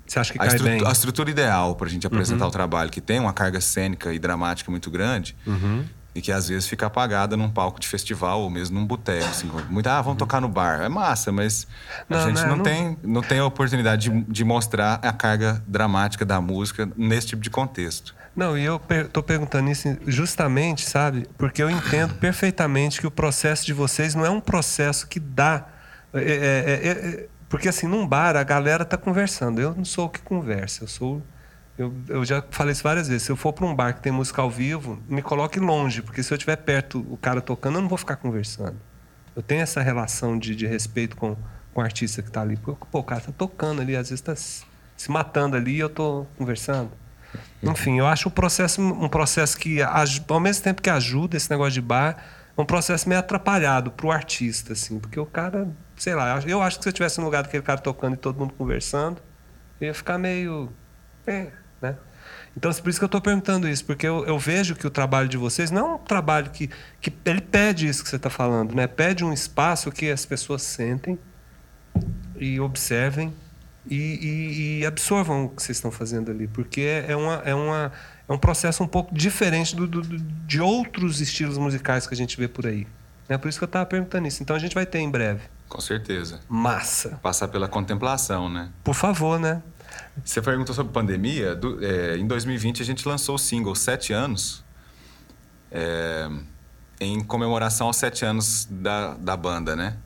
Você 0.06 0.20
acha 0.20 0.32
que 0.34 0.40
a, 0.40 0.46
cai 0.46 0.48
estru- 0.56 0.64
bem? 0.66 0.82
Uhum. 0.82 0.88
a 0.88 0.92
estrutura 0.92 1.30
ideal 1.30 1.76
para 1.76 1.88
a 1.88 1.90
gente 1.90 2.08
apresentar 2.08 2.48
o 2.48 2.52
trabalho, 2.52 2.90
que 2.90 3.02
tem 3.02 3.20
uma 3.20 3.34
carga 3.34 3.60
cênica 3.62 4.14
e 4.14 4.20
dramática 4.20 4.72
muito 4.72 4.90
grande 4.90 5.36
Uhum. 5.46 5.86
e 6.14 6.22
que 6.22 6.32
às 6.32 6.48
vezes 6.48 6.68
fica 6.68 6.86
apagada 6.86 7.36
num 7.36 7.50
palco 7.50 7.80
de 7.80 7.88
festival 7.88 8.42
ou 8.42 8.50
mesmo 8.50 8.80
num 8.80 8.86
boteco. 8.86 9.26
Assim, 9.26 9.52
muito, 9.70 9.88
ah, 9.88 10.02
vamos 10.02 10.18
tocar 10.18 10.40
no 10.42 10.48
bar. 10.48 10.82
É 10.82 10.90
massa, 10.90 11.32
mas 11.32 11.68
a 12.10 12.14
Uhum. 12.16 12.20
Não, 12.20 12.28
gente 12.28 12.42
né, 12.42 12.48
não, 12.48 12.56
não- 12.58 12.64
Tem, 12.64 12.98
não 13.04 13.22
tem 13.22 13.40
a 13.40 13.46
oportunidade 13.46 14.10
de, 14.10 14.22
de 14.24 14.44
mostrar 14.46 15.00
a 15.04 15.12
carga 15.12 15.62
dramática 15.68 16.26
da 16.26 16.40
música 16.40 16.90
nesse 16.96 17.28
tipo 17.28 17.42
de 17.42 17.50
contexto. 17.50 18.16
Não, 18.36 18.58
e 18.58 18.66
eu 18.66 18.78
per 18.80 19.08
tô 19.08 19.24
perguntando 19.24 19.72
isso 19.72 19.98
justamente, 20.06 20.88
sabe? 20.88 21.26
Porque 21.38 21.64
eu 21.64 21.70
entendo 21.70 22.16
perfeitamente 22.20 23.00
que 23.00 23.08
o 23.08 23.12
processo 23.12 23.66
de 23.66 23.74
vocês 23.74 24.14
não 24.14 24.26
é 24.26 24.30
um 24.30 24.42
processo 24.42 25.08
que 25.08 25.20
dá. 25.20 25.68
é, 26.14 26.20
é, 26.20 26.24
é, 26.24 26.92
é, 26.92 27.28
porque 27.48 27.70
assim, 27.70 27.88
num 27.88 28.06
bar 28.06 28.36
a 28.36 28.44
galera 28.44 28.84
tá 28.84 28.98
conversando. 28.98 29.62
Eu 29.62 29.74
não 29.74 29.86
sou 29.86 30.08
o 30.08 30.10
que 30.10 30.22
conversa, 30.22 30.84
eu 30.84 30.88
sou. 30.88 31.24
Eu, 31.78 31.94
eu 32.10 32.26
já 32.26 32.44
falei 32.52 32.74
isso 32.74 32.84
várias 32.84 33.08
vezes. 33.08 33.24
Se 33.24 33.32
eu 33.32 33.38
for 33.38 33.54
para 33.54 33.66
um 33.66 33.74
bar 33.74 33.94
que 33.94 34.02
tem 34.02 34.12
música 34.12 34.42
ao 34.42 34.50
vivo, 34.50 35.02
me 35.08 35.22
coloque 35.22 35.60
longe, 35.60 36.02
porque 36.02 36.22
se 36.22 36.34
eu 36.34 36.36
estiver 36.36 36.58
perto, 36.58 37.06
o 37.10 37.18
cara 37.18 37.42
tocando, 37.42 37.76
eu 37.76 37.82
não 37.82 37.90
vou 37.90 37.98
ficar 37.98 38.18
conversando. 38.18 38.76
Eu 39.36 39.42
tenho 39.42 39.62
essa 39.62 39.82
relação 39.82 40.38
de, 40.38 40.56
de 40.56 40.66
respeito 40.66 41.16
com, 41.16 41.36
com 41.74 41.82
o 41.82 41.84
artista 41.84 42.22
que 42.22 42.30
está 42.30 42.42
ali. 42.42 42.58
Porque, 42.58 42.86
pô, 42.92 43.00
o 43.00 43.04
cara 43.04 43.22
tá 43.22 43.32
tocando 43.38 43.82
ali, 43.82 43.96
às 43.96 44.10
vezes 44.10 44.22
tá 44.22 44.36
se 44.36 45.12
matando 45.12 45.56
ali 45.56 45.76
e 45.76 45.80
eu 45.80 45.90
tô 45.90 46.26
conversando. 46.38 46.92
Enfim, 47.64 48.00
eu 48.00 48.08
acho 48.08 48.30
o 48.30 48.32
processo 48.32 48.82
um 48.82 49.10
processo 49.10 49.58
que, 49.58 49.80
ao 49.82 50.40
mesmo 50.40 50.64
tempo 50.64 50.82
que 50.82 50.90
ajuda 50.90 51.38
esse 51.38 51.50
negócio 51.50 51.74
de 51.74 51.82
bar, 51.82 52.18
é 52.58 52.62
um 52.62 52.66
processo 52.66 53.08
meio 53.10 53.20
atrapalhado 53.20 53.92
pro 53.92 54.12
artista, 54.12 54.74
assim, 54.74 55.00
porque 55.00 55.20
o 55.20 55.26
cara, 55.26 55.68
sei 55.98 56.16
lá, 56.16 56.40
eu 56.46 56.62
acho 56.62 56.78
que 56.78 56.84
se 56.84 56.90
eu 56.90 56.94
tivesse 56.94 57.20
no 57.20 57.26
lugar 57.26 57.44
daquele 57.44 57.64
cara 57.64 57.80
tocando 57.80 58.14
e 58.14 58.18
todo 58.18 58.40
mundo 58.40 58.54
conversando, 58.54 59.22
eu 59.80 59.88
ia 59.88 59.94
ficar 59.94 60.18
meio. 60.18 60.72
É, 61.28 61.52
né? 61.82 61.96
Então, 62.56 62.72
por 62.74 62.90
isso 62.90 62.98
que 62.98 63.04
eu 63.04 63.08
estou 63.08 63.20
perguntando 63.20 63.68
isso, 63.68 63.84
porque 63.84 64.08
eu, 64.08 64.26
eu 64.26 64.40
vejo 64.40 64.76
que 64.76 64.88
o 64.88 64.90
trabalho 64.90 65.28
de 65.28 65.36
vocês 65.36 65.70
não 65.72 65.92
é 65.92 65.94
um 65.96 65.98
trabalho 65.98 66.50
que, 66.52 66.70
que 67.02 67.12
ele 67.26 67.42
pede 67.42 67.88
isso 67.88 68.02
que 68.02 68.10
você 68.10 68.16
está 68.16 68.30
falando, 68.30 68.74
né? 68.74 68.88
Pede 68.88 69.26
um 69.26 69.34
espaço 69.34 69.92
que 69.92 70.10
as 70.10 70.26
pessoas 70.26 70.62
sentem 70.62 71.20
e 72.38 72.60
observem 72.60 73.34
e, 73.90 73.96
e- 73.96 74.80
e 74.82 74.86
absorvam 74.86 75.46
o 75.46 75.50
que 75.50 75.62
vocês 75.62 75.78
estão 75.78 75.92
fazendo 75.92 76.32
ali, 76.32 76.48
porque 76.48 76.82
é, 76.82 77.06
é 77.12 77.16
uma, 77.16 77.34
é, 77.46 77.54
uma, 77.56 77.92
é 78.28 78.34
um 78.34 78.38
processo 78.38 78.84
um 78.84 78.88
pouco 78.88 79.14
diferente 79.14 79.76
do, 79.76 79.86
do- 79.88 80.02
do- 80.02 80.18
de 80.20 80.60
outros 80.62 81.22
estilos 81.22 81.58
musicais 81.58 82.08
que 82.08 82.14
a 82.14 82.18
gente 82.18 82.38
vê 82.38 82.48
por 82.48 82.66
aí. 82.66 82.88
É 83.28 83.38
por 83.38 83.48
isso 83.50 83.58
que 83.58 83.64
eu 83.64 83.68
estava 83.68 83.86
perguntando 83.86 84.28
isso. 84.28 84.42
Então 84.44 84.56
a 84.56 84.60
gente 84.60 84.74
vai 84.76 84.86
ter 84.86 85.00
em 85.00 85.10
breve. 85.10 85.42
Com 85.68 85.82
certeza. 85.82 86.40
Massa. 86.48 87.20
Passar 87.24 87.48
pela 87.48 87.68
contemplação, 87.68 88.48
né? 88.50 88.70
Por 88.84 88.94
favor, 88.94 89.40
né? 89.40 89.64
Você 90.24 90.42
perguntou 90.42 90.76
sobre 90.76 90.94
pandemia. 90.94 91.56
Do- 91.56 91.84
é, 91.84 92.18
em 92.18 92.28
2020 92.28 92.82
a 92.82 92.86
gente 92.86 93.08
lançou 93.08 93.36
o 93.36 93.40
single 93.40 93.74
Sete 93.76 94.14
Anos, 94.14 94.64
é, 95.72 96.30
em 97.00 97.22
comemoração 97.24 97.88
aos 97.88 97.98
sete 97.98 98.24
anos 98.24 98.68
da, 98.70 99.16
da 99.16 99.36
banda, 99.36 99.76
né? 99.76 99.98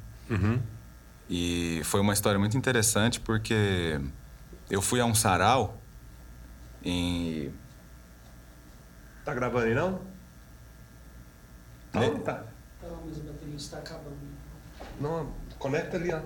E 1.29 1.81
foi 1.83 1.99
uma 2.01 2.13
história 2.13 2.39
muito 2.39 2.57
interessante 2.57 3.19
porque 3.19 3.99
eu 4.69 4.81
fui 4.81 4.99
a 4.99 5.05
um 5.05 5.13
sarau 5.13 5.79
em. 6.83 7.53
Tá 9.23 9.33
gravando 9.33 9.65
aí 9.67 9.75
não? 9.75 10.01
Tá 11.91 11.99
não 12.01 12.19
tá? 12.19 12.43
Não, 12.81 12.99
mas 13.05 13.19
a 13.19 13.23
bateria 13.31 13.55
está 13.55 13.77
acabando. 13.77 14.17
Não, 14.99 15.31
conecta 15.57 15.97
ali, 15.97 16.11
ó. 16.13 16.21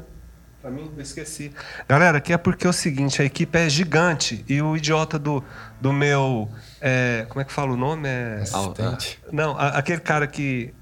Pra 0.61 0.71
mim, 0.71 0.89
eu 0.95 1.01
esqueci. 1.01 1.53
Galera, 1.89 2.19
aqui 2.19 2.31
é 2.31 2.37
porque 2.37 2.65
é 2.65 2.69
o 2.69 2.73
seguinte, 2.73 3.21
a 3.21 3.25
equipe 3.25 3.57
é 3.59 3.69
gigante 3.69 4.45
e 4.47 4.61
o 4.61 4.77
idiota 4.77 5.19
do, 5.19 5.43
do 5.81 5.91
meu. 5.91 6.49
é, 6.79 7.25
como 7.27 7.41
é 7.41 7.43
que 7.43 7.51
fala 7.51 7.73
o 7.73 7.77
nome? 7.77 8.07
É, 8.07 8.39
Assistente. 8.41 9.19
não, 9.31 9.57
a- 9.57 9.69
aquele 9.77 9.99
cara 9.99 10.25
que. 10.25 10.73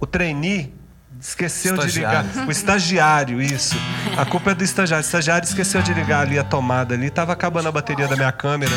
O 0.00 0.06
trainee 0.06 0.74
esqueceu 1.20 1.76
de 1.76 1.86
ligar. 1.98 2.24
O 2.46 2.50
estagiário, 2.50 3.40
isso. 3.40 3.76
A 4.16 4.24
culpa 4.24 4.50
é 4.52 4.54
do 4.54 4.64
estagiário. 4.64 5.04
O 5.04 5.06
estagiário 5.06 5.46
esqueceu 5.46 5.82
de 5.82 5.92
ligar 5.94 6.22
ali 6.22 6.38
a 6.38 6.44
tomada 6.44 6.94
ali. 6.94 7.10
Tava 7.10 7.32
acabando 7.32 7.68
a 7.68 7.72
bateria 7.72 8.06
da 8.08 8.16
minha 8.16 8.32
câmera. 8.32 8.72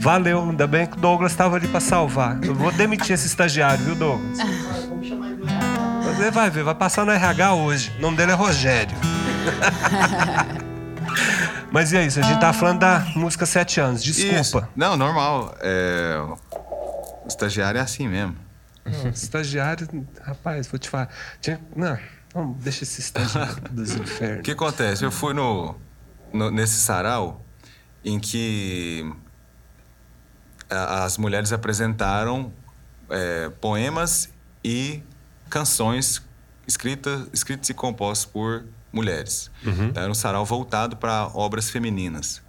Valeu, 0.00 0.40
ainda 0.50 0.66
bem 0.66 0.86
que 0.86 0.96
o 0.96 1.00
Douglas 1.00 1.32
estava 1.32 1.56
ali 1.56 1.66
para 1.66 1.80
salvar. 1.80 2.38
Eu 2.42 2.54
vou 2.54 2.70
demitir 2.70 3.12
esse 3.12 3.26
estagiário, 3.26 3.84
viu, 3.84 3.94
Douglas? 3.94 4.38
Vamos 4.88 5.06
chamar 5.08 5.30
ele. 5.30 5.42
Você 6.04 6.30
vai 6.30 6.48
ver, 6.48 6.62
vai 6.62 6.74
passar 6.74 7.04
no 7.04 7.10
RH 7.10 7.54
hoje. 7.54 7.92
O 7.98 8.02
nome 8.02 8.16
dele 8.16 8.32
é 8.32 8.34
Rogério. 8.34 8.96
Mas 11.72 11.92
e 11.92 11.96
é 11.96 12.04
isso, 12.06 12.20
a 12.20 12.22
gente 12.22 12.40
tá 12.40 12.52
falando 12.52 12.78
da 12.80 13.04
música 13.16 13.44
Sete 13.44 13.80
Anos. 13.80 14.02
Desculpa. 14.02 14.40
Isso. 14.40 14.68
Não, 14.76 14.96
normal. 14.96 15.54
É, 15.60 16.16
O 17.24 17.28
estagiário 17.28 17.78
é 17.78 17.82
assim 17.82 18.08
mesmo. 18.08 18.36
Não, 18.86 19.10
estagiário, 19.10 20.06
rapaz, 20.22 20.66
vou 20.66 20.78
te 20.78 20.88
falar. 20.88 21.08
Tinha- 21.40 21.60
Não, 21.74 21.98
não, 22.34 22.52
deixa 22.54 22.84
esse 22.84 23.00
estagiário 23.00 23.56
dos 23.70 23.94
O 23.94 24.02
infernos. 24.02 24.42
que 24.42 24.50
acontece? 24.52 25.04
Eu 25.04 25.10
fui 25.10 25.32
no, 25.34 25.74
no- 26.32 26.50
nesse 26.50 26.74
sarau 26.80 27.44
em 28.04 28.18
que 28.20 29.10
a- 30.70 31.04
as 31.04 31.18
mulheres 31.18 31.52
apresentaram 31.52 32.52
é, 33.08 33.50
poemas 33.60 34.28
e 34.64 35.00
canções 35.48 36.20
escritas, 36.66 37.28
escritos 37.32 37.70
e 37.70 37.74
compostos 37.74 38.26
por 38.26 38.64
mulheres. 38.92 39.48
Então, 39.64 40.02
Era 40.02 40.10
um 40.10 40.14
sarau 40.14 40.44
voltado 40.44 40.96
para 40.96 41.28
obras 41.34 41.70
femininas. 41.70 42.42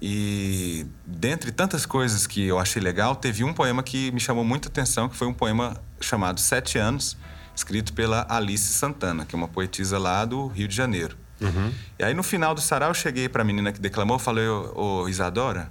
E 0.00 0.86
dentre 1.04 1.50
tantas 1.50 1.84
coisas 1.84 2.26
que 2.26 2.46
eu 2.46 2.58
achei 2.58 2.80
legal, 2.80 3.16
teve 3.16 3.42
um 3.42 3.52
poema 3.52 3.82
que 3.82 4.12
me 4.12 4.20
chamou 4.20 4.44
muita 4.44 4.68
atenção, 4.68 5.08
que 5.08 5.16
foi 5.16 5.26
um 5.26 5.34
poema 5.34 5.76
chamado 6.00 6.38
Sete 6.38 6.78
Anos, 6.78 7.16
escrito 7.54 7.92
pela 7.92 8.24
Alice 8.28 8.72
Santana, 8.72 9.26
que 9.26 9.34
é 9.34 9.38
uma 9.38 9.48
poetisa 9.48 9.98
lá 9.98 10.24
do 10.24 10.46
Rio 10.46 10.68
de 10.68 10.74
Janeiro. 10.76 11.16
E 11.98 12.04
aí 12.04 12.14
no 12.14 12.22
final 12.22 12.54
do 12.54 12.60
sarau 12.60 12.90
eu 12.90 12.94
cheguei 12.94 13.28
para 13.28 13.42
a 13.42 13.44
menina 13.44 13.72
que 13.72 13.80
declamou, 13.80 14.18
falei: 14.18 14.46
"Ô, 14.48 15.02
ô 15.02 15.08
Isadora, 15.08 15.70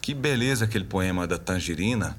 que 0.00 0.14
beleza 0.14 0.64
aquele 0.64 0.84
poema 0.84 1.26
da 1.26 1.38
Tangerina. 1.38 2.16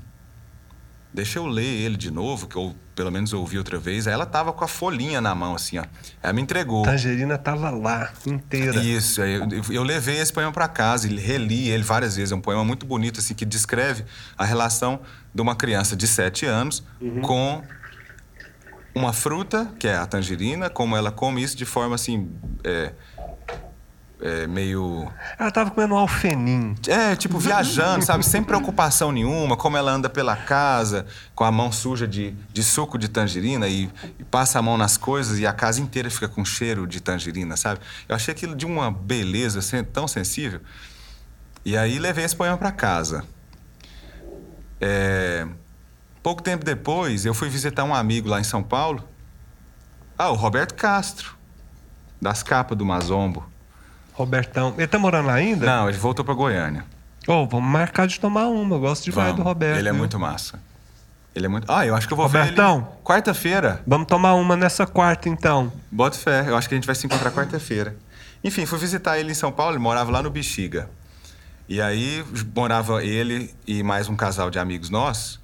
Deixa 1.17 1.39
eu 1.39 1.47
ler 1.47 1.65
ele 1.65 1.97
de 1.97 2.11
novo, 2.11 2.45
que 2.45 2.55
eu 2.55 2.75
pelo 2.93 3.11
menos 3.11 3.33
ouvi 3.33 3.57
outra 3.57 3.79
vez. 3.79 4.05
Aí 4.05 4.13
ela 4.13 4.23
tava 4.27 4.53
com 4.53 4.63
a 4.63 4.67
folhinha 4.67 5.19
na 5.19 5.33
mão 5.33 5.55
assim, 5.55 5.79
ó. 5.79 5.83
Ela 6.21 6.31
me 6.31 6.43
entregou. 6.43 6.83
Tangerina 6.83 7.39
tava 7.39 7.71
lá, 7.71 8.13
inteira. 8.27 8.79
Isso, 8.83 9.23
eu, 9.23 9.47
eu 9.71 9.81
levei 9.81 10.19
esse 10.19 10.31
poema 10.31 10.51
para 10.51 10.67
casa 10.67 11.07
e 11.07 11.15
reli 11.15 11.69
ele 11.69 11.81
várias 11.81 12.15
vezes. 12.15 12.31
É 12.31 12.35
um 12.35 12.39
poema 12.39 12.63
muito 12.63 12.85
bonito, 12.85 13.19
assim, 13.19 13.33
que 13.33 13.45
descreve 13.45 14.05
a 14.37 14.45
relação 14.45 14.99
de 15.33 15.41
uma 15.41 15.55
criança 15.55 15.95
de 15.95 16.05
7 16.05 16.45
anos 16.45 16.83
com 17.23 17.63
uma 18.93 19.11
fruta, 19.11 19.73
que 19.79 19.87
é 19.87 19.95
a 19.95 20.05
tangerina, 20.05 20.69
como 20.69 20.95
ela 20.95 21.11
come 21.11 21.41
isso 21.41 21.57
de 21.57 21.65
forma 21.65 21.95
assim. 21.95 22.29
É, 22.63 22.93
é, 24.21 24.47
meio. 24.47 25.11
Ela 25.37 25.51
tava 25.51 25.71
comendo 25.71 25.93
um 25.93 25.97
alfenim. 25.97 26.75
É, 26.87 27.15
tipo, 27.15 27.37
viajando, 27.37 28.03
sabe? 28.03 28.25
Sem 28.25 28.43
preocupação 28.43 29.11
nenhuma, 29.11 29.55
como 29.55 29.77
ela 29.77 29.91
anda 29.91 30.09
pela 30.09 30.35
casa, 30.35 31.05
com 31.35 31.43
a 31.43 31.51
mão 31.51 31.71
suja 31.71 32.07
de, 32.07 32.35
de 32.51 32.63
suco 32.63 32.97
de 32.97 33.07
tangerina 33.07 33.67
e, 33.67 33.89
e 34.19 34.23
passa 34.23 34.59
a 34.59 34.61
mão 34.61 34.77
nas 34.77 34.97
coisas 34.97 35.39
e 35.39 35.45
a 35.45 35.53
casa 35.53 35.81
inteira 35.81 36.09
fica 36.09 36.27
com 36.27 36.43
cheiro 36.43 36.87
de 36.87 37.01
tangerina, 37.01 37.55
sabe? 37.57 37.79
Eu 38.07 38.15
achei 38.15 38.33
aquilo 38.33 38.55
de 38.55 38.65
uma 38.65 38.91
beleza 38.91 39.59
assim, 39.59 39.83
tão 39.83 40.07
sensível. 40.07 40.61
E 41.63 41.77
aí 41.77 41.99
levei 41.99 42.25
esse 42.25 42.35
poema 42.35 42.57
para 42.57 42.71
casa. 42.71 43.23
É, 44.79 45.47
Pouco 46.27 46.43
tempo 46.43 46.65
depois, 46.65 47.25
eu 47.25 47.33
fui 47.33 47.47
visitar 47.47 47.85
um 47.85 47.95
amigo 47.95 48.27
lá 48.27 48.37
em 48.37 48.43
São 48.43 48.61
Paulo. 48.61 49.01
Ah, 50.17 50.29
o 50.29 50.35
Roberto 50.35 50.75
Castro, 50.75 51.37
das 52.21 52.43
capas 52.43 52.77
do 52.77 52.85
Mazombo. 52.85 53.49
Robertão. 54.17 54.73
Ele 54.77 54.87
tá 54.87 54.97
morando 54.97 55.27
lá 55.27 55.33
ainda? 55.35 55.63
Não, 55.63 55.87
ele 55.87 55.97
voltou 55.97 56.25
pra 56.25 56.33
Goiânia. 56.33 56.83
Ô, 57.27 57.45
vamos 57.45 57.69
marcar 57.69 58.07
de 58.07 58.19
tomar 58.19 58.47
uma. 58.47 58.75
Eu 58.75 58.79
gosto 58.79 59.03
demais 59.03 59.27
Vamos. 59.29 59.43
do 59.43 59.47
Roberto. 59.47 59.77
Ele 59.77 59.87
é 59.87 59.91
viu? 59.91 59.99
muito 59.99 60.19
massa. 60.19 60.59
Ele 61.35 61.45
é 61.45 61.49
muito. 61.49 61.71
Ah, 61.71 61.85
eu 61.85 61.93
acho 61.95 62.07
que 62.07 62.13
eu 62.13 62.17
vou 62.17 62.25
Robertão. 62.25 62.79
ver 62.79 62.85
ele 62.87 63.03
quarta-feira. 63.03 63.81
Vamos 63.85 64.07
tomar 64.07 64.33
uma 64.33 64.55
nessa 64.55 64.87
quarta, 64.87 65.29
então. 65.29 65.71
Bota 65.91 66.17
fé, 66.17 66.45
eu 66.47 66.57
acho 66.57 66.67
que 66.67 66.73
a 66.73 66.77
gente 66.77 66.87
vai 66.87 66.95
se 66.95 67.05
encontrar 67.05 67.29
quarta-feira. 67.31 67.95
Enfim, 68.43 68.65
fui 68.65 68.79
visitar 68.79 69.19
ele 69.19 69.31
em 69.31 69.35
São 69.35 69.51
Paulo, 69.51 69.73
ele 69.73 69.83
morava 69.83 70.09
lá 70.09 70.23
no 70.23 70.31
Bexiga. 70.31 70.89
E 71.69 71.79
aí 71.79 72.25
morava 72.55 73.03
ele 73.03 73.53
e 73.67 73.83
mais 73.83 74.09
um 74.09 74.15
casal 74.15 74.49
de 74.49 74.57
amigos 74.57 74.89
nossos. 74.89 75.39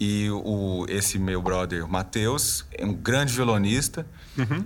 E 0.00 0.30
o, 0.30 0.86
esse 0.88 1.18
meu 1.18 1.42
brother, 1.42 1.86
Matheus, 1.86 2.64
é 2.72 2.86
um 2.86 2.94
grande 2.94 3.34
violonista. 3.34 4.06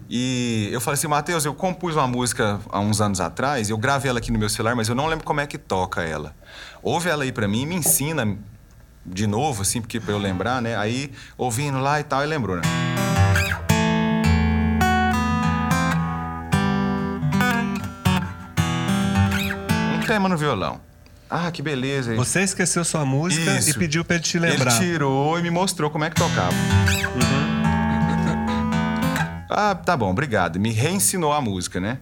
E 0.08 0.68
eu 0.72 0.80
falei 0.80 0.94
assim, 0.94 1.08
Matheus, 1.08 1.44
eu 1.44 1.54
compus 1.54 1.96
uma 1.96 2.06
música 2.06 2.60
há 2.70 2.80
uns 2.80 3.00
anos 3.00 3.20
atrás, 3.20 3.68
eu 3.68 3.76
gravei 3.76 4.08
ela 4.08 4.18
aqui 4.18 4.30
no 4.30 4.38
meu 4.38 4.48
celular, 4.48 4.74
mas 4.76 4.88
eu 4.88 4.94
não 4.94 5.06
lembro 5.06 5.24
como 5.24 5.40
é 5.40 5.46
que 5.46 5.58
toca 5.58 6.02
ela. 6.02 6.34
Ouve 6.82 7.08
ela 7.08 7.24
aí 7.24 7.32
pra 7.32 7.48
mim, 7.48 7.66
me 7.66 7.74
ensina 7.74 8.36
de 9.04 9.26
novo, 9.26 9.62
assim, 9.62 9.80
porque 9.80 10.00
pra 10.00 10.12
eu 10.12 10.18
lembrar, 10.18 10.60
né? 10.60 10.76
Aí, 10.76 11.12
ouvindo 11.36 11.78
lá 11.78 12.00
e 12.00 12.04
tal, 12.04 12.20
ele 12.22 12.30
lembrou, 12.30 12.56
né? 12.56 12.62
Um 19.96 20.06
tema 20.06 20.28
no 20.28 20.36
violão. 20.36 20.80
Ah, 21.28 21.50
que 21.50 21.60
beleza. 21.60 22.14
Você 22.14 22.42
esqueceu 22.42 22.84
sua 22.84 23.04
música 23.04 23.58
Isso. 23.58 23.70
e 23.70 23.74
pediu 23.74 24.04
pra 24.04 24.16
ele 24.16 24.24
te 24.24 24.38
lembrar. 24.38 24.76
Ele 24.80 24.92
tirou 24.92 25.38
e 25.38 25.42
me 25.42 25.50
mostrou 25.50 25.90
como 25.90 26.04
é 26.04 26.10
que 26.10 26.16
tocava. 26.16 26.54
Ah, 29.48 29.74
tá 29.74 29.96
bom, 29.96 30.10
obrigado. 30.10 30.58
Me 30.58 30.70
reensinou 30.72 31.32
a 31.32 31.40
música, 31.40 31.80
né? 31.80 31.98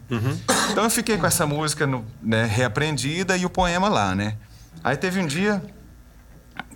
Então 0.73 0.85
eu 0.85 0.91
fiquei 0.91 1.19
com 1.19 1.27
essa 1.27 1.47
música 1.47 1.87
no- 1.87 2.05
né, 2.23 2.45
reaprendida 2.47 3.37
e 3.37 3.45
o 3.45 3.51
poema 3.51 3.89
lá, 3.89 4.15
né? 4.15 4.37
Aí 4.83 4.97
teve 4.97 5.21
um 5.21 5.27
dia 5.27 5.63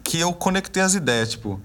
que 0.04 0.18
eu 0.20 0.32
conectei 0.32 0.82
as 0.82 0.94
ideias, 0.94 1.30
tipo. 1.30 1.60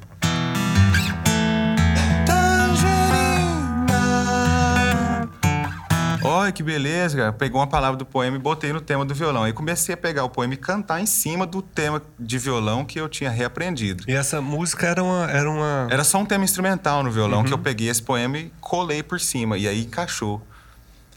Olha 6.24 6.51
que 6.51 6.63
beleza, 6.63 7.17
cara. 7.17 7.34
Pegou 7.34 7.59
uma 7.59 7.67
palavra 7.67 7.97
do 7.97 8.05
poema 8.05 8.38
e 8.38 8.39
botei 8.39 8.71
no 8.71 8.80
tema 8.80 9.03
do 9.03 9.13
violão. 9.13 9.43
Aí 9.43 9.51
comecei 9.53 9.93
a 9.93 9.97
pegar 9.97 10.24
o 10.24 10.30
poema 10.30 10.53
e 10.53 10.57
cantar 10.57 11.01
em 11.01 11.05
cima 11.05 11.45
do 11.45 11.61
tema 11.61 12.01
de 12.19 12.38
violão 12.38 12.86
que 12.86 12.99
eu 12.99 13.09
tinha 13.09 13.30
reaprendido. 13.30 14.03
E 14.07 14.13
essa 14.13 14.41
música 14.41 14.88
era 14.88 15.03
uma. 15.03 15.30
Era 15.30 15.49
uma... 15.49 15.88
Era 15.91 16.03
só 16.03 16.17
um 16.19 16.26
tema 16.26 16.43
instrumental 16.43 17.03
no 17.03 17.11
violão 17.11 17.43
que 17.43 17.53
eu 17.53 17.57
peguei 17.57 17.89
esse 17.89 18.01
poema 18.01 18.38
e 18.38 18.51
colei 18.61 19.03
por 19.03 19.19
cima. 19.19 19.57
E 19.57 19.67
aí 19.67 19.84
encaixou. 19.84 20.41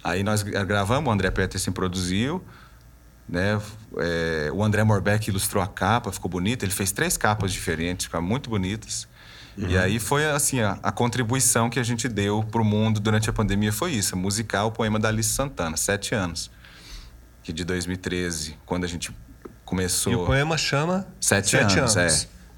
Aí 0.02 0.22
nós 0.22 0.42
gra- 0.42 0.64
gravamos, 0.64 1.08
o 1.08 1.12
André 1.12 1.30
Peterson 1.30 1.72
produziu. 1.72 2.44
Né? 3.28 3.60
É, 3.98 4.50
o 4.52 4.62
André 4.62 4.84
Morbeck 4.84 5.28
ilustrou 5.28 5.62
a 5.62 5.66
capa, 5.66 6.12
ficou 6.12 6.30
bonita. 6.30 6.64
Ele 6.64 6.72
fez 6.72 6.92
três 6.92 7.16
capas 7.16 7.52
diferentes, 7.52 8.06
ficaram 8.06 8.24
muito 8.24 8.48
bonitas. 8.48 9.08
E 9.56 9.76
aí 9.78 9.98
foi 9.98 10.26
assim, 10.26 10.60
a, 10.60 10.78
a 10.82 10.92
contribuição 10.92 11.70
que 11.70 11.78
a 11.78 11.82
gente 11.82 12.08
deu 12.08 12.44
pro 12.44 12.64
mundo 12.64 13.00
durante 13.00 13.30
a 13.30 13.32
pandemia 13.32 13.72
foi 13.72 13.92
isso, 13.92 14.16
musicar 14.16 14.66
o 14.66 14.70
poema 14.70 14.98
da 14.98 15.08
Alice 15.08 15.30
Santana, 15.30 15.76
sete 15.76 16.14
anos. 16.14 16.50
Que 17.42 17.52
de 17.52 17.64
2013, 17.64 18.56
quando 18.66 18.84
a 18.84 18.88
gente 18.88 19.16
começou... 19.64 20.12
E 20.12 20.16
o 20.16 20.26
poema 20.26 20.58
chama 20.58 21.06
Sete, 21.20 21.56
anos, 21.56 21.96
é. 21.96 22.08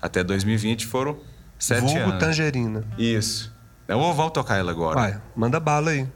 Até 0.00 0.24
2020 0.24 0.86
foram 0.86 1.18
sete 1.58 1.82
Vulgo 1.82 1.98
anos. 1.98 2.18
Tangerina. 2.18 2.84
Isso. 2.96 3.54
Eu 3.86 3.98
vou, 3.98 4.14
vamos 4.14 4.32
tocar 4.32 4.56
ela 4.56 4.70
agora. 4.70 4.94
Vai, 4.94 5.20
manda 5.34 5.58
bala 5.58 5.90
aí. 5.90 6.06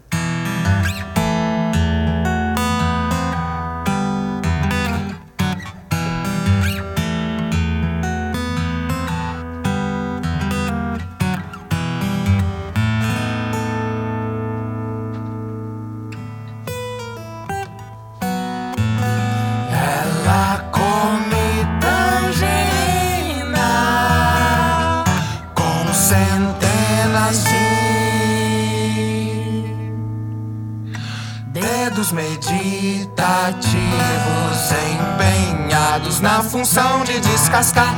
Função 37.53 37.92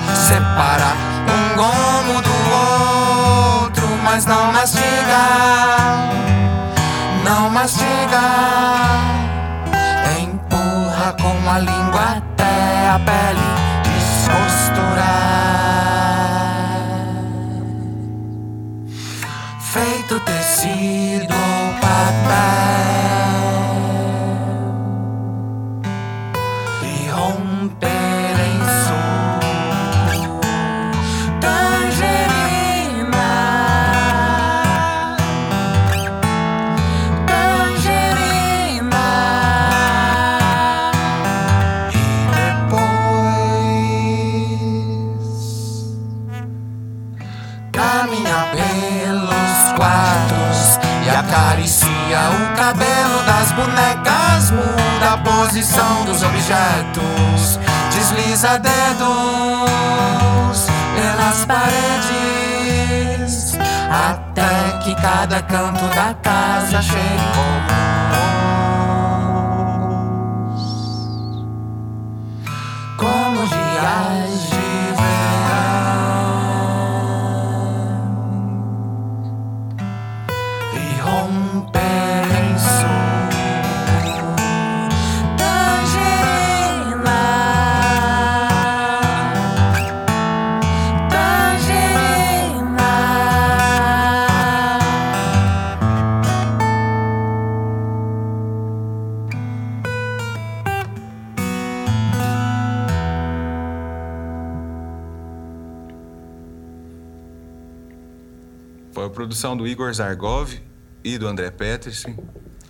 produção 109.45 109.57
do 109.59 109.67
Igor 109.67 109.93
Zargov 109.93 110.59
e 111.05 111.19
do 111.19 111.29
André 111.29 111.51
Peterson. 111.51 112.17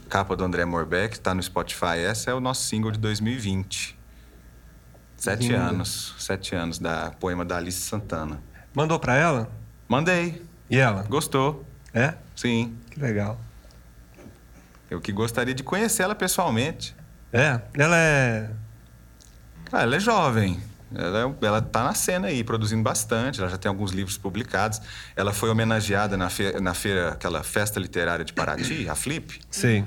Capa 0.08 0.34
do 0.34 0.42
André 0.42 0.64
Morbeck, 0.64 1.20
tá 1.20 1.32
no 1.32 1.40
Spotify. 1.40 1.98
Essa 2.04 2.32
é 2.32 2.34
o 2.34 2.40
nosso 2.40 2.64
single 2.64 2.90
de 2.90 2.98
2020. 2.98 3.96
Sete 5.16 5.46
Linda. 5.46 5.58
anos. 5.58 6.16
Sete 6.18 6.56
anos 6.56 6.80
da 6.80 7.12
poema 7.12 7.44
da 7.44 7.58
Alice 7.58 7.80
Santana. 7.80 8.42
Mandou 8.74 8.98
pra 8.98 9.14
ela? 9.14 9.52
Mandei. 9.88 10.42
E 10.68 10.76
ela? 10.76 11.04
Gostou? 11.04 11.64
É? 11.92 12.14
Sim. 12.34 12.76
Que 12.90 12.98
legal. 12.98 13.38
Eu 14.90 15.00
que 15.00 15.12
gostaria 15.12 15.54
de 15.54 15.62
conhecê-la 15.62 16.16
pessoalmente. 16.16 16.92
É, 17.32 17.60
ela 17.74 17.96
é. 17.96 18.50
Ah, 19.70 19.82
ela 19.82 19.94
é 19.94 20.00
jovem. 20.00 20.60
Ela, 20.94 21.20
é- 21.40 21.46
ela 21.46 21.62
tá 21.62 21.84
na 21.84 21.94
cena 21.94 22.28
aí, 22.28 22.42
produzindo 22.42 22.82
bastante. 22.82 23.40
Ela 23.40 23.48
já 23.48 23.56
tem 23.56 23.68
alguns 23.68 23.92
livros 23.92 24.16
publicados. 24.18 24.80
Ela 25.14 25.32
foi 25.32 25.50
homenageada 25.50 26.16
na, 26.16 26.28
fe 26.30 26.52
na 26.60 26.74
feira, 26.74 27.10
aquela 27.10 27.42
festa 27.42 27.78
literária 27.78 28.24
de 28.24 28.32
Paraty, 28.32 28.86
a 28.90 28.94
Flip. 28.94 29.40
Sei. 29.50 29.84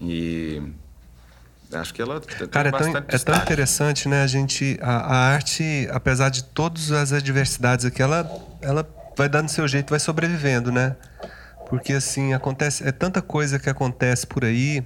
E 0.00 0.62
acho 1.72 1.94
que 1.94 2.02
ela 2.02 2.20
Cara, 2.50 2.68
é 2.68 2.72
tão, 2.72 2.96
é 2.96 3.18
tão 3.18 3.36
interessante, 3.36 4.08
né? 4.08 4.22
A 4.22 4.26
gente, 4.26 4.78
a, 4.80 4.96
a 4.96 5.16
arte, 5.16 5.88
apesar 5.90 6.28
de 6.28 6.44
todas 6.44 6.92
as 6.92 7.12
adversidades 7.12 7.84
aqui, 7.84 8.02
ela, 8.02 8.30
ela 8.60 8.88
vai 9.16 9.28
dando 9.28 9.48
seu 9.48 9.66
jeito, 9.66 9.90
vai 9.90 10.00
sobrevivendo, 10.00 10.70
né? 10.70 10.96
Porque 11.68 11.94
assim 11.94 12.34
acontece, 12.34 12.86
é 12.86 12.92
tanta 12.92 13.22
coisa 13.22 13.58
que 13.58 13.68
acontece 13.68 14.26
por 14.26 14.44
aí. 14.44 14.84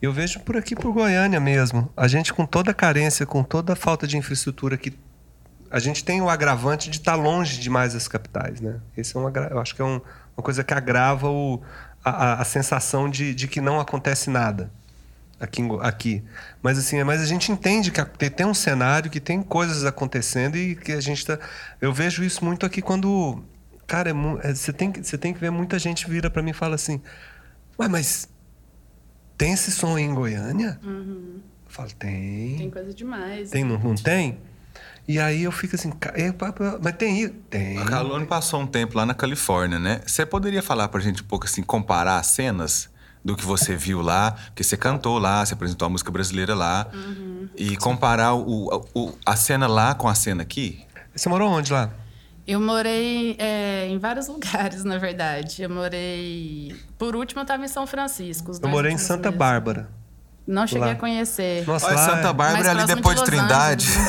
Eu 0.00 0.12
vejo 0.12 0.40
por 0.40 0.56
aqui 0.56 0.76
por 0.76 0.92
Goiânia 0.92 1.40
mesmo. 1.40 1.90
A 1.96 2.06
gente 2.06 2.32
com 2.32 2.46
toda 2.46 2.70
a 2.70 2.74
carência, 2.74 3.26
com 3.26 3.42
toda 3.42 3.72
a 3.72 3.76
falta 3.76 4.06
de 4.06 4.16
infraestrutura 4.16 4.76
que 4.76 4.92
a 5.70 5.78
gente 5.78 6.04
tem 6.04 6.22
o 6.22 6.30
agravante 6.30 6.88
de 6.88 6.96
estar 6.98 7.14
longe 7.14 7.58
demais 7.58 7.92
das 7.94 8.06
capitais, 8.08 8.60
né? 8.60 8.76
Esse 8.96 9.16
é 9.16 9.20
um, 9.20 9.28
eu 9.28 9.58
acho 9.58 9.74
que 9.74 9.82
é 9.82 9.84
um- 9.84 10.00
uma 10.36 10.42
coisa 10.42 10.62
que 10.64 10.72
agrava 10.72 11.28
o, 11.28 11.60
a, 12.04 12.40
a- 12.40 12.44
sensação 12.44 13.08
de, 13.10 13.34
de 13.34 13.48
que 13.48 13.60
não 13.60 13.78
acontece 13.80 14.30
nada 14.30 14.70
aqui, 15.38 15.60
aqui. 15.82 16.22
Mas 16.62 16.78
assim, 16.78 17.02
mas 17.04 17.20
a 17.20 17.26
gente 17.26 17.50
entende 17.52 17.90
que 17.90 18.02
tem, 18.30 18.46
um 18.46 18.54
cenário, 18.54 19.10
que 19.10 19.20
tem 19.20 19.42
coisas 19.42 19.84
acontecendo 19.84 20.56
e 20.56 20.76
que 20.76 20.92
a 20.92 21.00
gente 21.00 21.26
tá. 21.26 21.38
Eu 21.80 21.92
vejo 21.92 22.22
isso 22.24 22.44
muito 22.44 22.64
aqui 22.64 22.80
quando, 22.80 23.42
cara, 23.86 24.10
é 24.10 24.14
é, 24.42 24.54
você 24.54 24.72
tem 24.72 24.92
você 24.92 25.18
tem 25.18 25.34
que 25.34 25.40
ver 25.40 25.50
muita 25.50 25.78
gente 25.78 26.08
vira 26.08 26.30
para 26.30 26.42
mim 26.42 26.50
e 26.50 26.54
fala 26.54 26.76
assim, 26.76 27.02
ué, 27.78 27.88
mas 27.88 28.28
tem 29.38 29.52
esse 29.52 29.70
som 29.70 29.96
aí 29.96 30.02
em 30.02 30.12
Goiânia? 30.14 30.78
Eu 30.84 31.40
falo 31.68 31.88
Tem 31.98 32.70
coisa 32.70 32.92
demais. 32.92 33.50
tem, 33.50 33.64
não, 33.64 33.78
não 33.78 33.94
tem? 33.94 34.38
E 35.06 35.18
aí 35.18 35.42
eu 35.44 35.52
fico 35.52 35.74
assim, 35.74 35.90
"Ca- 35.90 36.12
é, 36.14 36.30
pa- 36.32 36.52
pa- 36.52 36.78
mas 36.82 36.94
tem 36.96 37.22
isso? 37.22 37.32
Tem. 37.48 37.78
A 37.78 37.84
Calone 37.86 38.26
passou 38.26 38.60
um 38.60 38.66
tempo 38.66 38.96
lá 38.96 39.06
na 39.06 39.14
Califórnia, 39.14 39.78
né? 39.78 40.02
Você 40.06 40.26
poderia 40.26 40.62
falar 40.62 40.88
pra 40.88 41.00
gente 41.00 41.22
um 41.22 41.26
pouco 41.26 41.46
assim, 41.46 41.62
comparar 41.62 42.18
as 42.18 42.26
cenas 42.26 42.90
do 43.24 43.34
que 43.34 43.44
você 43.44 43.74
viu 43.74 44.02
lá? 44.02 44.32
Porque 44.48 44.62
você 44.62 44.76
cantou 44.76 45.18
lá, 45.18 45.44
você 45.46 45.54
apresentou 45.54 45.86
a 45.86 45.88
música 45.88 46.10
brasileira 46.10 46.54
lá. 46.54 46.88
E 47.56 47.76
comparar 47.78 48.34
o, 48.34 48.86
o- 48.94 49.18
a 49.24 49.34
cena 49.34 49.66
lá 49.66 49.94
com 49.94 50.08
a 50.08 50.14
cena 50.14 50.42
aqui? 50.42 50.84
Você 51.14 51.28
morou 51.28 51.50
onde 51.50 51.72
lá? 51.72 51.90
Eu 52.48 52.58
morei 52.62 53.36
é, 53.38 53.86
em 53.88 53.98
vários 53.98 54.26
lugares, 54.32 54.82
na 54.82 54.96
verdade. 54.96 55.62
Eu 55.62 55.68
morei. 55.68 56.74
Por 56.96 57.14
último, 57.14 57.40
eu 57.40 57.42
estava 57.42 57.62
em 57.62 57.68
São 57.68 57.86
Francisco. 57.86 58.52
Eu 58.62 58.68
morei 58.70 58.90
em 58.92 58.96
Santa 58.98 59.28
meses. 59.28 59.38
Bárbara. 59.38 59.88
Não 60.46 60.66
cheguei 60.66 60.86
Lá. 60.86 60.92
a 60.92 60.96
conhecer. 60.96 61.66
Nossa, 61.66 61.88
Olha, 61.88 61.96
lá 61.96 62.06
Santa 62.06 62.28
é- 62.28 62.32
Bárbara 62.32 62.70
ali 62.70 62.86
depois 62.86 63.16
de, 63.16 63.24
de 63.24 63.30
Trindade. 63.30 63.86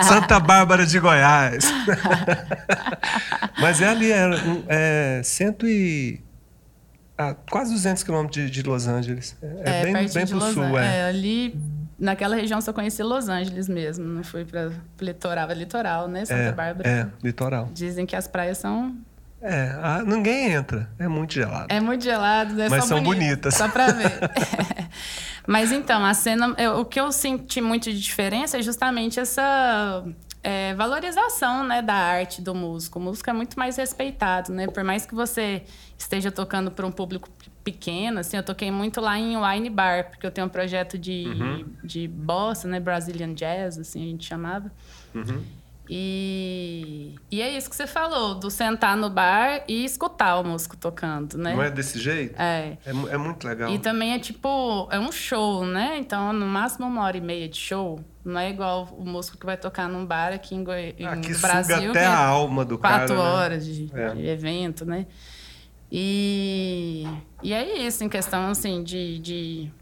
É, 0.00 0.02
Santa 0.04 0.40
Bárbara 0.40 0.86
de 0.86 0.98
Goiás. 0.98 1.66
Mas 3.60 3.82
é 3.82 3.88
ali, 3.88 4.10
é, 4.10 4.30
é 4.68 5.20
cento 5.22 5.66
e... 5.66 6.18
ah, 7.18 7.34
quase 7.50 7.72
200 7.74 8.02
quilômetros 8.04 8.42
de, 8.46 8.50
de 8.50 8.62
Los 8.62 8.86
Angeles. 8.86 9.36
É, 9.42 9.80
é 9.80 9.84
bem, 9.84 9.92
pertinho 9.92 10.14
bem 10.14 10.24
de 10.24 10.32
pro 10.32 10.52
sul, 10.54 10.76
An- 10.76 10.82
é. 10.82 11.04
ali, 11.08 11.60
naquela 11.98 12.36
região, 12.36 12.60
só 12.60 12.72
conheci 12.72 13.02
Los 13.02 13.28
Angeles 13.28 13.68
mesmo. 13.68 14.04
Não 14.04 14.22
fui 14.24 14.44
para 14.44 14.70
litoral. 15.00 15.50
É 15.50 15.54
litoral, 15.54 16.08
né? 16.08 16.24
Santa 16.24 16.40
É, 16.40 16.52
Bárbara. 16.52 16.88
é, 16.88 17.06
litoral. 17.22 17.68
Dizem 17.72 18.06
que 18.06 18.14
as 18.16 18.26
praias 18.28 18.58
são... 18.58 18.94
É, 19.40 19.72
ah, 19.80 20.02
ninguém 20.04 20.50
entra. 20.52 20.88
É 20.98 21.06
muito 21.06 21.32
gelado. 21.34 21.66
É 21.68 21.78
muito 21.80 22.02
gelado, 22.02 22.54
né? 22.54 22.68
Mas 22.68 22.82
Só 22.84 22.88
são 22.96 23.02
bonito, 23.02 23.20
bonitas. 23.20 23.54
Só 23.54 23.68
pra 23.68 23.86
ver. 23.92 24.10
Mas 25.46 25.70
então, 25.72 26.04
a 26.04 26.12
cena... 26.12 26.54
eu- 26.58 26.80
o 26.80 26.84
que 26.84 26.98
eu 27.00 27.10
senti 27.12 27.60
muito 27.60 27.84
de 27.90 28.00
diferença 28.00 28.58
é 28.58 28.62
justamente 28.62 29.18
essa... 29.20 30.04
é, 30.42 30.74
valorização 30.74 31.64
né, 31.64 31.82
da 31.82 31.94
arte 31.94 32.40
do 32.40 32.54
músico. 32.54 32.98
O 32.98 33.02
músico 33.02 33.28
é 33.28 33.32
muito 33.32 33.58
mais 33.58 33.76
respeitado, 33.76 34.52
né? 34.52 34.66
Por 34.68 34.84
mais 34.84 35.04
que 35.06 35.14
você 35.14 35.62
esteja 35.96 36.30
tocando 36.30 36.70
para 36.70 36.86
um 36.86 36.92
público 36.92 37.28
pequeno, 37.64 38.20
assim, 38.20 38.36
eu 38.36 38.42
toquei 38.42 38.70
muito 38.70 39.00
lá 39.00 39.18
em 39.18 39.36
Wine 39.36 39.68
Bar, 39.68 40.08
porque 40.10 40.26
eu 40.26 40.30
tenho 40.30 40.46
um 40.46 40.50
projeto 40.50 40.96
de, 40.96 41.26
Uhum. 41.26 41.66
de 41.84 42.08
bossa, 42.08 42.66
né? 42.68 42.80
Brazilian 42.80 43.34
Jazz, 43.34 43.78
assim, 43.78 44.02
a 44.02 44.06
gente 44.06 44.24
chamava. 44.26 44.70
Uhum. 45.14 45.42
E, 45.90 47.14
e 47.30 47.40
é 47.40 47.56
isso 47.56 47.70
que 47.70 47.74
você 47.74 47.86
falou, 47.86 48.34
do 48.34 48.50
sentar 48.50 48.96
no 48.96 49.08
bar 49.08 49.62
e 49.66 49.84
escutar 49.84 50.38
o 50.38 50.44
músico 50.44 50.76
tocando, 50.76 51.38
né? 51.38 51.54
Não 51.54 51.62
é 51.62 51.70
desse 51.70 51.98
jeito? 51.98 52.34
É. 52.40 52.76
É, 52.84 52.90
é 52.90 53.16
muito 53.16 53.46
legal. 53.46 53.70
E 53.70 53.78
também 53.78 54.12
é 54.12 54.18
tipo, 54.18 54.86
é 54.90 54.98
um 54.98 55.10
show, 55.10 55.64
né? 55.64 55.96
Então, 55.98 56.32
no 56.32 56.46
máximo 56.46 56.86
uma 56.86 57.02
hora 57.04 57.16
e 57.16 57.20
meia 57.20 57.48
de 57.48 57.56
show. 57.56 58.00
Não 58.24 58.38
é 58.38 58.50
igual 58.50 58.88
o 58.98 59.04
músico 59.04 59.38
que 59.38 59.46
vai 59.46 59.56
tocar 59.56 59.88
num 59.88 60.04
bar 60.04 60.34
aqui 60.34 60.54
em, 60.54 60.62
Goi... 60.62 60.94
Aqui 61.06 61.28
no 61.30 61.34
suga 61.34 61.48
Brasil. 61.48 61.90
até 61.90 61.92
que 61.92 61.98
é 61.98 62.06
a 62.06 62.26
alma 62.26 62.64
do 62.64 62.76
quatro 62.76 63.16
cara, 63.16 63.22
né? 63.22 63.34
horas 63.34 63.66
de, 63.66 63.90
É. 63.94 64.14
de 64.14 64.26
evento, 64.26 64.84
né? 64.84 65.06
E, 65.90 67.06
e 67.42 67.52
é 67.54 67.78
isso, 67.78 68.04
em 68.04 68.08
questão 68.10 68.50
assim 68.50 68.82
de, 68.82 69.18
de. 69.20 69.72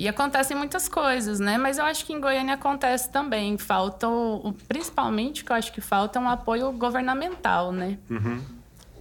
E 0.00 0.08
acontecem 0.08 0.56
muitas 0.56 0.88
coisas, 0.88 1.38
né? 1.40 1.58
Mas 1.58 1.76
eu 1.76 1.84
acho 1.84 2.06
que 2.06 2.12
em 2.14 2.20
Goiânia 2.20 2.54
acontece 2.54 3.10
também. 3.10 3.58
Falta, 3.58 4.08
o, 4.08 4.48
o- 4.48 4.52
principalmente, 4.66 5.44
que 5.44 5.52
eu 5.52 5.56
acho 5.56 5.70
que 5.72 5.80
falta 5.82 6.18
é 6.18 6.22
um 6.22 6.28
apoio 6.28 6.72
governamental, 6.72 7.70
né? 7.70 7.98
Uhum. 8.08 8.40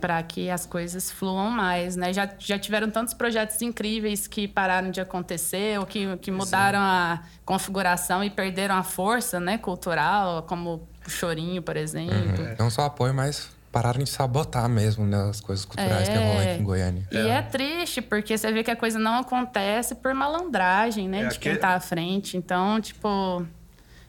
para 0.01 0.21
que 0.23 0.49
as 0.49 0.65
coisas 0.65 1.09
fluam 1.11 1.49
mais, 1.49 1.95
né? 1.95 2.11
Já, 2.13 2.29
já 2.39 2.57
tiveram 2.59 2.89
tantos 2.89 3.13
projetos 3.13 3.61
incríveis 3.61 4.27
que 4.27 4.45
pararam 4.47 4.91
de 4.91 4.99
acontecer 5.01 5.77
ou 5.79 5.85
que, 5.85 6.15
que 6.17 6.31
mudaram 6.31 6.79
a 6.79 7.21
configuração 7.45 8.21
e 8.23 8.29
perderam 8.29 8.75
a 8.75 8.83
força, 8.83 9.39
né, 9.41 9.57
cultural, 9.57 10.43
como 10.43 10.87
o 11.05 11.09
chorinho, 11.09 11.61
por 11.61 11.75
exemplo. 11.77 12.43
Uhum. 12.45 12.55
Não 12.59 12.69
só 12.69 12.83
apoio, 12.85 13.13
mas 13.13 13.49
pararam 13.71 14.03
de 14.03 14.09
sabotar 14.09 14.67
mesmo 14.67 15.05
né, 15.05 15.29
as 15.29 15.39
coisas 15.39 15.63
culturais 15.65 16.07
que 16.09 16.15
rolam 16.15 16.39
aqui 16.39 16.59
em 16.59 16.63
Goiânia. 16.63 17.07
E 17.11 17.17
é. 17.17 17.41
triste, 17.41 18.01
porque 18.01 18.37
você 18.37 18.51
vê 18.51 18.63
que 18.63 18.71
a 18.71 18.75
coisa 18.75 18.97
não 18.99 19.19
acontece 19.19 19.95
por 19.95 20.13
malandragem, 20.13 21.07
né? 21.07 21.21
É, 21.21 21.27
de 21.27 21.39
quem 21.39 21.51
aquele- 21.53 21.57
tá 21.57 21.75
à 21.75 21.79
frente. 21.79 22.35
Então, 22.35 22.81
tipo, 22.81 23.45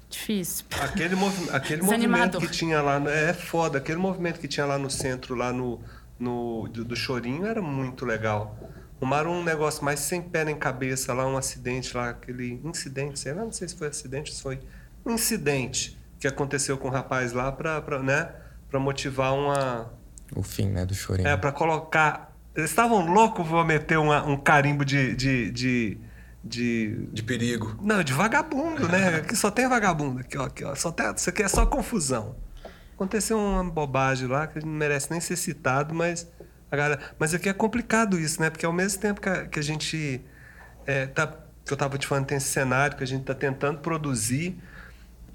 difícil. 0.08 0.64
Aquele, 0.80 1.14
movi 1.14 1.48
aquele 1.50 1.82
movimento 1.82 2.38
que 2.38 2.48
tinha 2.48 2.80
lá, 2.80 2.98
no- 2.98 3.08
é 3.10 3.32
foda, 3.32 3.78
aquele 3.78 3.98
movimento 3.98 4.40
que 4.40 4.48
tinha 4.48 4.66
lá 4.66 4.78
no 4.78 4.90
centro, 4.90 5.34
lá 5.34 5.52
no, 5.52 5.80
no 6.18 6.68
do, 6.68 6.84
do 6.84 6.96
Chorinho, 6.96 7.46
era 7.46 7.60
muito 7.62 8.04
legal. 8.04 8.58
Arrumaram 9.00 9.32
um 9.32 9.42
negócio 9.42 9.82
mais 9.84 10.00
sem 10.00 10.20
pé 10.20 10.44
nem 10.44 10.54
cabeça 10.56 11.14
lá, 11.14 11.26
um 11.26 11.36
acidente 11.36 11.96
lá, 11.96 12.10
aquele 12.10 12.60
incidente, 12.64 13.18
sei 13.18 13.32
lá, 13.32 13.44
não 13.44 13.52
sei 13.52 13.66
se 13.68 13.74
foi 13.76 13.88
acidente 13.88 14.30
ou 14.30 14.36
se 14.36 14.42
foi 14.42 14.60
um 15.06 15.12
incidente 15.14 15.98
que 16.18 16.26
aconteceu 16.28 16.76
com 16.76 16.88
o 16.88 16.90
rapaz 16.90 17.32
lá 17.32 17.50
pra, 17.50 17.80
pra, 17.80 17.98
né, 18.02 18.28
pra 18.70 18.78
motivar 18.80 19.34
uma... 19.34 19.92
O 20.34 20.42
fim, 20.42 20.68
né, 20.70 20.86
do 20.86 20.94
chorinho. 20.94 21.28
É, 21.28 21.36
pra 21.36 21.50
colocar... 21.52 22.34
Eles 22.54 22.70
estavam 22.70 23.04
loucos 23.06 23.46
pra 23.48 23.64
meter 23.64 23.98
uma- 23.98 24.24
um 24.24 24.36
carimbo 24.36 24.84
de... 24.84 25.14
de, 25.14 25.50
de, 25.50 25.98
de 26.42 27.08
De 27.12 27.22
perigo. 27.22 27.76
não, 27.82 28.02
de 28.02 28.12
vagabundo, 28.12 28.88
né? 28.88 29.16
Aqui 29.22 29.36
só 29.36 29.50
tem 29.50 29.68
vagabundo. 29.68 30.20
Aqui, 30.20 30.36
ó, 30.38 30.44
aqui, 30.44 30.64
ó. 30.64 30.74
Só 30.74 30.90
tem, 30.90 31.12
isso 31.14 31.28
aqui 31.28 31.42
é 31.42 31.48
só 31.48 31.66
confusão. 31.66 32.36
Aconteceu 32.94 33.38
uma 33.38 33.64
bobagem 33.64 34.28
lá 34.28 34.46
que 34.46 34.60
não 34.64 34.72
merece 34.72 35.10
nem 35.10 35.20
ser 35.20 35.36
citado, 35.36 35.94
mas. 35.94 36.28
A 36.70 36.76
galera, 36.76 37.00
mas 37.18 37.34
aqui 37.34 37.48
é 37.48 37.52
complicado 37.52 38.18
isso, 38.18 38.40
né? 38.40 38.48
Porque 38.50 38.64
ao 38.66 38.72
mesmo 38.72 39.00
tempo 39.00 39.20
que 39.20 39.28
a, 39.28 39.46
que 39.46 39.58
a 39.58 39.62
gente. 39.62 40.20
é, 40.86 41.06
tá, 41.06 41.26
que 41.64 41.72
eu 41.72 41.76
tava 41.76 41.96
te 41.98 42.06
falando, 42.06 42.26
tem 42.26 42.36
esse 42.36 42.48
cenário 42.48 42.96
que 42.96 43.02
a 43.02 43.06
gente 43.06 43.24
tá 43.24 43.34
tentando 43.34 43.78
produzir, 43.80 44.58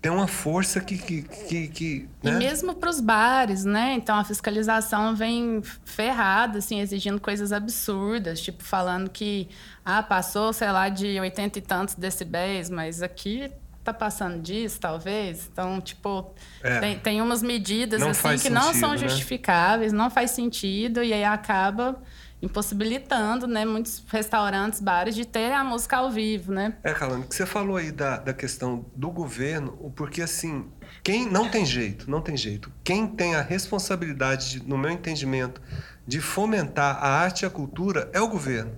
tem 0.06 0.12
uma 0.12 0.28
força 0.28 0.80
que. 0.80 0.99
que, 0.99 1.24
que, 1.24 1.68
que, 1.68 2.10
E 2.24 2.30
né? 2.30 2.38
mesmo 2.38 2.76
para 2.76 2.91
os 2.91 3.01
bares, 3.01 3.66
né? 3.66 3.95
Então 3.95 4.16
a 4.16 4.24
fiscalização 4.24 5.16
vem 5.16 5.64
ferrada, 5.84 6.60
assim, 6.60 6.80
exigindo 6.80 7.20
coisas 7.20 7.51
absurdas, 7.51 8.39
tipo 8.39 8.64
falando 8.64 9.10
que 9.10 9.49
ah, 9.84 10.03
passou, 10.03 10.53
sei 10.53 10.72
lá, 10.72 10.89
de 10.89 11.20
80 11.20 11.58
e 11.58 11.62
tantos 11.64 11.95
decibéis, 11.95 12.70
mas 12.70 13.01
aqui 13.01 13.51
tá 13.86 13.93
passando 13.93 14.41
disso, 14.41 14.79
talvez. 14.79 15.49
Então, 15.51 15.79
tipo, 15.79 16.33
É. 16.63 16.79
tem, 16.79 16.99
tem 16.99 17.21
umas 17.21 17.41
medidas 17.41 17.99
Não 18.01 18.09
assim 18.09 18.38
que 18.38 18.49
não 18.49 18.61
sentido, 18.63 18.79
são 18.79 18.91
né? 18.91 18.97
justificáveis, 18.97 19.93
não 19.93 20.09
faz 20.09 20.31
sentido, 20.31 21.03
e 21.03 21.13
aí 21.13 21.23
acaba 21.23 22.01
impossibilitando, 22.41 23.47
né, 23.47 23.65
muitos 23.65 24.03
restaurantes, 24.07 24.79
bares 24.79 25.15
de 25.15 25.25
terem 25.25 25.55
a 25.55 25.63
música 25.63 25.97
ao 25.97 26.11
vivo, 26.11 26.51
né? 26.51 26.75
É, 26.83 26.93
Calando, 26.93 27.27
que 27.27 27.36
você 27.36 27.45
falou 27.45 27.77
aí 27.77 27.91
da, 27.91 28.17
da 28.17 28.33
questão 28.33 28.86
do 28.95 29.09
governo, 29.09 29.71
porque 29.95 30.21
assim, 30.21 30.67
quem 31.03 31.29
não 31.29 31.49
tem 31.49 31.65
jeito, 31.65 32.09
não 32.09 32.21
tem 32.21 32.36
jeito. 32.38 32.71
Quem 32.83 33.07
tem 33.07 33.36
a 33.36 33.41
responsabilidade, 33.41 34.59
de, 34.59 34.67
no 34.67 34.77
meu 34.77 34.91
entendimento, 34.91 35.61
de 36.07 36.21
fomentar 36.21 36.97
a 37.03 37.07
arte 37.07 37.41
e 37.43 37.45
a 37.45 37.49
cultura 37.49 38.09
é 38.13 38.21
o 38.21 38.27
governo. 38.27 38.75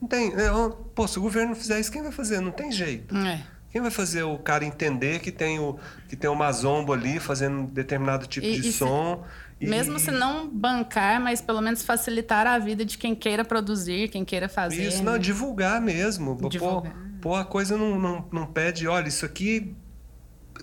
Não 0.00 0.08
tem. 0.08 0.32
é, 0.32 0.50
pô, 0.94 1.06
se 1.06 1.18
o 1.18 1.22
governo 1.22 1.50
não 1.50 1.56
fizer 1.56 1.78
isso, 1.78 1.92
quem 1.92 2.02
vai 2.02 2.10
fazer? 2.12 2.40
Não 2.40 2.50
tem 2.50 2.72
jeito. 2.72 3.16
É. 3.16 3.40
Quem 3.72 3.80
vai 3.80 3.90
fazer 3.90 4.22
o 4.22 4.38
cara 4.38 4.64
entender 4.64 5.20
que 5.20 5.32
tem 5.32 5.58
o 5.58 5.78
que 6.08 6.14
tem 6.14 6.28
o 6.28 6.34
mazombo 6.34 6.92
ali 6.92 7.18
fazendo 7.18 7.60
um 7.60 7.64
determinado 7.64 8.26
tipo 8.26 8.46
E- 8.46 8.60
de 8.60 8.68
e 8.68 8.72
se- 8.72 8.78
som? 8.78 9.24
e- 9.58 9.66
Mesmo 9.66 9.98
se 9.98 10.10
não 10.10 10.46
bancar, 10.46 11.18
mas 11.20 11.40
pelo 11.40 11.60
menos 11.62 11.82
facilitar 11.82 12.46
a 12.46 12.58
vida 12.58 12.84
de 12.84 12.98
quem 12.98 13.14
queira 13.14 13.44
produzir, 13.44 14.08
quem 14.10 14.24
queira 14.24 14.46
fazer. 14.48 14.88
Isso, 14.88 15.02
não, 15.02 15.14
né? 15.14 15.18
divulgar 15.18 15.80
mesmo. 15.80 16.36
Pô, 16.36 16.48
Divulgar. 16.50 16.94
Pô, 17.22 17.34
a 17.34 17.44
coisa 17.44 17.76
não, 17.78 17.98
não, 17.98 18.28
não 18.30 18.46
pede, 18.46 18.86
olha, 18.86 19.08
isso 19.08 19.24
aqui 19.24 19.74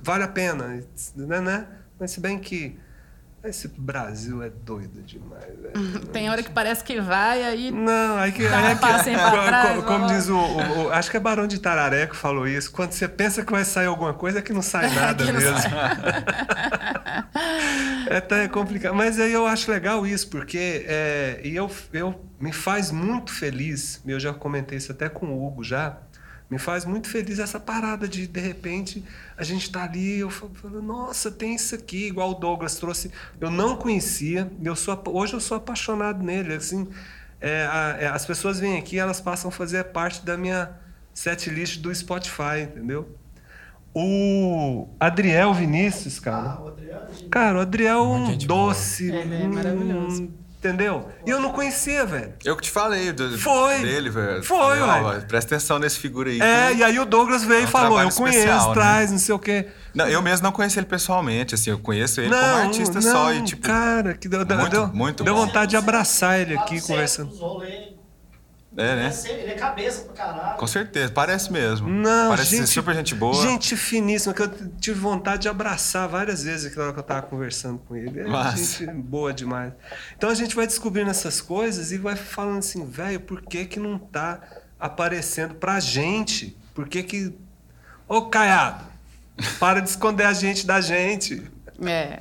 vale 0.04 0.24
a 0.24 0.28
pena, 0.28 0.68
né? 1.16 1.42
né? 1.42 1.68
Mas 2.00 2.12
se 2.12 2.20
bem 2.20 2.38
que 2.38 2.78
esse 3.44 3.68
Brasil 3.70 4.44
é 4.44 4.50
doido 4.50 5.02
demais, 5.02 5.46
velho. 5.46 6.00
Tem 6.08 6.30
hora 6.30 6.44
que 6.44 6.50
parece 6.52 6.84
que 6.84 7.00
vai, 7.00 7.44
aí 7.44 7.72
Não, 7.72 8.18
aí 8.18 8.32
que. 8.32 8.46
Aí 8.46 8.72
é 8.72 8.76
que 8.76 8.82
co- 8.82 8.88
trás, 9.48 9.76
co- 9.78 9.84
como 9.84 10.00
vamos. 10.00 10.12
diz 10.12 10.30
o, 10.30 10.36
o- 10.38 10.86
o- 10.88 10.92
Acho 10.92 11.10
que 11.12 11.18
é 11.18 11.20
Barão 11.20 11.48
de 11.48 11.60
Tararé 11.60 12.08
que 12.08 12.16
falou 12.16 12.48
isso. 12.48 12.72
Quando 12.72 12.92
você 12.92 13.08
pensa 13.08 13.44
que 13.46 13.52
vai 13.52 13.64
sair 13.64 13.86
alguma 13.88 14.14
coisa, 14.14 14.40
é 14.40 14.42
que 14.42 14.52
não 14.54 14.62
sai 14.62 14.90
nada 14.94 15.26
Que 15.26 15.32
não 15.32 15.40
mesmo. 15.40 15.70
é 18.10 18.18
até 18.18 18.48
complicado. 18.48 18.96
Mas 18.96 19.20
aí 19.20 19.32
eu 19.32 19.46
acho 19.46 19.72
legal 19.72 20.06
isso, 20.06 20.30
porque 20.30 20.86
é, 20.88 21.40
e 21.44 21.56
eu, 21.56 21.70
eu 21.94 22.20
me 22.40 22.52
faz 22.52 22.92
muito 22.92 23.32
feliz. 23.34 24.02
Eu 24.06 24.20
já 24.20 24.34
comentei 24.34 24.78
isso 24.78 24.92
até 24.92 25.10
com 25.10 25.28
o 25.28 25.46
Hugo 25.48 25.64
já. 25.64 25.98
Me 26.50 26.58
faz 26.58 26.84
muito 26.84 27.08
feliz 27.08 27.38
essa 27.38 27.60
parada 27.60 28.08
de, 28.08 28.26
de 28.26 28.40
repente, 28.40 29.04
a 29.38 29.44
gente 29.44 29.72
tá 29.72 29.84
ali, 29.84 30.18
eu 30.20 30.32
fa- 30.32 30.48
falo, 30.56 30.82
nossa, 30.82 31.30
tem 31.30 31.54
isso 31.54 31.76
aqui, 31.76 32.08
igual 32.08 32.32
o 32.32 32.34
Douglas 32.34 32.76
trouxe. 32.76 33.12
Eu 33.40 33.52
não 33.52 33.76
conhecia, 33.76 34.52
eu 34.64 34.76
sou, 34.76 35.00
hoje 35.10 35.34
eu 35.34 35.40
sou 35.40 35.58
apaixonado 35.58 36.24
nele. 36.24 36.56
Assim, 36.56 36.88
é, 37.40 37.66
a- 37.68 37.98
é, 38.00 38.08
as 38.08 38.26
pessoas 38.26 38.60
vêm 38.60 38.78
aqui, 38.80 38.98
elas 38.98 39.22
passam 39.22 39.50
a 39.50 39.52
fazer 39.52 39.84
parte 39.86 40.26
da 40.26 40.36
minha 40.38 40.72
setlist 41.14 41.80
do 41.82 41.94
Spotify, 41.94 42.62
entendeu? 42.64 43.08
O 43.94 44.88
Adriel 45.00 45.54
Vinícius, 45.54 46.20
cara. 46.20 46.58
Ah, 46.58 46.62
o 46.64 47.14
gente. 47.14 47.30
Cara, 47.30 47.58
o 47.58 47.62
Adriel 47.62 48.00
é 48.00 48.08
um 48.08 48.38
doce. 48.38 49.08
Ele 49.12 49.36
é 49.36 49.48
hum, 49.48 49.54
maravilhoso. 49.54 50.30
Entendeu? 50.60 51.08
E 51.26 51.30
eu 51.30 51.40
não 51.40 51.54
conhecia, 51.54 52.06
velho. 52.06 52.34
Eu 52.44 52.54
que 52.58 52.64
te 52.64 52.70
falei 52.70 53.14
do, 53.14 53.40
Foi. 53.40 53.80
dele, 53.80 54.10
velho. 54.10 54.44
Foi, 54.44 54.78
Falei, 54.80 55.04
ué. 55.06 55.20
Presta 55.22 55.56
atenção 55.56 55.80
nesse 55.80 55.98
figura 55.98 56.30
aí. 56.30 56.42
É, 56.42 56.68
que- 56.72 56.76
e 56.80 56.84
aí 56.84 57.00
o 57.00 57.06
Douglas 57.06 57.46
veio 57.46 57.60
É 57.60 57.62
e 57.62 57.66
um 57.66 57.68
falou: 57.68 57.88
trabalho 57.92 58.10
Eu 58.10 58.16
conheço, 58.16 58.40
especial, 58.40 58.68
né? 58.68 58.74
traz, 58.74 59.10
não 59.12 59.20
sei 59.20 59.36
o 59.36 59.40
quê. 59.40 59.68
Não, 59.96 60.06
eu 60.10 60.22
mesmo 60.22 60.44
não 60.44 60.52
conheci 60.52 60.78
ele 60.78 60.86
pessoalmente, 60.86 61.56
assim, 61.56 61.70
eu 61.70 61.80
conheço 61.80 62.20
ele 62.20 62.30
como 62.30 62.42
não, 62.42 62.56
artista 62.58 63.00
não, 63.00 63.02
só 63.12 63.34
e, 63.34 63.42
tipo. 63.42 63.62
Cara, 63.62 64.14
que 64.16 64.28
deu, 64.28 64.44
deu- 64.44 64.58
muito, 64.58 64.72
deu, 64.72 64.88
muito 64.88 65.24
deu 65.24 65.34
vontade 65.34 65.70
de 65.72 65.78
abraçar 65.78 66.38
ele 66.42 66.54
aqui 66.58 66.82
conversando. 66.82 67.30
dos 67.30 67.40
rolês, 67.40 67.94
É, 68.80 68.92
Ele 68.94 69.02
é 69.02 69.04
né? 69.04 69.12
sempre- 69.12 69.42
ele 69.42 69.52
é 69.52 69.56
cabeça 69.56 70.02
pra 70.04 70.14
caralho. 70.14 70.58
Com 70.58 70.68
certeza, 70.68 71.12
parece 71.12 71.52
mesmo. 71.52 71.88
Não, 71.90 72.30
parece 72.30 72.52
gente, 72.52 72.68
ser 72.68 72.74
super 72.74 72.96
gente 72.96 73.14
boa. 73.14 73.46
Gente 73.46 73.76
finíssima, 73.76 74.34
que 74.34 74.42
eu 74.42 74.50
tive 74.80 75.00
vontade 75.00 75.42
de 75.44 75.50
abraçar 75.50 76.08
várias 76.08 76.44
vezes 76.44 76.72
aquela 76.72 76.86
hora 76.86 76.94
que 76.94 77.00
eu 77.00 77.04
tava 77.04 77.22
conversando 77.24 77.78
com 77.80 77.96
ele. 77.96 78.22
É 78.22 78.28
Massa. 78.28 78.58
gente 78.86 78.86
boa 78.94 79.34
demais. 79.34 79.74
Então 80.16 80.30
a 80.30 80.34
gente 80.34 80.56
vai 80.56 80.66
descobrindo 80.66 81.10
essas 81.10 81.42
coisas 81.42 81.92
e 81.92 81.98
vai 81.98 82.16
falando 82.16 82.60
assim, 82.60 82.86
velho, 82.86 83.20
por 83.20 83.42
que 83.42 83.66
que 83.66 83.80
não 83.80 84.00
tá 84.00 84.40
aparecendo 84.80 85.56
pra 85.56 85.80
gente? 85.80 86.58
Por 86.74 86.88
que 86.88 87.04
que... 87.04 87.36
Ô, 88.08 88.24
Caiado, 88.24 88.86
para 89.60 89.82
de 89.82 89.90
esconder 89.90 90.24
a 90.26 90.34
gente 90.34 90.66
da 90.66 90.80
gente. 90.82 91.44
é. 91.86 92.20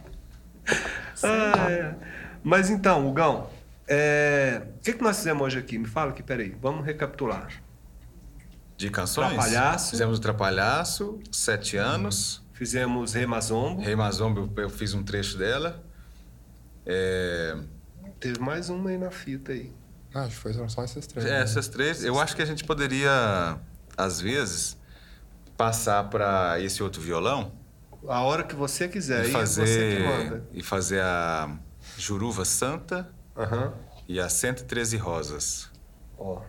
Ah, 1.23 1.71
é. 1.71 1.95
Mas 2.43 2.71
então, 2.71 3.09
Hugão, 3.09 3.49
é, 3.89 4.63
o 4.77 4.81
que, 4.81 4.93
que 4.93 5.03
nós 5.03 5.17
fizemos 5.17 5.43
hoje 5.43 5.59
aqui? 5.59 5.79
Me 5.79 5.87
fala 5.87 6.11
aqui, 6.11 6.23
peraí. 6.23 6.57
Vamos 6.61 6.85
recapitular. 6.85 7.49
De 8.77 8.91
canções? 8.91 9.29
Trapalhaço. 9.35 9.91
Fizemos 9.91 10.19
o 10.19 10.21
Trapalhaço, 10.21 11.19
Sete 11.33 11.77
Anos. 11.77 12.43
Fizemos 12.53 13.13
Remazombo. 13.15 13.81
Rei 13.83 13.95
Mazomba, 13.97 14.41
eu- 14.41 14.63
eu 14.65 14.71
fiz 14.71 14.95
um 14.95 15.03
trecho 15.03 15.37
dela. 15.39 15.83
É, 16.87 17.57
Teve 18.21 18.41
mais 18.41 18.69
uma 18.69 18.91
aí 18.91 18.99
na 18.99 19.11
fita 19.11 19.53
aí. 19.53 19.73
Ah, 20.15 20.23
Acho 20.23 20.31
que 20.31 20.37
foi 20.37 20.53
só 20.69 20.83
essas 20.83 21.07
três. 21.07 21.27
é, 21.27 21.31
né? 21.31 21.41
essas 21.43 21.69
três. 21.69 22.03
Eu 22.05 22.19
acho 22.19 22.35
que 22.35 22.43
a 22.43 22.45
gente 22.47 22.65
poderia, 22.65 23.59
às 23.97 24.21
vezes, 24.21 24.77
passar 25.57 26.05
para 26.09 26.59
esse 26.61 26.83
outro 26.83 27.01
violão 27.01 27.53
A 28.09 28.23
hora 28.23 28.43
que 28.43 28.55
você 28.57 28.89
quiser. 28.89 29.25
e 29.25 29.37
aí 29.37 29.43
é 29.43 29.47
você 29.47 29.61
que 29.63 29.67
fazer, 29.67 30.01
manda. 30.07 30.49
e 30.53 30.63
fazer 30.63 31.01
a 31.03 31.57
Juruva 31.97 32.45
Santa 32.45 33.09
Aham. 33.39 33.73
e 34.09 34.19
a 34.21 34.29
113 34.29 34.97
Rosas. 34.97 35.71
Ó. 36.19 36.43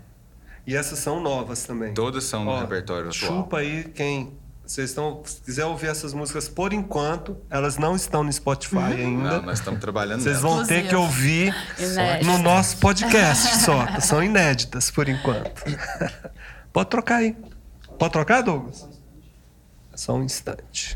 E 0.65 0.75
essas 0.75 0.99
são 0.99 1.19
novas 1.21 1.63
também. 1.63 1.93
Todas 1.93 2.23
são 2.25 2.43
no 2.43 2.51
Ó, 2.51 2.59
repertório 2.61 3.09
atual. 3.09 3.13
Chupa 3.43 3.59
aí 3.59 3.83
quem. 3.85 4.37
Vocês 4.65 4.89
estão. 4.91 5.21
Se 5.25 5.41
quiser 5.41 5.65
ouvir 5.65 5.87
essas 5.87 6.13
músicas 6.13 6.47
por 6.47 6.73
enquanto, 6.73 7.35
elas 7.49 7.77
não 7.77 7.95
estão 7.95 8.23
no 8.23 8.31
Spotify 8.31 8.77
ainda. 8.77 9.37
Não, 9.37 9.41
nós 9.41 9.59
estamos 9.59 9.79
trabalhando 9.79 10.21
Vocês 10.21 10.41
vão 10.41 10.63
ter 10.65 10.87
que 10.87 10.95
ouvir 10.95 11.55
Inéditas. 11.79 12.27
no 12.27 12.37
nosso 12.37 12.77
podcast 12.77 13.57
só. 13.63 13.99
São 13.99 14.23
inéditas 14.23 14.91
por 14.91 15.09
enquanto. 15.09 15.63
Pode 16.71 16.89
trocar 16.89 17.17
aí. 17.17 17.35
Pode 17.97 18.13
trocar, 18.13 18.41
Douglas? 18.43 18.87
Só 19.95 20.13
um 20.13 20.23
instante. 20.23 20.95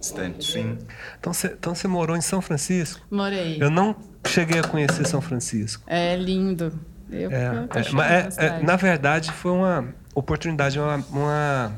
Instante, 0.00 0.50
sim. 0.50 0.78
Então 1.18 1.34
você 1.34 1.48
então 1.48 1.74
você 1.74 1.86
morou 1.86 2.16
em 2.16 2.22
São 2.22 2.40
Francisco? 2.40 3.00
Morei. 3.10 3.58
Eu 3.62 3.70
não 3.70 3.94
cheguei 4.26 4.60
a 4.60 4.62
conhecer 4.62 5.06
São 5.06 5.20
Francisco. 5.20 5.82
É 5.86 6.16
lindo. 6.16 6.72
Eu, 7.10 7.30
É, 7.30 7.46
eu 7.46 7.68
é, 7.80 7.92
mas 7.92 8.38
é- 8.38 8.48
na 8.50 8.56
é, 8.56 8.62
na 8.62 8.76
verdade, 8.76 9.32
foi 9.32 9.50
uma 9.52 9.88
oportunidade. 10.14 10.78
Uma, 10.78 10.96
uma, 11.10 11.72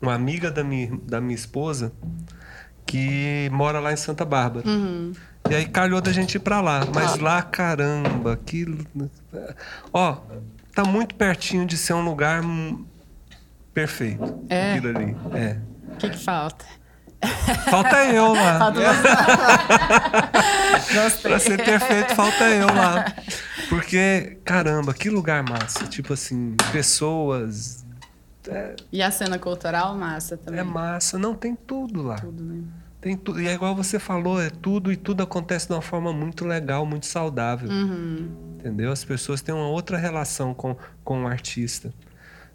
uma 0.00 0.14
amiga 0.14 0.50
da 0.50 0.62
minha, 0.62 0.98
da 1.02 1.20
minha 1.20 1.34
esposa 1.34 1.92
que 2.86 3.48
mora 3.52 3.80
lá 3.80 3.92
em 3.92 3.96
Santa 3.96 4.24
Bárbara. 4.24 4.68
Uhum. 4.68 5.12
E 5.50 5.54
aí 5.54 5.66
calhou 5.66 6.00
da 6.00 6.12
gente 6.12 6.36
ir 6.36 6.40
pra 6.40 6.60
lá. 6.60 6.80
Mas 6.94 7.18
lá, 7.18 7.42
caramba, 7.42 8.32
aquilo. 8.32 8.84
Ó, 9.92 10.18
tá 10.74 10.84
muito 10.84 11.14
pertinho 11.14 11.66
de 11.66 11.76
ser 11.76 11.94
um 11.94 12.04
lugar 12.04 12.42
perfeito. 13.74 14.44
É? 14.48 14.72
Aquilo 14.72 14.96
ali. 14.96 15.16
É. 15.34 15.58
O 15.92 15.96
que, 15.96 16.10
que 16.10 16.18
falta? 16.18 16.64
Falta 17.70 18.04
eu 18.04 18.32
lá. 18.32 18.58
Falta 18.58 18.80
você. 18.80 19.08
Gostei. 20.94 21.30
Pra 21.30 21.38
ser 21.38 21.64
perfeito, 21.64 22.14
falta 22.14 22.44
eu 22.44 22.66
lá. 22.66 23.04
Porque, 23.68 24.38
caramba, 24.44 24.94
que 24.94 25.10
lugar 25.10 25.42
massa. 25.42 25.86
Tipo 25.86 26.12
assim, 26.12 26.56
pessoas. 26.72 27.84
E 28.92 29.02
a 29.02 29.10
cena 29.10 29.38
cultural, 29.38 29.96
massa 29.96 30.36
também. 30.36 30.60
É 30.60 30.62
massa. 30.62 31.18
Não, 31.18 31.34
tem 31.34 31.54
tudo 31.54 32.02
lá. 32.02 32.16
Tudo, 32.16 32.44
né? 32.44 32.62
Tem 33.00 33.16
tudo. 33.16 33.40
E 33.40 33.48
é 33.48 33.52
igual 33.54 33.74
você 33.74 33.98
falou, 33.98 34.40
é 34.40 34.50
tudo 34.50 34.92
e 34.92 34.96
tudo 34.96 35.22
acontece 35.22 35.66
de 35.66 35.72
uma 35.72 35.82
forma 35.82 36.12
muito 36.12 36.44
legal, 36.44 36.86
muito 36.86 37.06
saudável. 37.06 37.68
Uhum. 37.68 38.56
Entendeu? 38.58 38.90
As 38.90 39.04
pessoas 39.04 39.40
têm 39.40 39.54
uma 39.54 39.68
outra 39.68 39.96
relação 39.96 40.54
com, 40.54 40.76
com 41.04 41.24
o 41.24 41.26
artista. 41.26 41.92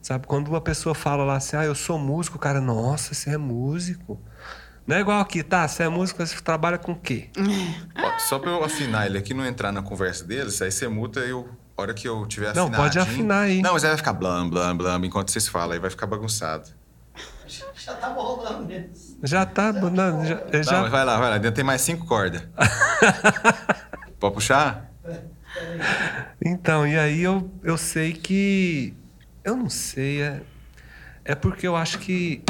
Sabe? 0.01 0.25
Quando 0.25 0.47
uma 0.47 0.61
pessoa 0.61 0.95
fala 0.95 1.23
lá 1.23 1.35
assim, 1.35 1.55
ah, 1.55 1.63
eu 1.63 1.75
sou 1.75 1.99
músico, 1.99 2.37
o 2.37 2.39
cara, 2.39 2.59
nossa, 2.59 3.13
você 3.13 3.31
é 3.31 3.37
músico. 3.37 4.19
Não 4.91 4.97
é 4.97 4.99
igual 4.99 5.21
aqui, 5.21 5.41
tá? 5.41 5.65
Você 5.65 5.83
é 5.83 5.87
músico, 5.87 6.25
você 6.25 6.35
trabalha 6.41 6.77
com 6.77 6.91
o 6.91 6.95
quê? 6.99 7.29
Ó, 7.95 8.19
só 8.19 8.37
pra 8.37 8.51
eu 8.51 8.61
afinar 8.61 9.05
ele 9.05 9.17
aqui, 9.17 9.33
não 9.33 9.45
entrar 9.45 9.71
na 9.71 9.81
conversa 9.81 10.25
deles, 10.25 10.61
aí 10.61 10.69
você 10.69 10.85
muta 10.89 11.21
eu. 11.21 11.47
A 11.77 11.81
hora 11.81 11.93
que 11.93 12.05
eu 12.05 12.25
tiver 12.25 12.53
Não, 12.53 12.69
pode 12.69 12.99
afinar 12.99 13.43
aí. 13.43 13.61
Não, 13.61 13.71
mas 13.71 13.85
aí 13.85 13.91
vai 13.91 13.97
ficar 13.97 14.11
blam, 14.11 14.49
blam, 14.49 14.75
blam, 14.75 15.05
enquanto 15.05 15.31
vocês 15.31 15.47
falam, 15.47 15.71
aí 15.71 15.79
vai 15.79 15.89
ficar 15.89 16.07
bagunçado. 16.07 16.67
Já 17.73 17.93
tava 17.95 18.21
rolando 18.21 18.65
mesmo. 18.65 19.17
Já 19.23 19.45
tá. 19.45 19.71
Não, 19.71 20.25
já, 20.25 20.35
Não, 20.35 20.63
já, 20.63 20.81
mas 20.81 20.91
vai 20.91 21.05
lá, 21.05 21.17
vai 21.17 21.29
lá, 21.29 21.35
ainda 21.35 21.53
tem 21.53 21.63
mais 21.63 21.79
cinco 21.79 22.05
cordas. 22.05 22.43
Pode 24.19 24.33
puxar? 24.33 24.91
Então, 26.43 26.85
e 26.85 26.99
aí 26.99 27.21
eu, 27.21 27.49
eu 27.63 27.77
sei 27.77 28.11
que. 28.11 28.93
Eu 29.41 29.55
não 29.55 29.69
sei, 29.69 30.21
é, 30.21 30.41
é 31.23 31.33
porque 31.33 31.65
eu 31.65 31.77
acho 31.77 31.97
que. 31.97 32.43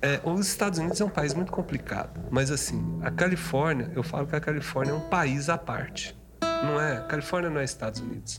É, 0.00 0.20
os 0.24 0.46
Estados 0.46 0.78
Unidos 0.78 1.00
é 1.00 1.04
um 1.04 1.08
país 1.10 1.34
muito 1.34 1.50
complicado, 1.52 2.20
mas 2.30 2.50
assim, 2.50 2.98
a 3.02 3.10
Califórnia, 3.10 3.90
eu 3.94 4.02
falo 4.02 4.26
que 4.26 4.36
a 4.36 4.40
Califórnia 4.40 4.92
é 4.92 4.94
um 4.94 5.08
país 5.08 5.48
à 5.48 5.58
parte. 5.58 6.16
Não 6.40 6.80
é? 6.80 6.98
A 6.98 7.02
Califórnia 7.02 7.50
não 7.50 7.60
é 7.60 7.64
Estados 7.64 8.00
Unidos. 8.00 8.38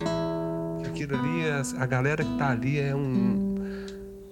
Aquilo 0.85 1.17
ali, 1.17 1.45
é- 1.47 1.81
a 1.81 1.85
galera 1.85 2.23
que 2.23 2.37
tá 2.37 2.49
ali 2.49 2.79
é 2.79 2.93
um. 2.95 3.48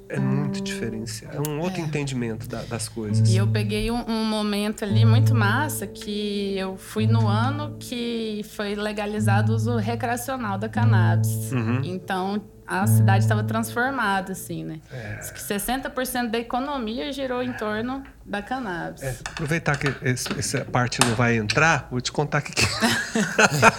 É 0.10 0.20
muito 0.20 0.62
diferenciado. 0.62 1.36
É 1.38 1.50
um 1.50 1.60
outro 1.60 1.82
entendimento 1.82 2.48
da- 2.48 2.64
das 2.64 2.88
coisas. 2.88 3.30
E 3.30 3.36
eu 3.36 3.46
peguei 3.48 3.92
um, 3.92 4.04
um 4.10 4.24
momento 4.26 4.84
ali 4.86 5.04
muito 5.06 5.36
massa 5.36 5.86
que 5.86 6.58
eu 6.58 6.78
fui 6.78 7.06
no 7.06 7.28
ano 7.28 7.76
que 7.80 8.42
foi 8.56 8.74
legalizado 8.76 9.52
o 9.52 9.56
uso 9.56 9.76
recreacional 9.78 10.58
da 10.58 10.70
cannabis. 10.70 11.52
Uhum. 11.52 11.82
Então 11.84 12.42
a 12.66 12.86
cidade 12.86 13.24
estava 13.24 13.44
transformada, 13.44 14.34
assim, 14.34 14.64
né? 14.64 14.80
É. 14.92 15.16
Diz 15.16 15.32
que 15.32 15.40
60% 15.42 16.30
da 16.32 16.38
economia 16.38 17.12
girou 17.14 17.42
em 17.42 17.54
torno 17.54 18.04
da 18.26 18.42
cannabis. 18.42 19.02
É, 19.04 19.16
aproveitar 19.30 19.78
que 19.78 19.88
esse- 20.06 20.28
essa 20.38 20.66
parte 20.66 21.00
não 21.06 21.16
vai 21.16 21.38
entrar, 21.38 21.88
vou 21.90 22.00
te 22.02 22.12
contar 22.12 22.42
que 22.42 22.52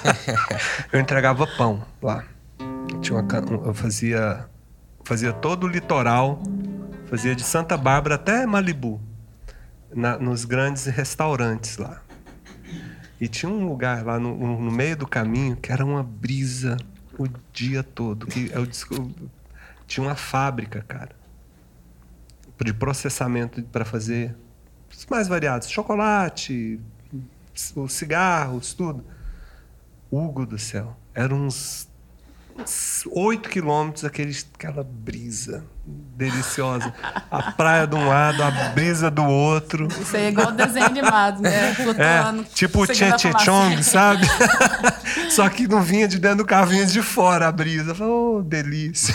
eu 0.93 1.01
entregava 1.01 1.47
pão 1.47 1.83
lá. 2.03 2.25
Tinha 3.03 3.19
uma 3.19 3.23
um- 3.23 3.67
eu 3.67 3.75
fazia 3.75 4.47
fazia 5.09 5.33
todo 5.33 5.65
o 5.65 5.67
litoral, 5.67 6.39
fazia 7.07 7.35
de 7.35 7.43
Santa 7.43 7.79
Bárbara 7.79 8.17
até 8.17 8.45
Malibu, 8.45 9.01
na- 9.91 10.19
nos 10.19 10.45
grandes 10.45 10.85
restaurantes 10.85 11.79
lá. 11.79 12.03
E 13.19 13.27
tinha 13.27 13.51
um 13.51 13.67
lugar 13.67 14.05
lá 14.05 14.21
no, 14.21 14.37
no- 14.61 14.71
meio 14.71 14.95
do 14.99 15.07
caminho 15.07 15.57
que 15.57 15.73
era 15.73 15.83
uma 15.83 16.03
brisa 16.03 16.77
o 17.19 17.27
dia 17.55 17.83
todo. 17.83 18.27
Que 18.27 18.51
eu 18.53 18.67
desco- 18.67 19.11
tinha 19.87 20.07
uma 20.07 20.15
fábrica, 20.15 20.85
cara 20.87 21.17
de 22.63 22.73
processamento 22.75 23.63
para 23.63 23.85
fazer 23.85 24.35
os 24.93 25.07
mais 25.07 25.29
variados, 25.29 25.71
chocolate, 25.71 26.79
os 27.77 27.93
cigarros, 27.93 28.75
tudo. 28.75 29.05
Hugo 30.11 30.45
do 30.45 30.59
céu, 30.59 30.97
eram 31.15 31.47
uns 31.47 31.89
uns 32.59 33.05
oito 33.13 33.49
quilômetros 33.49 34.05
aquele, 34.05 34.37
aquela 34.55 34.83
brisa 34.85 35.65
deliciosa. 35.87 36.93
A 37.31 37.53
praia 37.53 37.87
de 37.87 37.95
um 37.95 38.07
lado, 38.09 38.43
a 38.43 38.51
brisa 38.71 39.11
do 39.11 39.25
outro. 39.25 39.89
Isso 40.01 40.17
aí 40.17 40.25
é 40.25 40.29
igual 40.29 40.53
desenho 40.53 40.87
animado, 40.87 41.41
né? 41.41 41.71
É, 41.97 42.43
tipo 42.55 42.83
o 42.83 42.87
Tchê 42.87 43.07
fumaça. 43.07 43.45
Chong, 43.45 43.83
sabe? 43.83 44.27
Só 45.31 45.49
que 45.49 45.67
não 45.67 45.83
vinha 45.83 46.09
de 46.09 46.19
dentro 46.19 46.39
do 46.39 46.45
carro, 46.45 46.67
vinha 46.67 46.85
de 46.85 47.01
fora 47.03 47.49
a 47.49 47.53
brisa. 47.53 47.95
Falei, 47.95 48.13
Oh, 48.13 48.43
delícia. 48.43 49.15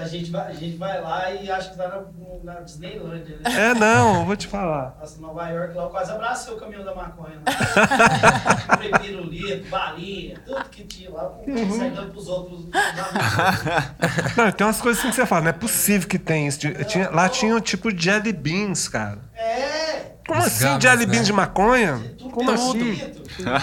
A 0.00 0.06
gente 0.08 0.30
vai, 0.30 0.46
a 0.48 0.52
gente 0.54 0.76
vai 0.76 1.00
lá 1.00 1.30
e 1.30 1.50
acha 1.50 1.70
que 1.70 1.76
tá 1.76 1.88
na, 1.88 2.54
na 2.54 2.60
Disneylandia, 2.60 3.38
né? 3.44 3.68
É, 3.70 3.74
não, 3.74 4.24
vou 4.24 4.36
te 4.36 4.46
falar. 4.46 4.96
Nossa, 4.98 5.20
Nova 5.20 5.48
York 5.48 5.74
lá 5.76 5.82
eu 5.84 5.88
quase 5.90 6.10
abracei 6.12 6.54
o 6.54 6.56
caminhão 6.56 6.84
da 6.84 6.94
maconha. 6.94 7.36
lá. 7.44 8.56
Comprei 8.70 8.90
pirulito, 8.90 9.68
balinha, 9.68 10.38
tudo 10.46 10.64
que 10.70 10.84
tinha 10.84 11.10
lá. 11.10 11.30
Uhum. 11.46 11.78
Saí 11.78 11.90
dando 11.90 12.12
pros 12.12 12.28
outros. 12.28 12.66
Não, 14.36 14.52
tem 14.52 14.66
umas 14.66 14.80
coisas 14.80 15.00
assim 15.00 15.10
que 15.10 15.16
você 15.16 15.26
fala, 15.26 15.42
não 15.42 15.50
é 15.50 15.52
possível 15.52 16.08
que 16.08 16.18
tenha 16.18 16.48
isso. 16.48 16.58
Tinha, 16.86 17.10
lá 17.10 17.28
tinha 17.28 17.54
um 17.54 17.60
tipo 17.60 17.92
de 17.92 18.04
jelly 18.04 18.32
beans, 18.32 18.88
cara. 18.88 19.18
É! 19.34 20.12
Como 20.26 20.40
Os 20.40 20.46
assim, 20.46 20.80
jelly 20.80 21.06
né? 21.06 21.12
beans 21.12 21.26
de 21.26 21.32
maconha? 21.32 22.00
Tudo 22.18 22.30
Como 22.30 22.50
assim? 22.50 23.12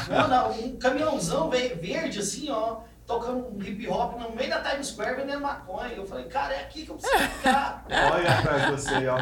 Não, 0.10 0.28
não, 0.28 0.52
um 0.52 0.76
caminhãozão 0.78 1.50
ve- 1.50 1.76
verde 1.82 2.20
assim, 2.20 2.50
ó, 2.50 2.78
tocando 3.08 3.48
um 3.56 3.62
hip 3.64 3.88
hop 3.88 4.20
no 4.20 4.36
meio 4.36 4.50
da 4.50 4.62
Times 4.62 4.88
Square 4.88 5.16
vendendo 5.16 5.42
maconha. 5.42 5.94
Eu 5.94 6.06
falei, 6.06 6.26
cara, 6.26 6.54
é 6.54 6.62
aqui 6.64 6.84
que 6.86 6.92
eu 6.92 6.96
preciso 6.98 7.24
ficar. 7.30 7.86
Olha 8.14 8.38
atrás 8.40 8.66
de 8.66 8.72
você, 8.72 9.08
ó. 9.08 9.18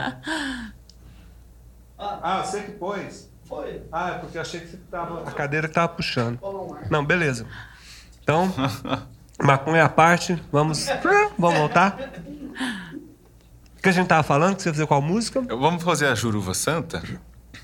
Ah, 1.98 2.20
Ah, 2.22 2.44
você 2.44 2.64
que 2.64 2.72
pôs? 2.72 3.30
foi. 3.48 3.84
Ah, 3.92 4.10
é 4.10 4.18
porque 4.18 4.38
eu 4.38 4.42
achei 4.42 4.60
que 4.60 4.68
você 4.68 4.78
tava. 4.90 5.22
A 5.22 5.32
cadeira 5.32 5.68
que 5.68 5.74
tava 5.76 5.90
puxando. 5.90 6.40
Não, 6.90 7.06
beleza. 7.06 7.46
Então, 8.24 8.52
maconha 9.42 9.86
à 9.86 9.90
parte, 9.90 10.34
vamos. 10.52 10.88
Vamos 11.38 11.60
voltar? 11.60 11.96
O 13.78 13.82
que 13.82 13.90
a 13.90 13.92
gente 13.92 14.08
tava 14.08 14.24
falando? 14.24 14.56
Que 14.56 14.64
você 14.64 14.70
ia 14.70 14.74
fazer 14.74 14.88
qual 14.88 15.00
música? 15.02 15.42
Vamos 15.42 15.84
fazer 15.84 16.08
a 16.08 16.16
Juruva 16.16 16.56
Santa? 16.56 17.04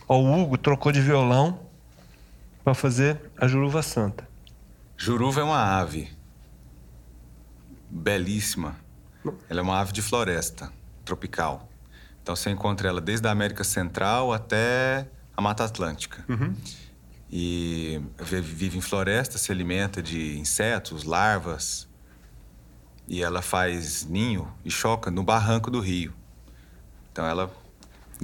Ó, 0.07 0.17
o 0.19 0.39
Hugo 0.39 0.55
trocou 0.57 0.91
de 0.91 1.01
violão 1.01 1.61
pra 2.63 2.75
fazer 2.75 3.19
a 3.39 3.47
Juruva 3.47 3.81
Santa. 3.81 4.27
Juruva 5.03 5.41
é 5.41 5.43
uma 5.43 5.57
ave 5.79 6.15
belíssima. 7.89 8.75
Ela 9.49 9.59
é 9.59 9.63
uma 9.63 9.79
ave 9.79 9.91
de 9.91 10.01
floresta 10.01 10.71
tropical. 11.03 11.67
Então 12.21 12.35
você 12.35 12.51
encontra 12.51 12.87
ela 12.87 13.01
desde 13.01 13.27
a 13.27 13.31
América 13.31 13.63
Central 13.63 14.31
até 14.31 15.07
a 15.35 15.41
Mata 15.41 15.63
Atlântica. 15.65 16.23
E 17.31 17.99
vi- 18.19 18.41
vive 18.41 18.77
em 18.77 18.81
floresta, 18.81 19.39
se 19.39 19.51
alimenta 19.51 20.03
de 20.03 20.37
insetos, 20.37 21.03
larvas. 21.03 21.87
E 23.07 23.23
ela 23.23 23.41
faz 23.41 24.05
ninho 24.05 24.53
e 24.63 24.69
choca 24.69 25.09
no 25.09 25.23
barranco 25.23 25.71
do 25.71 25.79
rio. 25.79 26.13
Então 27.11 27.25
ela 27.25 27.51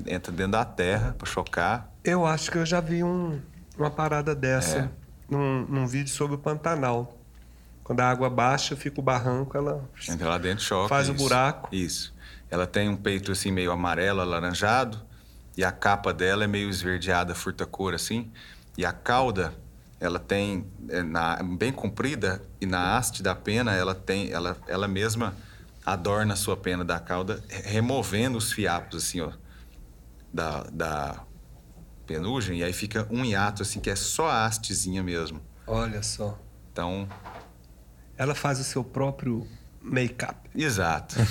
entra 0.05 0.31
dentro 0.31 0.51
da 0.51 0.63
terra 0.63 1.15
para 1.17 1.27
chocar. 1.27 1.91
Eu 2.03 2.23
acho 2.25 2.51
que 2.51 2.57
eu 2.59 2.65
já 2.67 2.79
vi 2.79 3.03
um- 3.03 3.41
uma 3.77 3.89
parada 3.89 4.35
dessa 4.35 4.77
É. 4.77 5.06
num, 5.29 5.65
num 5.67 5.87
vídeo 5.87 6.11
sobre 6.11 6.35
o 6.35 6.39
Pantanal. 6.39 7.17
Quando 7.83 8.01
a 8.01 8.09
água 8.09 8.29
baixa, 8.29 8.75
fica 8.75 8.99
o 8.99 9.03
barranco, 9.03 9.55
ela. 9.55 9.89
Entra 10.09 10.29
lá 10.29 10.37
dentro, 10.37 10.63
choca. 10.63 10.89
Faz 10.89 11.07
o 11.07 11.13
isso. 11.13 11.23
buraco. 11.23 11.69
Isso. 11.73 12.13
Ela 12.49 12.67
tem 12.67 12.89
um 12.89 12.97
peito 12.97 13.31
assim 13.31 13.51
meio 13.51 13.71
amarelo, 13.71 14.21
alaranjado, 14.21 14.99
e 15.55 15.63
a 15.63 15.71
capa 15.71 16.13
dela 16.13 16.43
é 16.43 16.47
meio 16.47 16.69
esverdeada, 16.69 17.33
furta-cor 17.33 17.93
assim. 17.93 18.31
E 18.77 18.85
a 18.85 18.91
cauda, 18.91 19.53
ela 19.99 20.19
tem 20.19 20.65
é, 20.89 21.01
na, 21.01 21.41
bem 21.43 21.71
comprida 21.71 22.41
e 22.59 22.65
na 22.65 22.97
haste 22.97 23.23
da 23.23 23.33
pena, 23.33 23.73
ela 23.73 23.95
tem, 23.95 24.31
ela, 24.31 24.57
ela 24.67 24.87
mesma 24.87 25.35
adorna 25.85 26.33
a 26.33 26.37
sua 26.37 26.57
pena 26.57 26.83
da 26.83 26.99
cauda, 26.99 27.41
re- 27.49 27.61
removendo 27.71 28.37
os 28.37 28.51
fiapos 28.51 29.03
assim, 29.03 29.21
ó, 29.21 29.31
da, 30.33 30.63
da 30.71 31.23
penugem, 32.07 32.59
e 32.59 32.63
aí 32.63 32.73
fica 32.73 33.07
um 33.11 33.23
hiato 33.23 33.61
assim 33.61 33.79
que 33.79 33.89
é 33.89 33.95
só 33.95 34.29
a 34.29 34.45
hastezinha 34.45 35.03
mesmo. 35.03 35.41
Olha 35.67 36.01
só. 36.01 36.39
Então, 36.71 37.07
Ela 38.17 38.33
faz 38.33 38.59
o 38.59 38.63
seu 38.63 38.83
próprio 38.83 39.45
make-up. 39.81 40.49
Exato. 40.55 41.15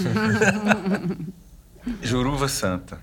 Juruva 2.03 2.49
Santa. 2.49 3.01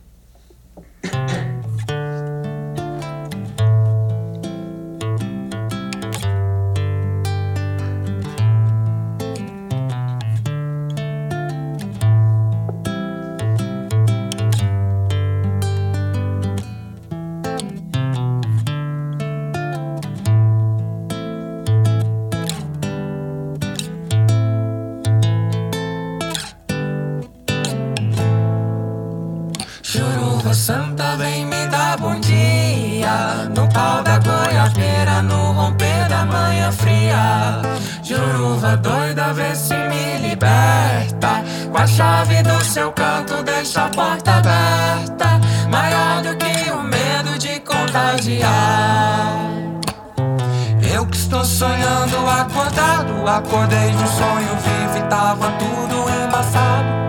Sonhando 51.54 52.18
acordado. 52.28 53.28
Acordei 53.28 53.92
de 53.92 54.04
um 54.04 54.08
sonho 54.08 54.58
vivo 54.58 54.98
e 54.98 55.02
tava 55.10 55.52
tudo 55.52 56.06
embaçado. 56.26 57.04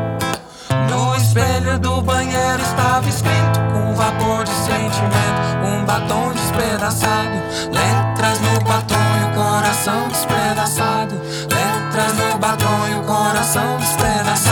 No 0.90 1.16
espelho 1.16 1.78
do 1.78 2.02
banheiro 2.02 2.62
estava 2.62 3.08
escrito 3.08 3.60
Com 3.72 3.94
vapor 3.94 4.44
de 4.44 4.50
sentimento 4.50 5.40
Um 5.64 5.84
batom 5.84 6.32
despedaçado. 6.32 7.36
Letras 7.72 8.40
no 8.40 8.60
batom 8.60 8.94
e 9.20 9.24
o 9.24 9.42
coração 9.42 10.08
despedaçado. 10.08 11.14
Letras 11.50 12.12
no 12.14 12.38
batom 12.38 12.88
e 12.90 12.94
o 12.96 13.02
coração 13.02 13.78
despedaçado 13.78 14.43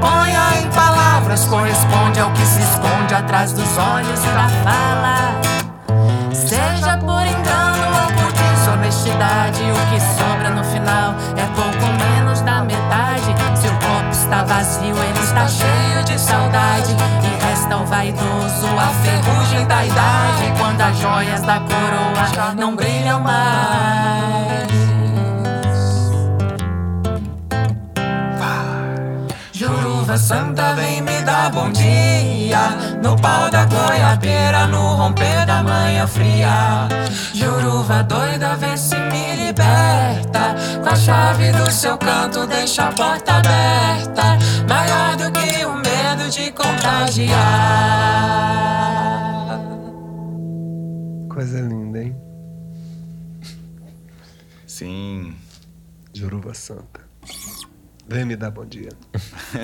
Ponha 0.00 0.60
em 0.60 0.70
palavras 0.70 1.44
corresponde 1.46 2.20
ao 2.20 2.30
que 2.32 2.44
se 2.46 2.60
esconde 2.60 3.14
atrás 3.14 3.52
dos 3.52 3.78
olhos 3.78 4.20
pra 4.20 4.48
falar. 4.48 5.34
Seja 6.32 6.98
por 6.98 7.26
engano 7.26 7.86
ou 8.02 8.12
por 8.12 8.32
desonestidade, 8.32 9.62
o 9.62 9.90
que 9.90 10.00
sobra 10.00 10.50
no 10.50 10.64
final 10.64 11.14
é 11.36 11.46
pouco 11.54 11.86
menos 11.98 12.40
da 12.42 12.62
metade. 12.62 13.34
Se 13.56 13.68
o 13.68 13.72
copo 13.72 14.10
está 14.10 14.44
vazio, 14.44 14.96
ele 14.96 15.20
está 15.20 15.48
cheio 15.48 16.04
de 16.04 16.18
saudade. 16.18 16.94
E 17.22 17.44
resta 17.46 17.76
o 17.76 17.86
vaidoso, 17.86 18.66
a 18.78 18.88
ferrugem 19.02 19.66
da 19.66 19.84
idade. 19.84 20.52
Quando 20.58 20.80
as 20.80 20.98
joias 20.98 21.40
da 21.42 21.60
coroa 21.60 22.54
não 22.54 22.76
brilham 22.76 23.20
mais. 23.20 24.43
Santa 30.18 30.74
vem 30.74 31.02
me 31.02 31.20
dar 31.22 31.50
bom 31.50 31.70
dia 31.70 32.70
No 33.02 33.16
pau 33.16 33.50
da 33.50 33.64
goiabeira, 33.64 34.66
no 34.66 34.94
romper 34.96 35.44
da 35.46 35.62
manhã 35.62 36.06
fria 36.06 36.88
Juruva 37.32 38.02
doida, 38.02 38.56
vê 38.56 38.76
se 38.76 38.96
me 38.96 39.36
liberta 39.36 40.54
Com 40.82 40.88
a 40.88 40.96
chave 40.96 41.52
do 41.52 41.70
seu 41.70 41.98
canto, 41.98 42.46
deixa 42.46 42.88
a 42.88 42.92
porta 42.92 43.34
aberta 43.34 44.38
Maior 44.68 45.16
do 45.16 45.32
que 45.32 45.64
o 45.64 45.74
medo 45.76 46.30
de 46.30 46.52
contagiar 46.52 48.04
Coisa 51.28 51.60
linda, 51.60 52.02
hein? 52.02 52.16
Sim. 54.66 55.34
Juruva 56.12 56.54
Santa. 56.54 57.00
Vem 58.06 58.24
me 58.24 58.36
dar 58.36 58.50
bom 58.50 58.66
dia. 58.66 58.90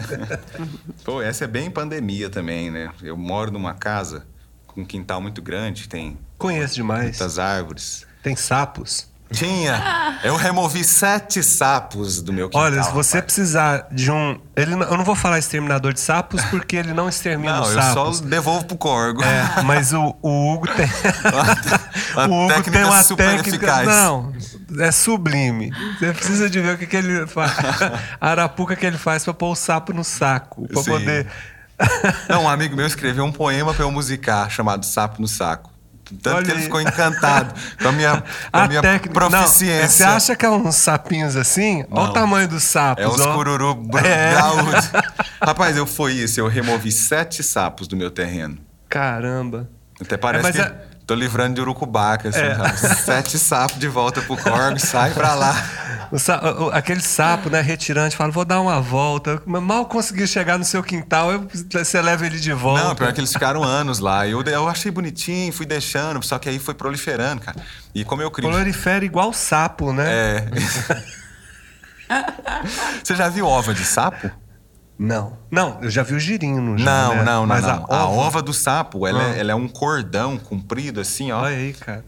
Pô, 1.04 1.20
essa 1.20 1.44
é 1.44 1.46
bem 1.46 1.70
pandemia 1.70 2.30
também, 2.30 2.70
né? 2.70 2.90
Eu 3.02 3.16
moro 3.16 3.50
numa 3.50 3.74
casa 3.74 4.26
com 4.66 4.80
um 4.80 4.84
quintal 4.84 5.20
muito 5.20 5.42
grande, 5.42 5.88
tem 5.88 6.18
Conheço 6.38 6.74
demais. 6.74 7.02
muitas 7.10 7.38
árvores. 7.38 8.06
Tem 8.22 8.34
sapos? 8.36 9.09
Tinha. 9.32 10.18
Eu 10.24 10.34
removi 10.36 10.82
sete 10.84 11.42
sapos 11.42 12.20
do 12.20 12.32
meu 12.32 12.48
quintal. 12.48 12.62
Olha, 12.62 12.82
se 12.82 12.90
você 12.92 13.18
rapaz. 13.18 13.24
precisar 13.34 13.86
de 13.92 14.10
um. 14.10 14.38
Ele, 14.56 14.74
não- 14.74 14.86
eu 14.86 14.96
não 14.96 15.04
vou 15.04 15.14
falar 15.14 15.38
exterminador 15.38 15.92
de 15.92 16.00
sapos 16.00 16.44
porque 16.46 16.76
ele 16.76 16.92
não 16.92 17.08
extermina 17.08 17.54
Não, 17.54 17.62
os 17.62 17.68
eu 17.74 17.80
sapos. 17.80 18.18
só 18.18 18.24
devolvo 18.24 18.64
pro 18.64 18.76
corgo. 18.76 19.22
É, 19.22 19.62
mas 19.62 19.92
o, 19.92 20.16
o 20.20 20.52
Hugo 20.54 20.66
tem. 20.74 20.86
Uma 22.14 22.26
o 22.28 22.44
Hugo 22.44 22.48
técnica 22.48 22.70
tem 22.72 22.84
uma 22.84 23.02
super 23.02 23.26
técnica. 23.36 23.48
eficaz. 23.50 23.86
Não, 23.86 24.32
é 24.80 24.90
sublime. 24.90 25.70
Você 25.98 26.12
precisa 26.12 26.50
de 26.50 26.60
ver 26.60 26.74
o 26.74 26.78
que, 26.78 26.86
que 26.86 26.96
ele 26.96 27.26
faz. 27.26 27.52
A 28.20 28.30
arapuca 28.30 28.74
que 28.74 28.84
ele 28.84 28.98
faz 28.98 29.24
pra 29.24 29.32
pôr 29.32 29.52
o 29.52 29.54
sapo 29.56 29.92
no 29.92 30.02
saco. 30.04 30.66
Pra 30.68 30.82
Sim. 30.82 30.90
poder. 30.90 31.26
Não, 32.28 32.44
um 32.44 32.48
amigo 32.48 32.76
meu 32.76 32.86
escreveu 32.86 33.24
um 33.24 33.32
poema 33.32 33.72
pra 33.72 33.84
eu 33.84 33.90
musicar 33.90 34.50
chamado 34.50 34.84
Sapo 34.84 35.18
no 35.22 35.26
Saco. 35.26 35.69
Tanto 36.22 36.36
Olha 36.36 36.44
que 36.46 36.50
ele 36.52 36.62
ficou 36.62 36.80
encantado 36.80 37.54
com 37.80 37.88
a 37.88 37.92
minha, 37.92 38.20
com 38.52 38.58
a 38.58 38.66
minha 38.68 38.82
técnica. 38.82 39.20
Não, 39.20 39.30
proficiência. 39.30 39.88
você 39.88 40.02
acha 40.04 40.36
que 40.36 40.44
é 40.44 40.50
uns 40.50 40.74
sapinhos 40.76 41.36
assim? 41.36 41.84
Olha 41.90 42.02
o 42.02 42.06
Não. 42.06 42.12
tamanho 42.12 42.48
dos 42.48 42.62
sapos. 42.64 43.04
É 43.04 43.08
ó. 43.08 43.34
cururu 43.34 43.86
É. 44.04 44.34
Rapaz, 45.42 45.76
eu 45.76 45.86
foi 45.86 46.12
isso. 46.14 46.40
Eu 46.40 46.48
removi 46.48 46.90
sete 46.92 47.42
sapos 47.42 47.86
do 47.88 47.96
meu 47.96 48.10
terreno. 48.10 48.58
Caramba. 48.88 49.68
Até 50.00 50.16
parece 50.16 50.42
mas 50.42 50.56
que 50.56 50.62
é- 50.62 50.89
tô 51.10 51.14
livrando 51.16 51.56
de 51.56 51.60
urucubaca, 51.60 52.28
assim, 52.28 52.38
É. 52.38 52.54
sabe? 52.54 52.78
Sete 53.02 53.36
sapos 53.36 53.80
de 53.80 53.88
volta 53.88 54.22
pro 54.22 54.36
corgo, 54.36 54.78
sai 54.78 55.10
pra 55.12 55.34
lá. 55.34 55.56
Aquele 56.72 57.00
sapo, 57.00 57.50
né, 57.50 57.60
retirante, 57.60 58.16
fala, 58.16 58.30
vou 58.30 58.44
dar 58.44 58.60
uma 58.60 58.80
volta. 58.80 59.42
Mal 59.44 59.86
consegui 59.86 60.24
chegar 60.28 60.56
no 60.56 60.64
seu 60.64 60.84
quintal, 60.84 61.32
eu- 61.32 61.48
você 61.72 62.00
leva 62.00 62.24
ele 62.26 62.38
de 62.38 62.52
volta. 62.52 62.84
Não, 62.84 62.94
pior 62.94 63.12
que 63.12 63.18
eles 63.18 63.32
ficaram 63.32 63.64
anos 63.64 63.98
lá. 63.98 64.24
Eu, 64.28 64.40
eu 64.42 64.68
achei 64.68 64.92
bonitinho, 64.92 65.52
fui 65.52 65.66
deixando, 65.66 66.22
só 66.24 66.38
que 66.38 66.48
aí 66.48 66.60
foi 66.60 66.74
proliferando, 66.74 67.42
cara. 67.42 67.58
E 67.92 68.04
como 68.04 68.22
eu 68.22 68.30
crio. 68.30 68.48
Prolifera 68.48 69.04
igual 69.04 69.32
sapo, 69.32 69.92
né? 69.92 70.04
É. 70.08 70.44
Você 73.02 73.16
já 73.16 73.28
viu 73.28 73.46
ova 73.46 73.74
de 73.74 73.84
sapo? 73.84 74.30
Não. 75.02 75.38
Não, 75.50 75.78
eu 75.80 75.88
já 75.88 76.02
vi 76.02 76.12
o 76.14 76.20
girino. 76.20 76.76
Já, 76.76 76.84
não, 76.84 77.14
né? 77.16 77.22
não, 77.22 77.24
não, 77.40 77.46
Mas 77.46 77.64
não. 77.64 77.86
A 77.88 78.06
ova... 78.06 78.42
do 78.42 78.52
sapo, 78.52 79.06
ela, 79.06 79.22
Ah. 79.22 79.34
é, 79.34 79.40
ela 79.40 79.52
é 79.52 79.54
um 79.54 79.66
cordão 79.66 80.36
comprido, 80.36 81.00
assim, 81.00 81.32
ó. 81.32 81.40
Olha 81.40 81.56
aí, 81.56 81.72
cara. 81.72 82.04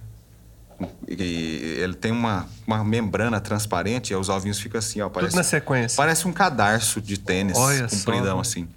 E 1.08 1.76
ele 1.80 1.94
tem 1.94 2.12
uma, 2.12 2.46
uma 2.66 2.84
membrana 2.84 3.40
transparente 3.40 4.12
e 4.12 4.16
os 4.16 4.28
ovinhos 4.28 4.58
ficam 4.60 4.78
assim, 4.78 5.00
ó. 5.00 5.08
Parece, 5.08 5.30
Tudo 5.30 5.38
na 5.38 5.42
sequência. 5.42 5.96
Parece 5.96 6.28
um 6.28 6.32
cadarço 6.34 7.00
de 7.00 7.16
tênis, 7.18 7.56
Olha 7.56 7.88
só. 7.88 7.96
compridão 7.96 8.38
assim. 8.40 8.68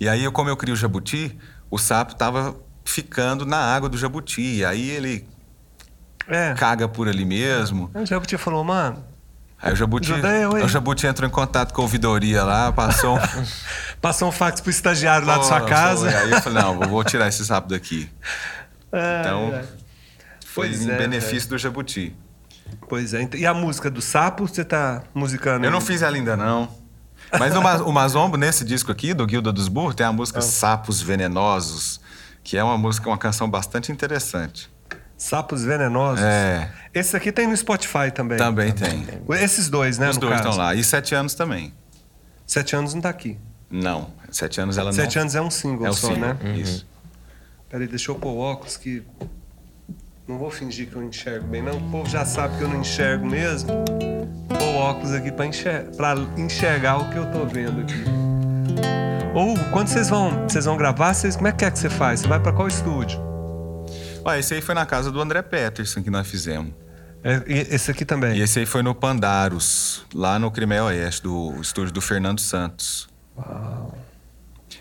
E 0.00 0.08
aí, 0.08 0.28
como 0.32 0.48
eu 0.50 0.56
crio 0.56 0.74
o 0.74 0.76
jabuti, 0.76 1.38
o 1.70 1.78
sapo 1.78 2.16
tava 2.16 2.56
ficando 2.84 3.46
na 3.46 3.58
água 3.58 3.88
do 3.88 3.96
jabuti. 3.96 4.40
E 4.56 4.64
aí 4.64 4.90
ele 4.90 5.24
É. 6.26 6.52
caga 6.54 6.88
por 6.88 7.06
ali 7.06 7.24
mesmo. 7.24 7.90
O 7.94 8.04
Jabuti 8.04 8.36
falou, 8.36 8.64
mano, 8.64 9.04
Aí 9.60 9.72
o 9.72 9.76
jabuti, 9.76 10.12
hein? 10.12 10.20
o 10.64 10.68
jabuti 10.68 11.06
entrou 11.06 11.28
em 11.28 11.32
contato 11.32 11.72
com 11.74 11.80
a 11.80 11.84
ouvidoria 11.84 12.44
lá, 12.44 12.70
passou 12.72 13.16
um... 13.16 13.20
passou 14.00 14.28
um 14.28 14.32
fax 14.32 14.60
pro 14.60 14.70
estagiário 14.70 15.26
lá 15.26 15.38
de 15.38 15.46
sua 15.46 15.60
casa. 15.62 16.08
Aí 16.08 16.30
eu 16.30 16.40
falei, 16.40 16.62
não, 16.62 16.78
vou- 16.78 17.02
tirar 17.02 17.26
esse 17.26 17.44
sapo 17.44 17.68
daqui. 17.68 18.08
Ai, 18.92 19.20
Então, 19.20 19.52
ai. 19.54 19.64
foi 20.46 20.68
Pois 20.68 20.82
em 20.86 20.90
é, 20.90 20.96
benefício 20.96 21.48
do 21.48 21.58
jabuti. 21.58 22.14
Pois 22.88 23.12
é. 23.14 23.28
E 23.34 23.44
a 23.46 23.52
música 23.52 23.90
do 23.90 24.00
sapo, 24.00 24.46
você 24.46 24.64
tá 24.64 25.02
musicando? 25.14 25.64
Eu 25.66 25.70
não 25.70 25.80
fiz 25.80 26.02
ela 26.02 26.16
ainda, 26.16 26.36
não. 26.36 26.68
Mas 27.38 27.54
o, 27.56 27.60
Ma- 27.60 27.76
o 27.82 27.92
Mazombo, 27.92 28.36
nesse 28.38 28.64
disco 28.64 28.90
aqui, 28.92 29.12
do 29.12 29.26
Guilda 29.26 29.52
dos 29.52 29.68
Burros, 29.68 29.94
tem 29.94 30.06
a 30.06 30.10
Ah. 30.10 30.12
música 30.12 30.40
Sapos 30.40 31.02
Venenosos, 31.02 32.00
que 32.42 32.56
é 32.56 32.62
uma 32.64 32.78
música, 32.78 33.08
uma 33.10 33.18
canção 33.18 33.50
bastante 33.50 33.90
interessante. 33.92 34.70
Sapos 35.18 35.64
Venenosos. 35.64 36.24
É, 36.24 36.70
Esse 36.94 37.16
aqui 37.16 37.32
tem 37.32 37.48
no 37.48 37.56
Spotify 37.56 38.12
também. 38.14 38.38
também 38.38 38.72
tem. 38.72 39.04
Esses 39.42 39.68
dois, 39.68 39.98
né, 39.98 40.08
Os 40.08 40.16
no 40.16 40.20
dois 40.20 40.36
caso. 40.36 40.48
estão 40.50 40.64
lá. 40.64 40.74
E 40.76 40.84
Sete 40.84 41.12
Anos 41.12 41.34
também. 41.34 41.74
Sete 42.46 42.74
anos 42.74 42.94
não 42.94 43.02
tá 43.02 43.10
aqui. 43.10 43.36
Não, 43.70 44.10
Sete 44.30 44.58
Anos 44.60 44.78
ela 44.78 44.90
Sete 44.90 45.16
não... 45.16 45.22
anos 45.22 45.34
é 45.34 45.42
um 45.42 45.50
single 45.50 45.86
é 45.88 45.92
só, 45.92 46.08
single, 46.14 46.34
né? 46.34 46.36
Isso. 46.56 46.86
Peraí, 47.68 47.86
deixa 47.86 48.10
eu 48.10 48.14
pôr 48.14 48.30
o 48.30 48.38
óculos 48.38 48.78
que. 48.78 49.02
Não 50.26 50.38
vou 50.38 50.50
fingir 50.50 50.88
que 50.88 50.96
eu 50.96 51.02
enxergo 51.02 51.46
bem, 51.46 51.60
não. 51.60 51.76
O 51.76 51.90
povo 51.90 52.08
já 52.08 52.24
sabe 52.24 52.56
que 52.56 52.62
eu 52.62 52.68
não 52.68 52.80
enxergo 52.80 53.26
mesmo. 53.26 53.70
Pôr 54.48 54.62
o 54.62 54.76
óculos 54.76 55.12
aqui 55.12 55.30
pra, 55.30 55.44
enxer... 55.44 55.84
pra 55.96 56.14
enxergar 56.38 56.98
o 56.98 57.10
que 57.10 57.16
eu 57.16 57.30
tô 57.30 57.44
vendo 57.44 57.82
aqui. 57.82 58.04
Ou 59.34 59.58
quando 59.70 59.88
vocês 59.88 60.08
vão, 60.08 60.48
vocês 60.48 60.64
vão 60.64 60.76
gravar, 60.76 61.12
vocês... 61.12 61.36
como 61.36 61.48
é 61.48 61.52
que 61.52 61.64
é 61.64 61.70
que 61.70 61.78
você 61.78 61.90
faz? 61.90 62.20
Você 62.20 62.28
vai 62.28 62.40
pra 62.40 62.52
qual 62.52 62.68
estúdio? 62.68 63.27
Ó, 64.28 64.34
esse 64.34 64.54
aí 64.54 64.60
foi 64.60 64.74
na 64.74 64.84
casa 64.84 65.10
do 65.10 65.20
André 65.20 65.40
Peterson 65.42 66.02
que 66.02 66.10
nós 66.10 66.26
fizemos. 66.26 66.72
É, 67.24 67.42
esse 67.74 67.90
aqui 67.90 68.04
também. 68.04 68.36
E 68.36 68.42
esse 68.42 68.58
aí 68.60 68.66
foi 68.66 68.82
no 68.82 68.94
Pandaros, 68.94 70.04
lá 70.14 70.38
no 70.38 70.50
Crimeia 70.50 70.84
Oeste, 70.84 71.22
do 71.22 71.54
estúdio 71.60 71.92
do 71.92 72.00
Fernando 72.00 72.40
Santos. 72.40 73.08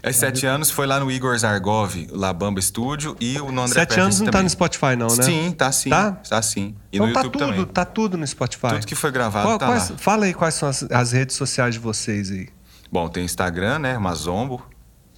É 0.03 0.11
sete 0.11 0.45
anos 0.45 0.69
foi 0.69 0.85
lá 0.85 0.99
no 0.99 1.09
Igor 1.09 1.35
Zargov, 1.37 2.07
lá 2.11 2.31
Bamba 2.31 2.61
Studio, 2.61 3.15
e 3.19 3.39
o 3.39 3.51
no 3.51 3.61
André 3.63 3.79
Sete 3.79 3.89
Peterson 3.89 4.01
anos 4.05 4.19
não 4.19 4.25
tá 4.27 4.31
também. 4.33 4.43
no 4.43 4.49
Spotify, 4.49 4.95
não, 4.95 5.07
né? 5.07 5.23
Sim, 5.23 5.51
tá 5.57 5.71
sim. 5.71 5.89
Tá? 5.89 6.11
Tá, 6.11 6.41
sim. 6.41 6.75
E 6.91 6.97
então 6.97 7.07
no 7.07 7.13
tá 7.13 7.19
YouTube 7.21 7.33
tudo, 7.39 7.51
também. 7.51 7.65
tá 7.65 7.85
tudo 7.85 8.17
no 8.17 8.27
Spotify. 8.27 8.67
Tudo 8.69 8.85
que 8.87 8.95
foi 8.95 9.11
gravado 9.11 9.47
Qual- 9.47 9.57
tá 9.57 9.65
quais- 9.67 9.89
lá. 9.89 9.97
Fala 9.97 10.25
aí 10.25 10.33
quais 10.33 10.53
são 10.53 10.69
as, 10.69 10.83
as 10.83 11.11
redes 11.13 11.35
sociais 11.35 11.73
de 11.73 11.79
vocês 11.79 12.29
aí. 12.29 12.49
Bom, 12.91 13.09
tem 13.09 13.25
Instagram, 13.25 13.79
né? 13.79 13.97
Mazombo. 13.97 14.65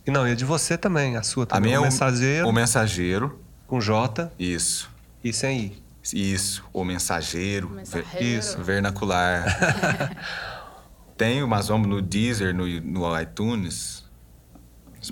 E 0.08 0.12
não, 0.12 0.28
e 0.28 0.32
a 0.32 0.36
de 0.36 0.46
você 0.46 0.78
também, 0.78 1.18
a 1.18 1.24
sua 1.24 1.44
A 1.44 1.48
também. 1.48 1.64
minha 1.72 1.76
é 1.76 1.80
o 1.80 1.82
o 1.82 1.86
mensageiro 1.86 2.48
O 2.48 2.52
Mensageiro. 2.54 3.40
Com 3.70 3.80
J 3.80 4.32
Isso. 4.38 4.90
e 5.24 5.32
sem 5.32 5.60
I. 5.60 5.84
Isso. 6.14 6.64
O 6.74 6.84
Mensageiro. 6.84 7.70
Mensageiro. 7.70 8.08
Ver- 8.12 8.24
Isso, 8.24 8.62
vernacular. 8.64 9.46
tem 11.16 11.44
o 11.44 11.48
Mazombo 11.48 11.88
no 11.88 12.02
Deezer, 12.02 12.54
no, 12.56 12.66
no 12.82 13.20
iTunes, 13.22 14.04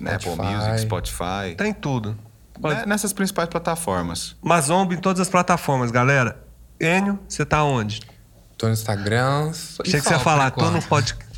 na 0.01 0.15
Apple 0.15 0.31
Spotify. 0.31 0.55
Music, 0.55 0.79
Spotify. 0.81 1.55
Tem 1.57 1.73
tudo. 1.73 2.17
Né, 2.59 2.85
Nessas 2.87 3.13
principais 3.13 3.47
plataformas. 3.47 4.35
Mazombo 4.41 4.93
em 4.93 4.97
todas 4.97 5.19
as 5.19 5.29
plataformas, 5.29 5.91
galera. 5.91 6.43
Enio, 6.79 7.19
você 7.27 7.45
tá 7.45 7.63
onde? 7.63 8.01
Tô 8.57 8.65
no 8.67 8.73
Instagram. 8.73 9.49
Achei 9.51 9.99
que 9.99 10.07
você 10.07 10.13
ia 10.13 10.19
falar, 10.19 10.51
tô 10.51 10.69
no 10.71 10.79
enquanto. 10.79 11.15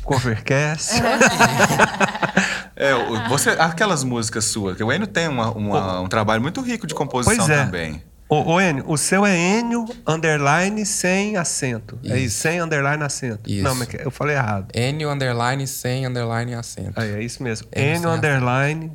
É, 2.82 2.94
o- 2.94 3.28
você, 3.28 3.50
aquelas 3.50 4.02
músicas 4.02 4.46
suas, 4.46 4.76
que 4.76 4.82
o 4.82 4.90
Enio 4.92 5.06
tem 5.06 5.28
uma- 5.28 5.50
uma- 5.50 6.00
um 6.00 6.08
trabalho 6.08 6.40
muito 6.40 6.60
rico 6.62 6.86
de 6.86 6.94
composição 6.94 7.36
Pois 7.36 7.50
é. 7.50 7.64
também. 7.64 8.02
Ô, 8.28 8.54
ô 8.54 8.60
Enio, 8.60 8.84
o 8.86 8.96
seu 8.96 9.26
é 9.26 9.36
Enio 9.36 9.84
underline 10.06 10.86
sem 10.86 11.36
acento. 11.36 11.98
É 12.04 12.16
isso, 12.16 12.26
Isso. 12.26 12.38
sem 12.38 12.60
underline 12.60 13.02
acento. 13.02 13.40
Isso. 13.50 13.64
Não, 13.64 13.74
mas 13.74 13.88
eu 13.92 14.10
falei 14.10 14.36
errado. 14.36 14.68
N 14.72 15.04
underline 15.04 15.66
sem 15.66 16.06
underline 16.06 16.54
acento. 16.54 16.92
Aí, 16.98 17.10
é 17.16 17.22
isso 17.22 17.42
mesmo. 17.42 17.66
Enio 17.74 17.88
Enio 17.96 18.00
sem 18.02 18.10
underline 18.12 18.92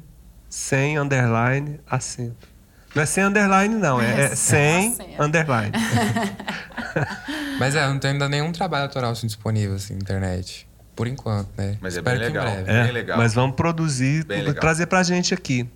sem 0.50 0.98
underline 0.98 1.80
acento. 1.86 2.48
Não 2.96 3.04
é 3.04 3.06
sem 3.06 3.24
underline, 3.26 3.76
não. 3.76 4.02
É, 4.02 4.22
é 4.22 4.28
sem 4.36 4.94
acento. 4.94 5.22
underline. 5.22 5.72
Mas 7.60 7.76
é, 7.76 7.84
eu 7.86 7.90
não 7.90 8.00
tenho 8.00 8.14
ainda 8.14 8.28
nenhum 8.30 8.52
trabalho 8.52 8.84
autoral 8.84 9.12
assim, 9.12 9.28
disponível 9.28 9.76
assim, 9.76 9.94
na 9.94 10.00
internet. 10.00 10.68
Por 10.96 11.08
enquanto, 11.08 11.50
né? 11.58 11.78
Mas 11.82 11.96
é 11.96 12.00
Espero 12.00 12.20
bem 12.20 12.32
que 12.32 12.38
em 12.38 12.40
legal. 12.40 12.54
breve. 12.54 12.72
É, 12.72 12.84
Bem 12.84 12.92
legal. 12.92 13.18
Mas 13.18 13.34
vamos 13.34 13.56
produzir, 13.56 14.24
Bem 14.26 14.40
legal. 14.44 14.62
trazer 14.62 14.86
pra 14.88 15.04
gente 15.04 15.34
aqui. 15.34 15.70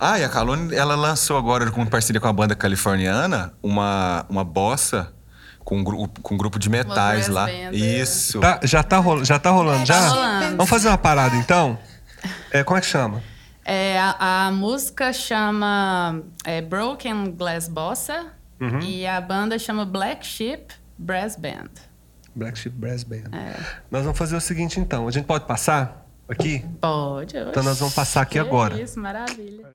Ah, 0.00 0.18
e 0.18 0.24
a 0.24 0.28
Calone, 0.28 0.74
ela 0.74 0.96
lançou 0.96 1.36
agora, 1.36 1.70
com 1.70 1.84
parceria 1.86 2.20
com 2.20 2.26
a 2.26 2.32
banda 2.32 2.54
californiana, 2.54 3.52
uma, 3.62 4.24
uma 4.28 4.42
bossa 4.44 5.12
com 5.64 5.78
um, 5.78 5.84
gru- 5.84 6.08
com 6.22 6.34
um 6.34 6.38
grupo 6.38 6.58
de 6.58 6.68
metais 6.70 7.28
lá. 7.28 7.46
band, 7.46 7.70
Isso. 7.72 8.40
Tá- 8.40 8.58
já, 8.64 8.82
tá 8.82 8.96
rolando, 8.98 9.24
já 9.26 9.38
tá 9.38 9.50
rolando, 9.50 9.82
É, 9.82 9.86
já? 9.86 9.94
tá 10.00 10.08
rolando. 10.08 10.56
Vamos 10.56 10.70
fazer 10.70 10.88
uma 10.88 10.96
parada, 10.98 11.36
então? 11.36 11.78
É, 12.50 12.64
como 12.64 12.78
é 12.78 12.80
que 12.80 12.86
chama? 12.86 13.22
É, 13.64 13.98
a, 14.00 14.46
a 14.46 14.50
música 14.50 15.12
chama 15.12 16.22
é, 16.42 16.60
Broken 16.62 17.32
Glass 17.36 17.68
Bossa 17.68 18.26
Uhum. 18.60 18.80
e 18.80 19.06
a 19.06 19.20
banda 19.20 19.56
chama 19.58 19.84
Black 19.84 20.26
Sheep 20.26 20.74
Brass 20.98 21.36
Band. 21.36 21.68
Black 22.38 22.58
Sheep 22.58 22.76
Brass 22.76 23.02
Band. 23.02 23.30
É. 23.32 23.54
Nós 23.90 24.04
vamos 24.04 24.16
fazer 24.18 24.36
o 24.36 24.40
seguinte, 24.40 24.80
então. 24.80 25.06
A 25.06 25.10
gente 25.10 25.26
pode 25.26 25.46
passar 25.46 26.06
aqui? 26.28 26.64
Pode. 26.80 27.36
Então 27.36 27.62
nós 27.62 27.78
vamos 27.78 27.94
passar 27.94 28.22
aqui 28.22 28.32
Que 28.32 28.38
agora. 28.38 28.80
Isso, 28.80 28.98
maravilha. 28.98 29.68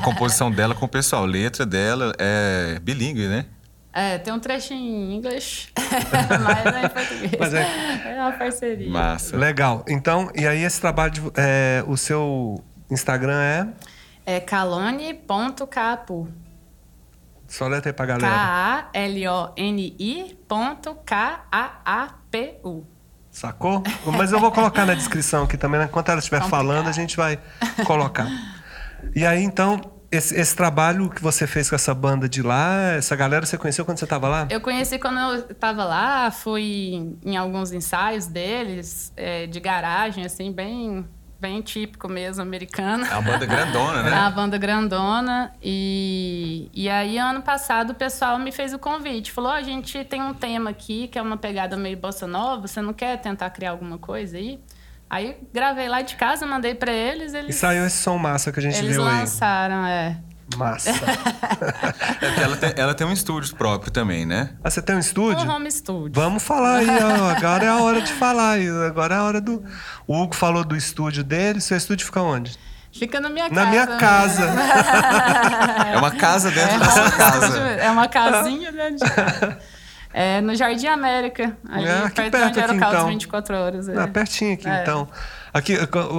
Composição 0.00 0.50
dela 0.50 0.74
com 0.74 0.86
o 0.86 0.88
pessoal, 0.88 1.24
a 1.24 1.26
letra 1.26 1.64
dela 1.66 2.12
é 2.18 2.78
bilíngue, 2.82 3.26
né? 3.28 3.46
É, 3.92 4.18
tem 4.18 4.32
um 4.32 4.38
trechinho 4.38 4.78
em 4.80 5.16
inglês, 5.16 5.68
mas 5.76 6.66
é 6.74 6.84
em 6.84 6.88
português. 6.88 7.32
Mas 7.38 7.54
é- 7.54 8.12
é 8.16 8.20
uma 8.20 8.32
parceria. 8.32 8.88
Massa. 8.88 9.36
Legal. 9.36 9.84
Então, 9.88 10.30
e 10.34 10.46
aí 10.46 10.62
esse 10.62 10.80
trabalho, 10.80 11.12
de, 11.12 11.20
é, 11.36 11.82
o 11.88 11.96
seu 11.96 12.62
Instagram 12.88 13.40
é? 13.42 13.66
É 14.24 14.38
calone.capu. 14.40 16.28
Só 17.48 17.66
letra 17.66 17.90
aí 17.90 17.92
pra 17.92 18.06
galera. 18.06 18.32
K-A-L-O-N-I 18.92 20.38
ponto 20.46 20.94
K-A-A-P-U. 21.04 22.86
Sacou? 23.28 23.82
Mas 24.16 24.30
eu 24.32 24.38
vou 24.38 24.52
colocar 24.52 24.86
na 24.86 24.94
descrição 24.94 25.44
aqui 25.44 25.56
também, 25.56 25.80
né? 25.80 25.86
enquanto 25.86 26.08
ela 26.10 26.18
estiver 26.20 26.38
Complicado. 26.40 26.66
falando, 26.66 26.88
a 26.88 26.92
gente 26.92 27.16
vai 27.16 27.38
colocar. 27.84 28.28
E 29.14 29.24
aí, 29.24 29.42
então, 29.42 29.80
esse, 30.10 30.34
esse 30.34 30.56
trabalho 30.56 31.08
que 31.08 31.22
você 31.22 31.46
fez 31.46 31.68
com 31.68 31.76
essa 31.76 31.94
banda 31.94 32.28
de 32.28 32.42
lá, 32.42 32.92
essa 32.92 33.14
galera 33.14 33.46
você 33.46 33.56
conheceu 33.56 33.84
quando 33.84 33.98
você 33.98 34.04
estava 34.04 34.28
lá? 34.28 34.48
Eu 34.50 34.60
conheci 34.60 34.98
quando 34.98 35.18
eu 35.18 35.54
tava 35.54 35.84
lá, 35.84 36.30
fui 36.30 37.16
em 37.24 37.36
alguns 37.36 37.72
ensaios 37.72 38.26
deles, 38.26 39.12
é, 39.16 39.46
de 39.46 39.60
garagem, 39.60 40.24
assim, 40.24 40.50
bem, 40.50 41.06
bem 41.40 41.62
típico 41.62 42.08
mesmo, 42.08 42.42
americano. 42.42 43.04
É 43.04 43.12
uma 43.12 43.22
banda 43.22 43.46
grandona, 43.46 44.00
É 44.00 44.02
né? 44.02 44.10
uma 44.10 44.30
banda 44.30 44.58
grandona. 44.58 45.52
E, 45.62 46.68
e 46.74 46.88
aí, 46.88 47.16
ano 47.16 47.40
passado, 47.42 47.90
o 47.90 47.94
pessoal 47.94 48.36
me 48.38 48.50
fez 48.50 48.74
o 48.74 48.78
convite. 48.80 49.30
Falou, 49.30 49.50
ó, 49.52 49.54
a 49.54 49.62
gente 49.62 50.02
tem 50.04 50.20
um 50.20 50.34
tema 50.34 50.70
aqui, 50.70 51.06
que 51.06 51.18
é 51.18 51.22
uma 51.22 51.36
pegada 51.36 51.76
meio 51.76 51.96
bossa 51.96 52.26
nova. 52.26 52.66
Você 52.66 52.82
não 52.82 52.92
quer 52.92 53.16
tentar 53.20 53.48
criar 53.50 53.70
alguma 53.70 53.96
coisa 53.96 54.36
aí? 54.36 54.58
Aí, 55.10 55.36
gravei 55.52 55.88
lá 55.88 56.02
de 56.02 56.14
casa, 56.14 56.46
mandei 56.46 56.72
pra 56.74 56.92
eles. 56.92 57.32
E 57.34 57.36
Eles, 57.38 57.56
saiu 57.56 57.84
esse 57.84 57.96
som 57.96 58.16
massa 58.16 58.52
que 58.52 58.60
a 58.60 58.62
gente 58.62 58.78
eles 58.78 58.92
viu 58.92 59.04
aí. 59.04 59.18
lançaram, 59.20 59.84
é. 59.84 60.16
Massa. 60.56 60.90
É 62.22 62.42
ela, 62.42 62.56
tem, 62.56 62.72
ela 62.76 62.94
tem 62.94 63.06
um 63.06 63.12
estúdio 63.12 63.54
próprio 63.56 63.90
também, 63.90 64.26
né? 64.26 64.50
Ah, 64.62 64.70
você 64.70 64.82
tem 64.82 64.94
um 64.94 64.98
estúdio? 64.98 65.44
Um 65.46 65.50
home 65.50 65.70
studio. 65.70 66.12
Vamos 66.12 66.42
falar 66.42 66.76
aí, 66.78 66.86
ó. 66.88 67.30
Agora 67.30 67.64
é 67.64 67.68
a 67.68 67.78
hora 67.78 68.00
de 68.00 68.12
falar. 68.12 68.52
aí. 68.52 68.68
Agora 68.86 69.14
é 69.14 69.18
a 69.18 69.22
hora 69.22 69.40
do. 69.40 69.62
O 70.06 70.20
Hugo 70.20 70.34
falou 70.34 70.62
do 70.64 70.76
estúdio 70.76 71.24
dele. 71.24 71.60
Seu 71.60 71.76
estúdio 71.76 72.04
fica 72.06 72.20
onde? 72.20 72.56
Fica 72.92 73.20
na 73.20 73.28
minha 73.30 73.48
casa. 73.48 73.64
Na 73.64 73.70
minha 73.70 73.86
casa. 73.86 74.44
É 75.92 75.98
uma 75.98 76.10
casa 76.10 76.50
dentro 76.50 76.74
É, 76.74 76.78
dessa 76.78 77.00
home 77.02 77.10
casa. 77.12 77.46
studio, 77.46 77.62
é 77.62 77.90
uma 77.90 78.08
casinha 78.08 78.72
dentro 78.72 78.96
de 79.06 79.14
casa. 79.14 79.58
É 80.12 80.40
no 80.40 80.54
Jardim 80.56 80.88
América, 80.88 81.56
ali 81.68 81.86
É, 81.86 81.98
aqui 81.98 82.14
perto, 82.16 82.30
perto 82.32 82.46
onde 82.48 82.58
era 82.58 82.72
aqui, 82.72 82.84
o 82.84 82.88
então. 82.88 83.08
24 83.08 83.56
horas. 83.56 83.88
é. 83.88 83.96
Ah, 83.96 84.08
pertinho 84.08 84.54
aqui, 84.54 84.68
É. 84.68 84.82
então. 84.82 85.08
Aqui, 85.52 85.76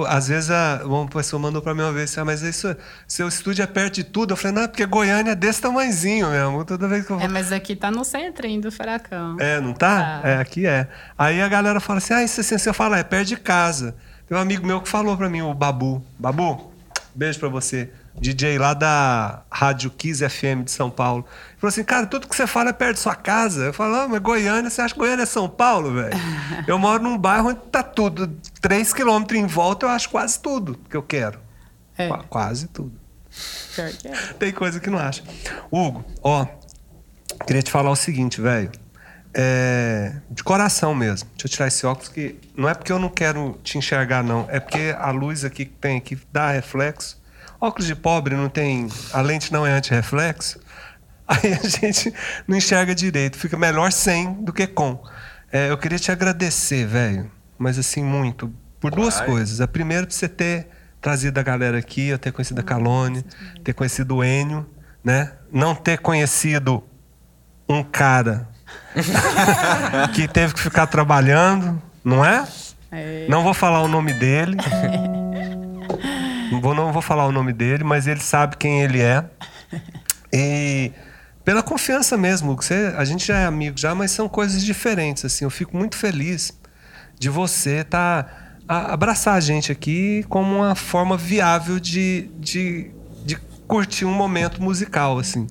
às 0.08 0.28
vezes, 0.28 0.50
a, 0.50 0.82
uma 0.84 1.06
pessoa 1.06 1.40
mandou 1.40 1.60
pra 1.62 1.74
mim 1.74 1.80
uma 1.82 1.92
vez, 1.92 2.16
ah, 2.18 2.24
mas 2.24 2.42
isso, 2.42 2.74
seu 3.08 3.28
estúdio 3.28 3.62
é 3.62 3.66
perto 3.66 3.94
de 3.94 4.04
tudo. 4.04 4.32
Eu 4.32 4.36
falei, 4.36 4.54
não, 4.56 4.62
é 4.62 4.68
porque 4.68 4.84
Goiânia 4.84 5.32
é 5.32 5.34
desse 5.34 5.60
tamanhozinho 5.62 6.30
mesmo. 6.30 6.64
Toda 6.64 6.86
vez 6.88 7.06
que 7.06 7.12
eu. 7.12 7.20
É, 7.20 7.28
mas 7.28 7.50
aqui 7.52 7.74
tá 7.76 7.90
no 7.90 8.04
centrinho 8.04 8.60
do 8.60 8.70
Furacão. 8.72 9.36
É, 9.40 9.58
não 9.60 9.72
tá? 9.72 10.20
Tá. 10.22 10.28
É, 10.28 10.36
aqui 10.36 10.66
é. 10.66 10.86
Aí 11.18 11.40
a 11.40 11.48
galera 11.48 11.80
fala 11.80 11.98
assim, 11.98 12.12
ah, 12.14 12.22
isso 12.22 12.40
assim, 12.40 12.58
você 12.58 12.72
fala, 12.72 12.98
é 12.98 13.02
perto 13.02 13.28
de 13.28 13.36
casa. 13.36 13.94
Tem 14.28 14.36
um 14.36 14.40
amigo 14.40 14.66
meu 14.66 14.80
que 14.80 14.88
falou 14.88 15.16
pra 15.16 15.28
mim, 15.30 15.40
o 15.42 15.52
Babu. 15.54 16.02
Babu, 16.18 16.70
beijo 17.14 17.38
pra 17.38 17.48
você. 17.48 17.90
DJ 18.20 18.58
lá 18.58 18.74
da 18.74 19.42
Rádio 19.50 19.90
Kiss 19.90 20.22
FM 20.28 20.64
de 20.64 20.70
São 20.70 20.90
Paulo. 20.90 21.24
Ele 21.50 21.58
falou 21.60 21.68
assim, 21.70 21.82
cara, 21.84 22.06
tudo 22.06 22.28
que 22.28 22.36
você 22.36 22.46
fala 22.46 22.70
é 22.70 22.72
perto 22.72 22.94
de 22.94 23.00
sua 23.00 23.14
casa. 23.14 23.64
Eu 23.64 23.72
falo, 23.72 23.94
ah, 23.96 24.08
mas 24.08 24.20
Goiânia, 24.20 24.70
você 24.70 24.80
acha 24.82 24.94
que 24.94 25.00
Goiânia 25.00 25.22
é 25.22 25.26
São 25.26 25.48
Paulo, 25.48 25.92
velho? 25.94 26.14
Eu 26.68 26.78
moro 26.78 27.02
num 27.02 27.16
bairro 27.18 27.48
onde 27.48 27.60
tá 27.70 27.82
tudo. 27.82 28.36
Três 28.60 28.92
quilômetros 28.92 29.38
em 29.40 29.46
volta, 29.46 29.86
eu 29.86 29.90
acho 29.90 30.08
quase 30.10 30.38
tudo 30.38 30.78
que 30.88 30.96
eu 30.96 31.02
quero. 31.02 31.38
É. 31.98 32.08
Qua- 32.08 32.24
Quase 32.28 32.68
tudo. 32.68 32.92
É. 33.78 34.10
Tem 34.38 34.52
coisa 34.52 34.78
que 34.78 34.88
não 34.90 34.98
acha. 34.98 35.22
Hugo, 35.70 36.04
ó, 36.22 36.46
queria 37.46 37.62
te 37.62 37.70
falar 37.70 37.90
o 37.90 37.96
seguinte, 37.96 38.40
velho. 38.40 38.70
É, 39.34 40.16
de 40.30 40.44
coração 40.44 40.94
mesmo. 40.94 41.28
Deixa 41.36 41.46
eu 41.46 41.50
tirar 41.50 41.66
esse 41.68 41.86
óculos 41.86 42.08
que 42.10 42.38
não 42.54 42.68
é 42.68 42.74
porque 42.74 42.92
eu 42.92 42.98
não 42.98 43.08
quero 43.08 43.58
te 43.64 43.78
enxergar, 43.78 44.22
não. 44.22 44.46
É 44.50 44.60
porque 44.60 44.94
a 44.98 45.10
luz 45.10 45.42
aqui 45.44 45.64
que 45.64 45.72
tem 45.72 45.96
aqui 45.96 46.18
dá 46.30 46.50
reflexo. 46.50 47.20
Óculos 47.62 47.86
de 47.86 47.94
pobre 47.94 48.34
não 48.34 48.48
tem. 48.48 48.88
A 49.12 49.20
lente 49.20 49.52
não 49.52 49.64
é 49.64 49.70
anti-reflexo. 49.70 50.58
Aí 51.28 51.52
a 51.52 51.68
gente 51.68 52.12
não 52.44 52.56
enxerga 52.56 52.92
direito. 52.92 53.38
Fica 53.38 53.56
melhor 53.56 53.92
sem 53.92 54.32
do 54.42 54.52
que 54.52 54.66
com. 54.66 55.00
É, 55.52 55.70
eu 55.70 55.78
queria 55.78 55.96
te 55.96 56.10
agradecer, 56.10 56.84
velho. 56.88 57.30
Mas 57.56 57.78
assim, 57.78 58.02
muito. 58.02 58.52
Por 58.80 58.90
duas 58.90 59.20
coisas. 59.20 59.60
A 59.60 59.68
primeira, 59.68 60.04
por 60.04 60.12
você 60.12 60.28
ter 60.28 60.66
trazido 61.00 61.38
a 61.38 61.42
galera 61.44 61.78
aqui, 61.78 62.08
eu 62.08 62.18
ter 62.18 62.32
conhecido 62.32 62.60
a 62.60 62.64
Calone, 62.64 63.24
ter 63.62 63.72
conhecido 63.72 64.16
o 64.16 64.24
Enio, 64.24 64.68
né? 65.04 65.30
Não 65.52 65.72
ter 65.72 65.98
conhecido 65.98 66.82
um 67.68 67.84
cara 67.84 68.48
que 70.12 70.26
teve 70.26 70.52
que 70.52 70.60
ficar 70.60 70.88
trabalhando, 70.88 71.80
não 72.04 72.24
é? 72.24 72.44
É. 72.90 73.26
Não 73.28 73.44
vou 73.44 73.54
falar 73.54 73.82
o 73.82 73.88
nome 73.88 74.12
dele. 74.14 74.56
Não 74.56 75.12
vou, 76.60 76.74
não 76.74 76.92
vou 76.92 77.02
falar 77.02 77.26
o 77.26 77.32
nome 77.32 77.52
dele, 77.52 77.84
mas 77.84 78.06
ele 78.06 78.20
sabe 78.20 78.56
quem 78.56 78.82
ele 78.82 79.00
é. 79.00 79.24
E 80.34 80.90
pela 81.44 81.62
confiança 81.62 82.16
mesmo, 82.16 82.56
você, 82.56 82.94
a 82.96 83.04
gente 83.04 83.26
já 83.26 83.36
é 83.40 83.44
amigo 83.44 83.78
já, 83.78 83.94
mas 83.94 84.12
são 84.12 84.28
coisas 84.30 84.64
diferentes 84.64 85.26
assim. 85.26 85.44
Eu 85.44 85.50
fico 85.50 85.76
muito 85.76 85.94
feliz 85.94 86.58
de 87.18 87.28
você 87.28 87.84
tá 87.84 88.26
a- 88.66 88.94
abraçar 88.94 89.34
a 89.34 89.40
gente 89.40 89.70
aqui 89.70 90.24
como 90.30 90.56
uma 90.56 90.74
forma 90.74 91.18
viável 91.18 91.78
de, 91.78 92.30
de, 92.38 92.90
de 93.26 93.36
curtir 93.66 94.06
um 94.06 94.14
momento 94.14 94.62
musical 94.62 95.18
assim. 95.18 95.46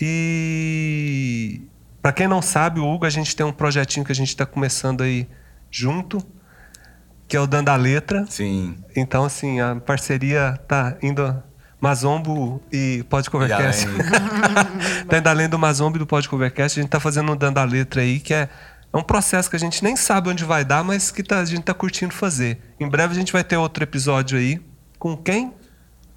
E 0.00 1.60
para 2.02 2.12
quem 2.12 2.26
não 2.26 2.42
sabe, 2.42 2.80
o 2.80 2.84
Hugo, 2.92 3.06
a 3.06 3.10
gente 3.10 3.36
tem 3.36 3.46
um 3.46 3.52
projetinho 3.52 4.04
que 4.04 4.10
a 4.10 4.14
gente 4.14 4.30
está 4.30 4.44
começando 4.44 5.02
aí 5.02 5.28
junto, 5.70 6.18
que 7.28 7.36
é 7.36 7.40
o 7.40 7.46
Dando 7.46 7.68
a 7.70 7.76
Letra. 7.76 8.24
Sim. 8.28 8.76
Então, 8.96 9.24
assim, 9.24 9.60
a 9.60 9.76
parceria 9.76 10.58
tá 10.68 10.96
indo. 11.02 11.42
Mazombo 11.80 12.62
e 12.72 13.04
Pode 13.10 13.28
Covercast. 13.28 13.88
Tá 15.08 15.18
indo 15.18 15.28
além 15.28 15.48
do 15.48 15.58
Mazombo 15.58 15.96
e 15.96 15.98
do 15.98 16.06
Pode 16.06 16.28
Covercast. 16.28 16.78
A 16.78 16.82
gente 16.82 16.90
tá 16.92 17.00
fazendo 17.00 17.32
um 17.32 17.36
Dando 17.36 17.58
a 17.58 17.64
Letra 17.64 18.02
aí, 18.02 18.20
que 18.20 18.32
é, 18.32 18.48
é 18.92 18.96
um 18.96 19.02
processo 19.02 19.50
que 19.50 19.56
a 19.56 19.58
gente 19.58 19.82
nem 19.82 19.96
sabe 19.96 20.28
onde 20.28 20.44
vai 20.44 20.64
dar, 20.64 20.84
mas 20.84 21.10
que 21.10 21.24
tá- 21.24 21.40
a 21.40 21.44
gente 21.44 21.62
tá 21.64 21.74
curtindo 21.74 22.14
fazer. 22.14 22.60
Em 22.78 22.88
breve 22.88 23.12
a 23.12 23.16
gente 23.16 23.32
vai 23.32 23.42
ter 23.42 23.56
outro 23.56 23.82
episódio 23.82 24.38
aí. 24.38 24.60
Com 24.96 25.16
quem? 25.16 25.52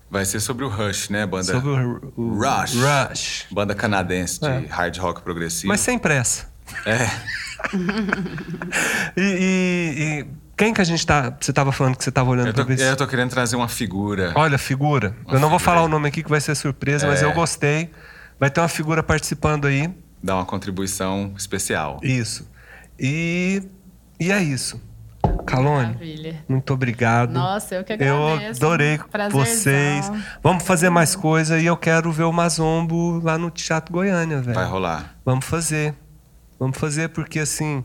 Vai 0.08 0.24
ser 0.24 0.40
sobre 0.40 0.64
o 0.64 0.70
Rush, 0.70 1.10
né? 1.10 1.26
Banda, 1.26 1.52
Sobre 1.54 1.70
o, 1.72 2.14
o 2.16 2.34
Rush. 2.40 2.76
Rush. 2.76 3.46
banda 3.52 3.74
canadense 3.74 4.40
de 4.40 4.46
É. 4.48 4.66
hard 4.70 4.96
rock 4.98 5.24
progressivo. 5.24 5.70
Mas 5.70 5.80
sem 5.82 5.98
pressa. 5.98 6.48
É. 6.86 7.10
E, 9.18 9.22
e- 9.22 10.04
e 10.22 10.28
quem 10.58 10.74
que 10.74 10.82
a 10.82 10.84
gente 10.84 11.06
tá. 11.06 11.36
Você 11.40 11.52
tava 11.54 11.72
falando 11.72 11.96
que 11.98 12.04
você 12.04 12.12
tava 12.12 12.30
olhando 12.30 12.48
Eu 12.48 12.54
pra 12.54 12.64
tô, 12.64 12.68
ver 12.70 12.78
se- 12.78 12.84
eu 12.84 12.96
tô 12.96 13.08
querendo 13.08 13.30
trazer 13.32 13.56
uma 13.56 13.68
figura. 13.68 14.32
Olha, 14.36 14.58
figura. 14.58 15.16
Uma 15.26 15.36
eu 15.36 15.40
não 15.40 15.50
vou 15.50 15.60
figura 15.60 15.60
falar 15.76 15.82
aí. 15.82 15.86
o 15.86 15.90
nome 15.90 16.08
aqui 16.08 16.24
que 16.24 16.30
vai 16.30 16.40
ser 16.42 16.56
surpresa, 16.56 17.08
mas 17.08 17.22
É. 17.22 17.26
eu 17.26 17.34
gostei. 17.34 17.92
Vai 18.40 18.50
ter 18.50 18.62
uma 18.62 18.68
figura 18.68 19.02
participando 19.04 19.66
aí. 19.66 19.90
Dar 20.24 20.36
uma 20.36 20.46
contribuição 20.46 21.34
especial. 21.38 22.00
Isso. 22.04 22.50
E, 23.00 23.62
e 24.20 24.32
é 24.32 24.42
isso. 24.42 24.82
Calone, 25.46 25.88
Maravilha. 25.94 26.44
muito 26.50 26.74
obrigado. 26.74 27.32
Nossa, 27.32 27.76
eu 27.76 27.84
que 27.84 27.94
Eu 27.94 28.28
agradeço. 28.34 28.66
adorei 28.66 28.98
Prazerzão. 28.98 29.46
vocês. 29.46 30.12
Vamos 30.42 30.64
fazer 30.64 30.90
mais 30.90 31.16
coisa 31.16 31.60
e 31.60 31.66
eu 31.68 31.78
quero 31.78 32.12
ver 32.12 32.24
o 32.24 32.32
Mazombo 32.32 33.20
lá 33.24 33.38
no 33.38 33.52
Teatro 33.52 33.94
Goiânia, 33.94 34.42
velho. 34.42 34.56
Vai 34.56 34.66
rolar. 34.68 35.16
Vamos 35.24 35.46
fazer. 35.46 35.94
Vamos 36.60 36.78
fazer 36.78 37.10
porque 37.10 37.40
assim, 37.40 37.84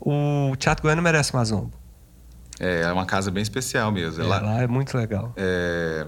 o 0.00 0.54
Teatro 0.56 0.82
Goiânia 0.82 1.02
merece 1.02 1.34
Mazombo. 1.34 1.72
É, 2.60 2.82
é 2.82 2.92
uma 2.92 3.06
casa 3.06 3.30
bem 3.30 3.42
especial 3.42 3.90
mesmo. 3.92 4.22
É, 4.22 4.26
Ela, 4.26 4.40
lá 4.40 4.62
é 4.62 4.66
muito 4.66 4.96
legal. 4.96 5.32
é, 5.36 6.06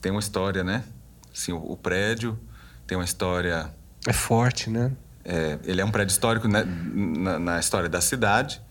tem 0.00 0.10
uma 0.12 0.20
história, 0.20 0.64
né? 0.64 0.84
Assim, 1.32 1.52
o, 1.52 1.58
o 1.58 1.76
prédio 1.76 2.38
tem 2.86 2.96
uma 2.96 3.04
história. 3.04 3.70
É 4.06 4.12
forte, 4.12 4.70
né? 4.70 4.92
é, 5.26 5.58
ele 5.64 5.80
é 5.80 5.84
um 5.84 5.90
prédio 5.90 6.12
histórico 6.12 6.46
né, 6.46 6.64
na, 6.64 7.38
na 7.38 7.58
história 7.58 7.88
da 7.88 8.00
cidade. 8.00 8.62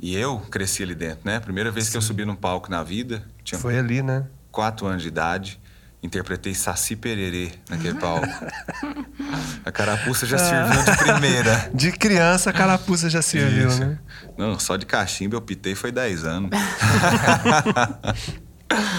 E 0.00 0.16
eu 0.16 0.38
cresci 0.38 0.84
ali 0.84 0.94
dentro, 0.94 1.22
né? 1.24 1.40
Primeira 1.40 1.72
vez 1.72 1.88
que 1.88 1.96
eu 1.96 2.00
subi 2.00 2.24
num 2.24 2.36
palco 2.36 2.70
na 2.70 2.84
vida, 2.84 3.24
tinha 3.42 3.58
Foi 3.58 3.76
ali, 3.76 4.00
né? 4.00 4.26
quatro 4.52 4.86
anos 4.86 5.02
de 5.02 5.08
idade. 5.08 5.60
Interpretei 6.02 6.54
Saci 6.54 6.94
Pererê 6.94 7.50
naquele 7.68 7.94
palco. 7.98 8.26
A 9.64 9.72
carapuça 9.72 10.24
já 10.26 10.38
serviu 10.38 10.82
de 10.84 10.96
primeira. 10.96 11.70
De 11.74 11.92
criança, 11.92 12.50
a 12.50 12.52
carapuça 12.52 13.10
já 13.10 13.20
serviu, 13.20 13.68
Isso. 13.68 13.80
né? 13.80 13.98
Não, 14.38 14.58
só 14.58 14.76
de 14.76 14.86
cachimbo 14.86 15.34
eu 15.36 15.40
pitei 15.42 15.74
foi 15.74 15.90
10 15.92 16.24
anos. 16.24 16.50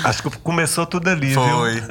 Acho 0.04 0.24
que 0.24 0.38
começou 0.40 0.86
tudo 0.86 1.08
ali, 1.10 1.34
Foi. 1.34 1.76
viu? 1.80 1.84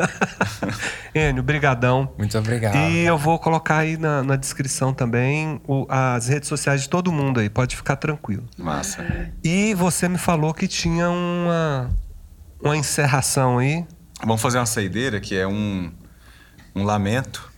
Enio, 1.14 1.43
brigadão. 1.43 2.12
Muito 2.18 2.36
obrigado. 2.36 2.76
E 2.76 2.98
eu 3.05 3.16
vou 3.16 3.39
colocar 3.39 3.78
aí 3.78 3.97
na, 3.97 4.22
na 4.22 4.36
descrição 4.36 4.93
também 4.93 5.60
o- 5.66 5.86
as 5.89 6.26
redes 6.28 6.48
sociais 6.48 6.82
de 6.82 6.89
todo 6.89 7.10
mundo 7.12 7.39
aí, 7.40 7.48
pode 7.48 7.76
ficar 7.76 7.97
tranquilo. 7.97 8.44
Massa. 8.59 9.05
E 9.44 9.74
você 9.74 10.09
me 10.09 10.18
falou 10.18 10.52
que 10.52 10.66
tinha 10.68 11.09
uma, 11.09 11.89
uma 12.62 12.76
encerração 12.76 13.59
aí. 13.59 13.86
Vamos 14.20 14.43
fazer 14.43 14.59
uma 14.59 14.66
saideira 14.66 15.20
que 15.20 15.36
é 15.36 15.47
um, 15.47 15.93
um 16.74 16.82
lamento 16.85 17.53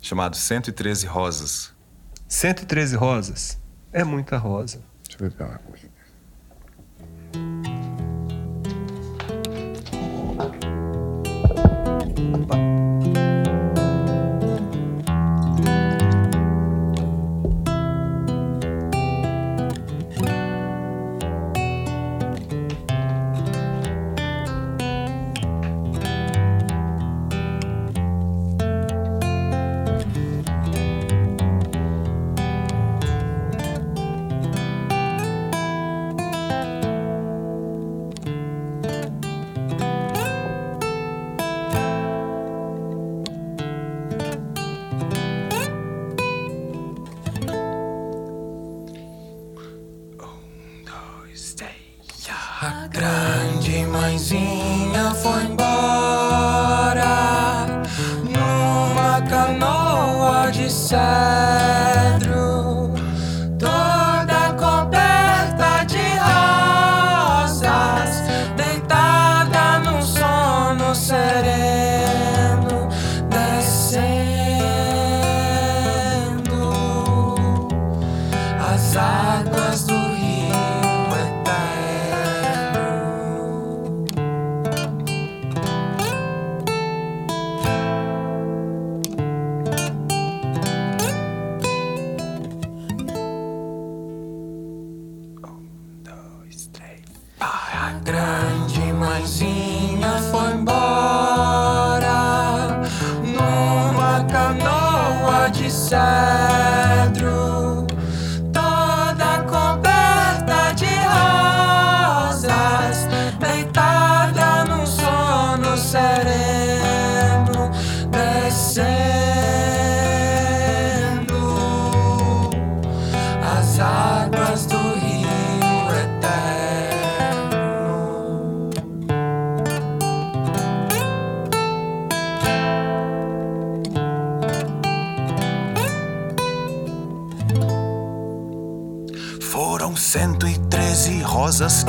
chamado 0.00 0.36
113 0.36 1.06
Rosas. 1.06 1.72
113 2.28 2.96
rosas. 2.96 3.58
É 3.92 4.04
muita 4.04 4.36
rosa. 4.36 4.80
Deixa 5.02 5.22
eu 5.24 5.30
beber 5.30 5.44
uma 5.44 5.54
aguinha. 5.56 5.90
A 12.50 12.89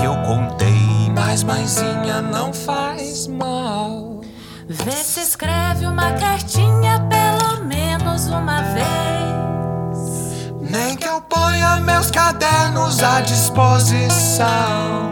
que 0.01 0.07
eu 0.07 0.17
contei. 0.23 1.11
Mas 1.15 1.43
mãezinha 1.43 2.21
não 2.21 2.51
faz 2.51 3.27
mal. 3.27 4.21
Vê 4.67 4.91
se 4.91 5.19
escreve 5.19 5.85
uma 5.85 6.11
cartinha 6.13 6.99
pelo 7.07 7.63
menos 7.65 8.25
uma 8.27 8.63
vez. 8.63 8.81
Nem 10.59 10.95
que 10.95 11.07
eu 11.07 11.21
ponha 11.21 11.77
meus 11.77 12.09
cadernos 12.09 13.03
à 13.03 13.21
disposição. 13.21 15.11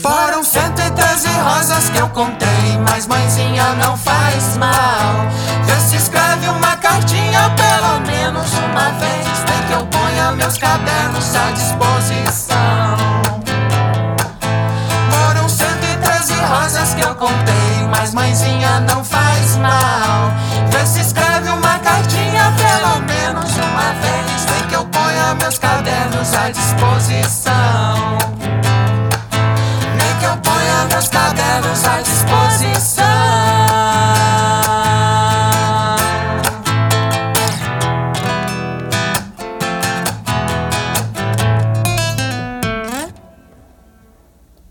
Foram 0.00 0.42
113 0.42 1.28
rosas 1.28 1.88
que 1.90 1.98
eu 1.98 2.08
contei, 2.08 2.78
mas 2.88 3.06
mãezinha 3.06 3.74
não 3.74 3.96
faz 3.96 4.56
mal. 4.56 5.28
Vê 5.64 5.76
se 5.88 5.96
escreve 5.96 6.48
uma 6.48 6.76
cartinha 6.78 7.48
pelo 7.50 8.00
menos 8.00 8.52
uma 8.54 8.90
vez. 8.98 9.44
Nem 9.48 9.62
que 9.68 9.72
eu 9.74 9.86
ponha 9.86 10.32
meus 10.32 10.58
cadernos 10.58 11.36
à 11.36 11.52
disposição. 11.52 12.41
Mas 17.92 18.14
mãezinha 18.14 18.80
não 18.80 19.04
faz 19.04 19.56
mal. 19.58 20.32
Vê 20.70 20.86
se 20.86 21.00
escreve 21.02 21.50
uma 21.50 21.78
cartinha 21.80 22.50
pelo 22.56 23.02
menos 23.02 23.54
uma 23.56 23.92
vez. 24.00 24.46
Nem 24.50 24.68
que 24.68 24.74
eu 24.74 24.86
ponha 24.86 25.34
meus 25.34 25.58
cadernos 25.58 26.34
à 26.34 26.48
disposição. 26.50 28.18
Nem 29.98 30.18
que 30.18 30.24
eu 30.24 30.36
ponha 30.38 30.86
meus 30.90 31.08
cadernos 31.08 31.84
à 31.84 32.00
disposição. 32.00 33.02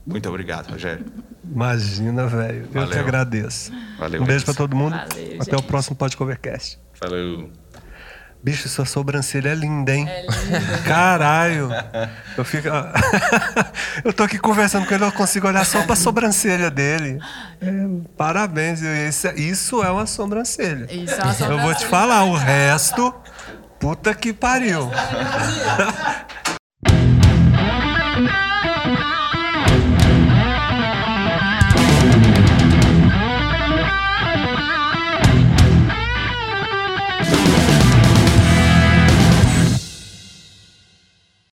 Muito 0.08 0.28
obrigado, 0.28 0.72
Rogério. 0.72 1.06
Imagina, 1.54 2.28
velho. 2.28 2.68
Eu 2.74 2.82
Valeu. 2.86 3.00
agradeço. 3.00 3.72
Valeu, 4.00 4.22
um 4.22 4.26
beijo 4.26 4.46
pra 4.46 4.54
todo 4.54 4.76
mundo. 4.76 4.92
Valeu, 4.92 5.38
Até 5.42 5.56
o 5.56 5.60
gente. 5.60 5.68
próximo 5.68 5.96
Podcovercast. 5.96 6.80
Falou. 6.94 7.50
Bicho, 8.44 8.68
sua 8.70 8.86
sobrancelha 8.86 9.50
é 9.50 9.54
linda, 9.54 9.94
hein? 9.94 10.08
É 10.10 10.22
linda. 10.24 10.78
Caralho! 10.88 11.70
Eu 12.36 12.44
fico. 12.44 12.68
eu 14.04 14.12
tô 14.12 14.24
aqui 14.24 14.40
conversando 14.40 14.88
com 14.88 14.96
ele, 14.96 15.04
eu 15.04 15.12
consigo 15.12 15.48
olhar 15.48 15.64
só 15.64 15.84
pra 15.84 15.96
sobrancelha 15.96 16.72
dele. 16.72 17.20
É, 17.62 17.68
parabéns, 18.18 18.82
isso, 18.82 19.28
é- 19.28 19.36
isso 19.36 19.84
é 19.84 19.92
uma 19.92 20.08
sobrancelha. 20.08 20.88
Isso 20.90 21.14
é 21.14 21.24
uma 21.24 21.34
Eu 21.34 21.60
vou 21.60 21.76
te 21.76 21.82
sobrancelha. 21.82 21.90
falar, 21.90 22.24
o 22.24 22.36
resto. 22.36 23.14
Puta 23.80 24.14
que 24.16 24.32
pariu. 24.34 24.90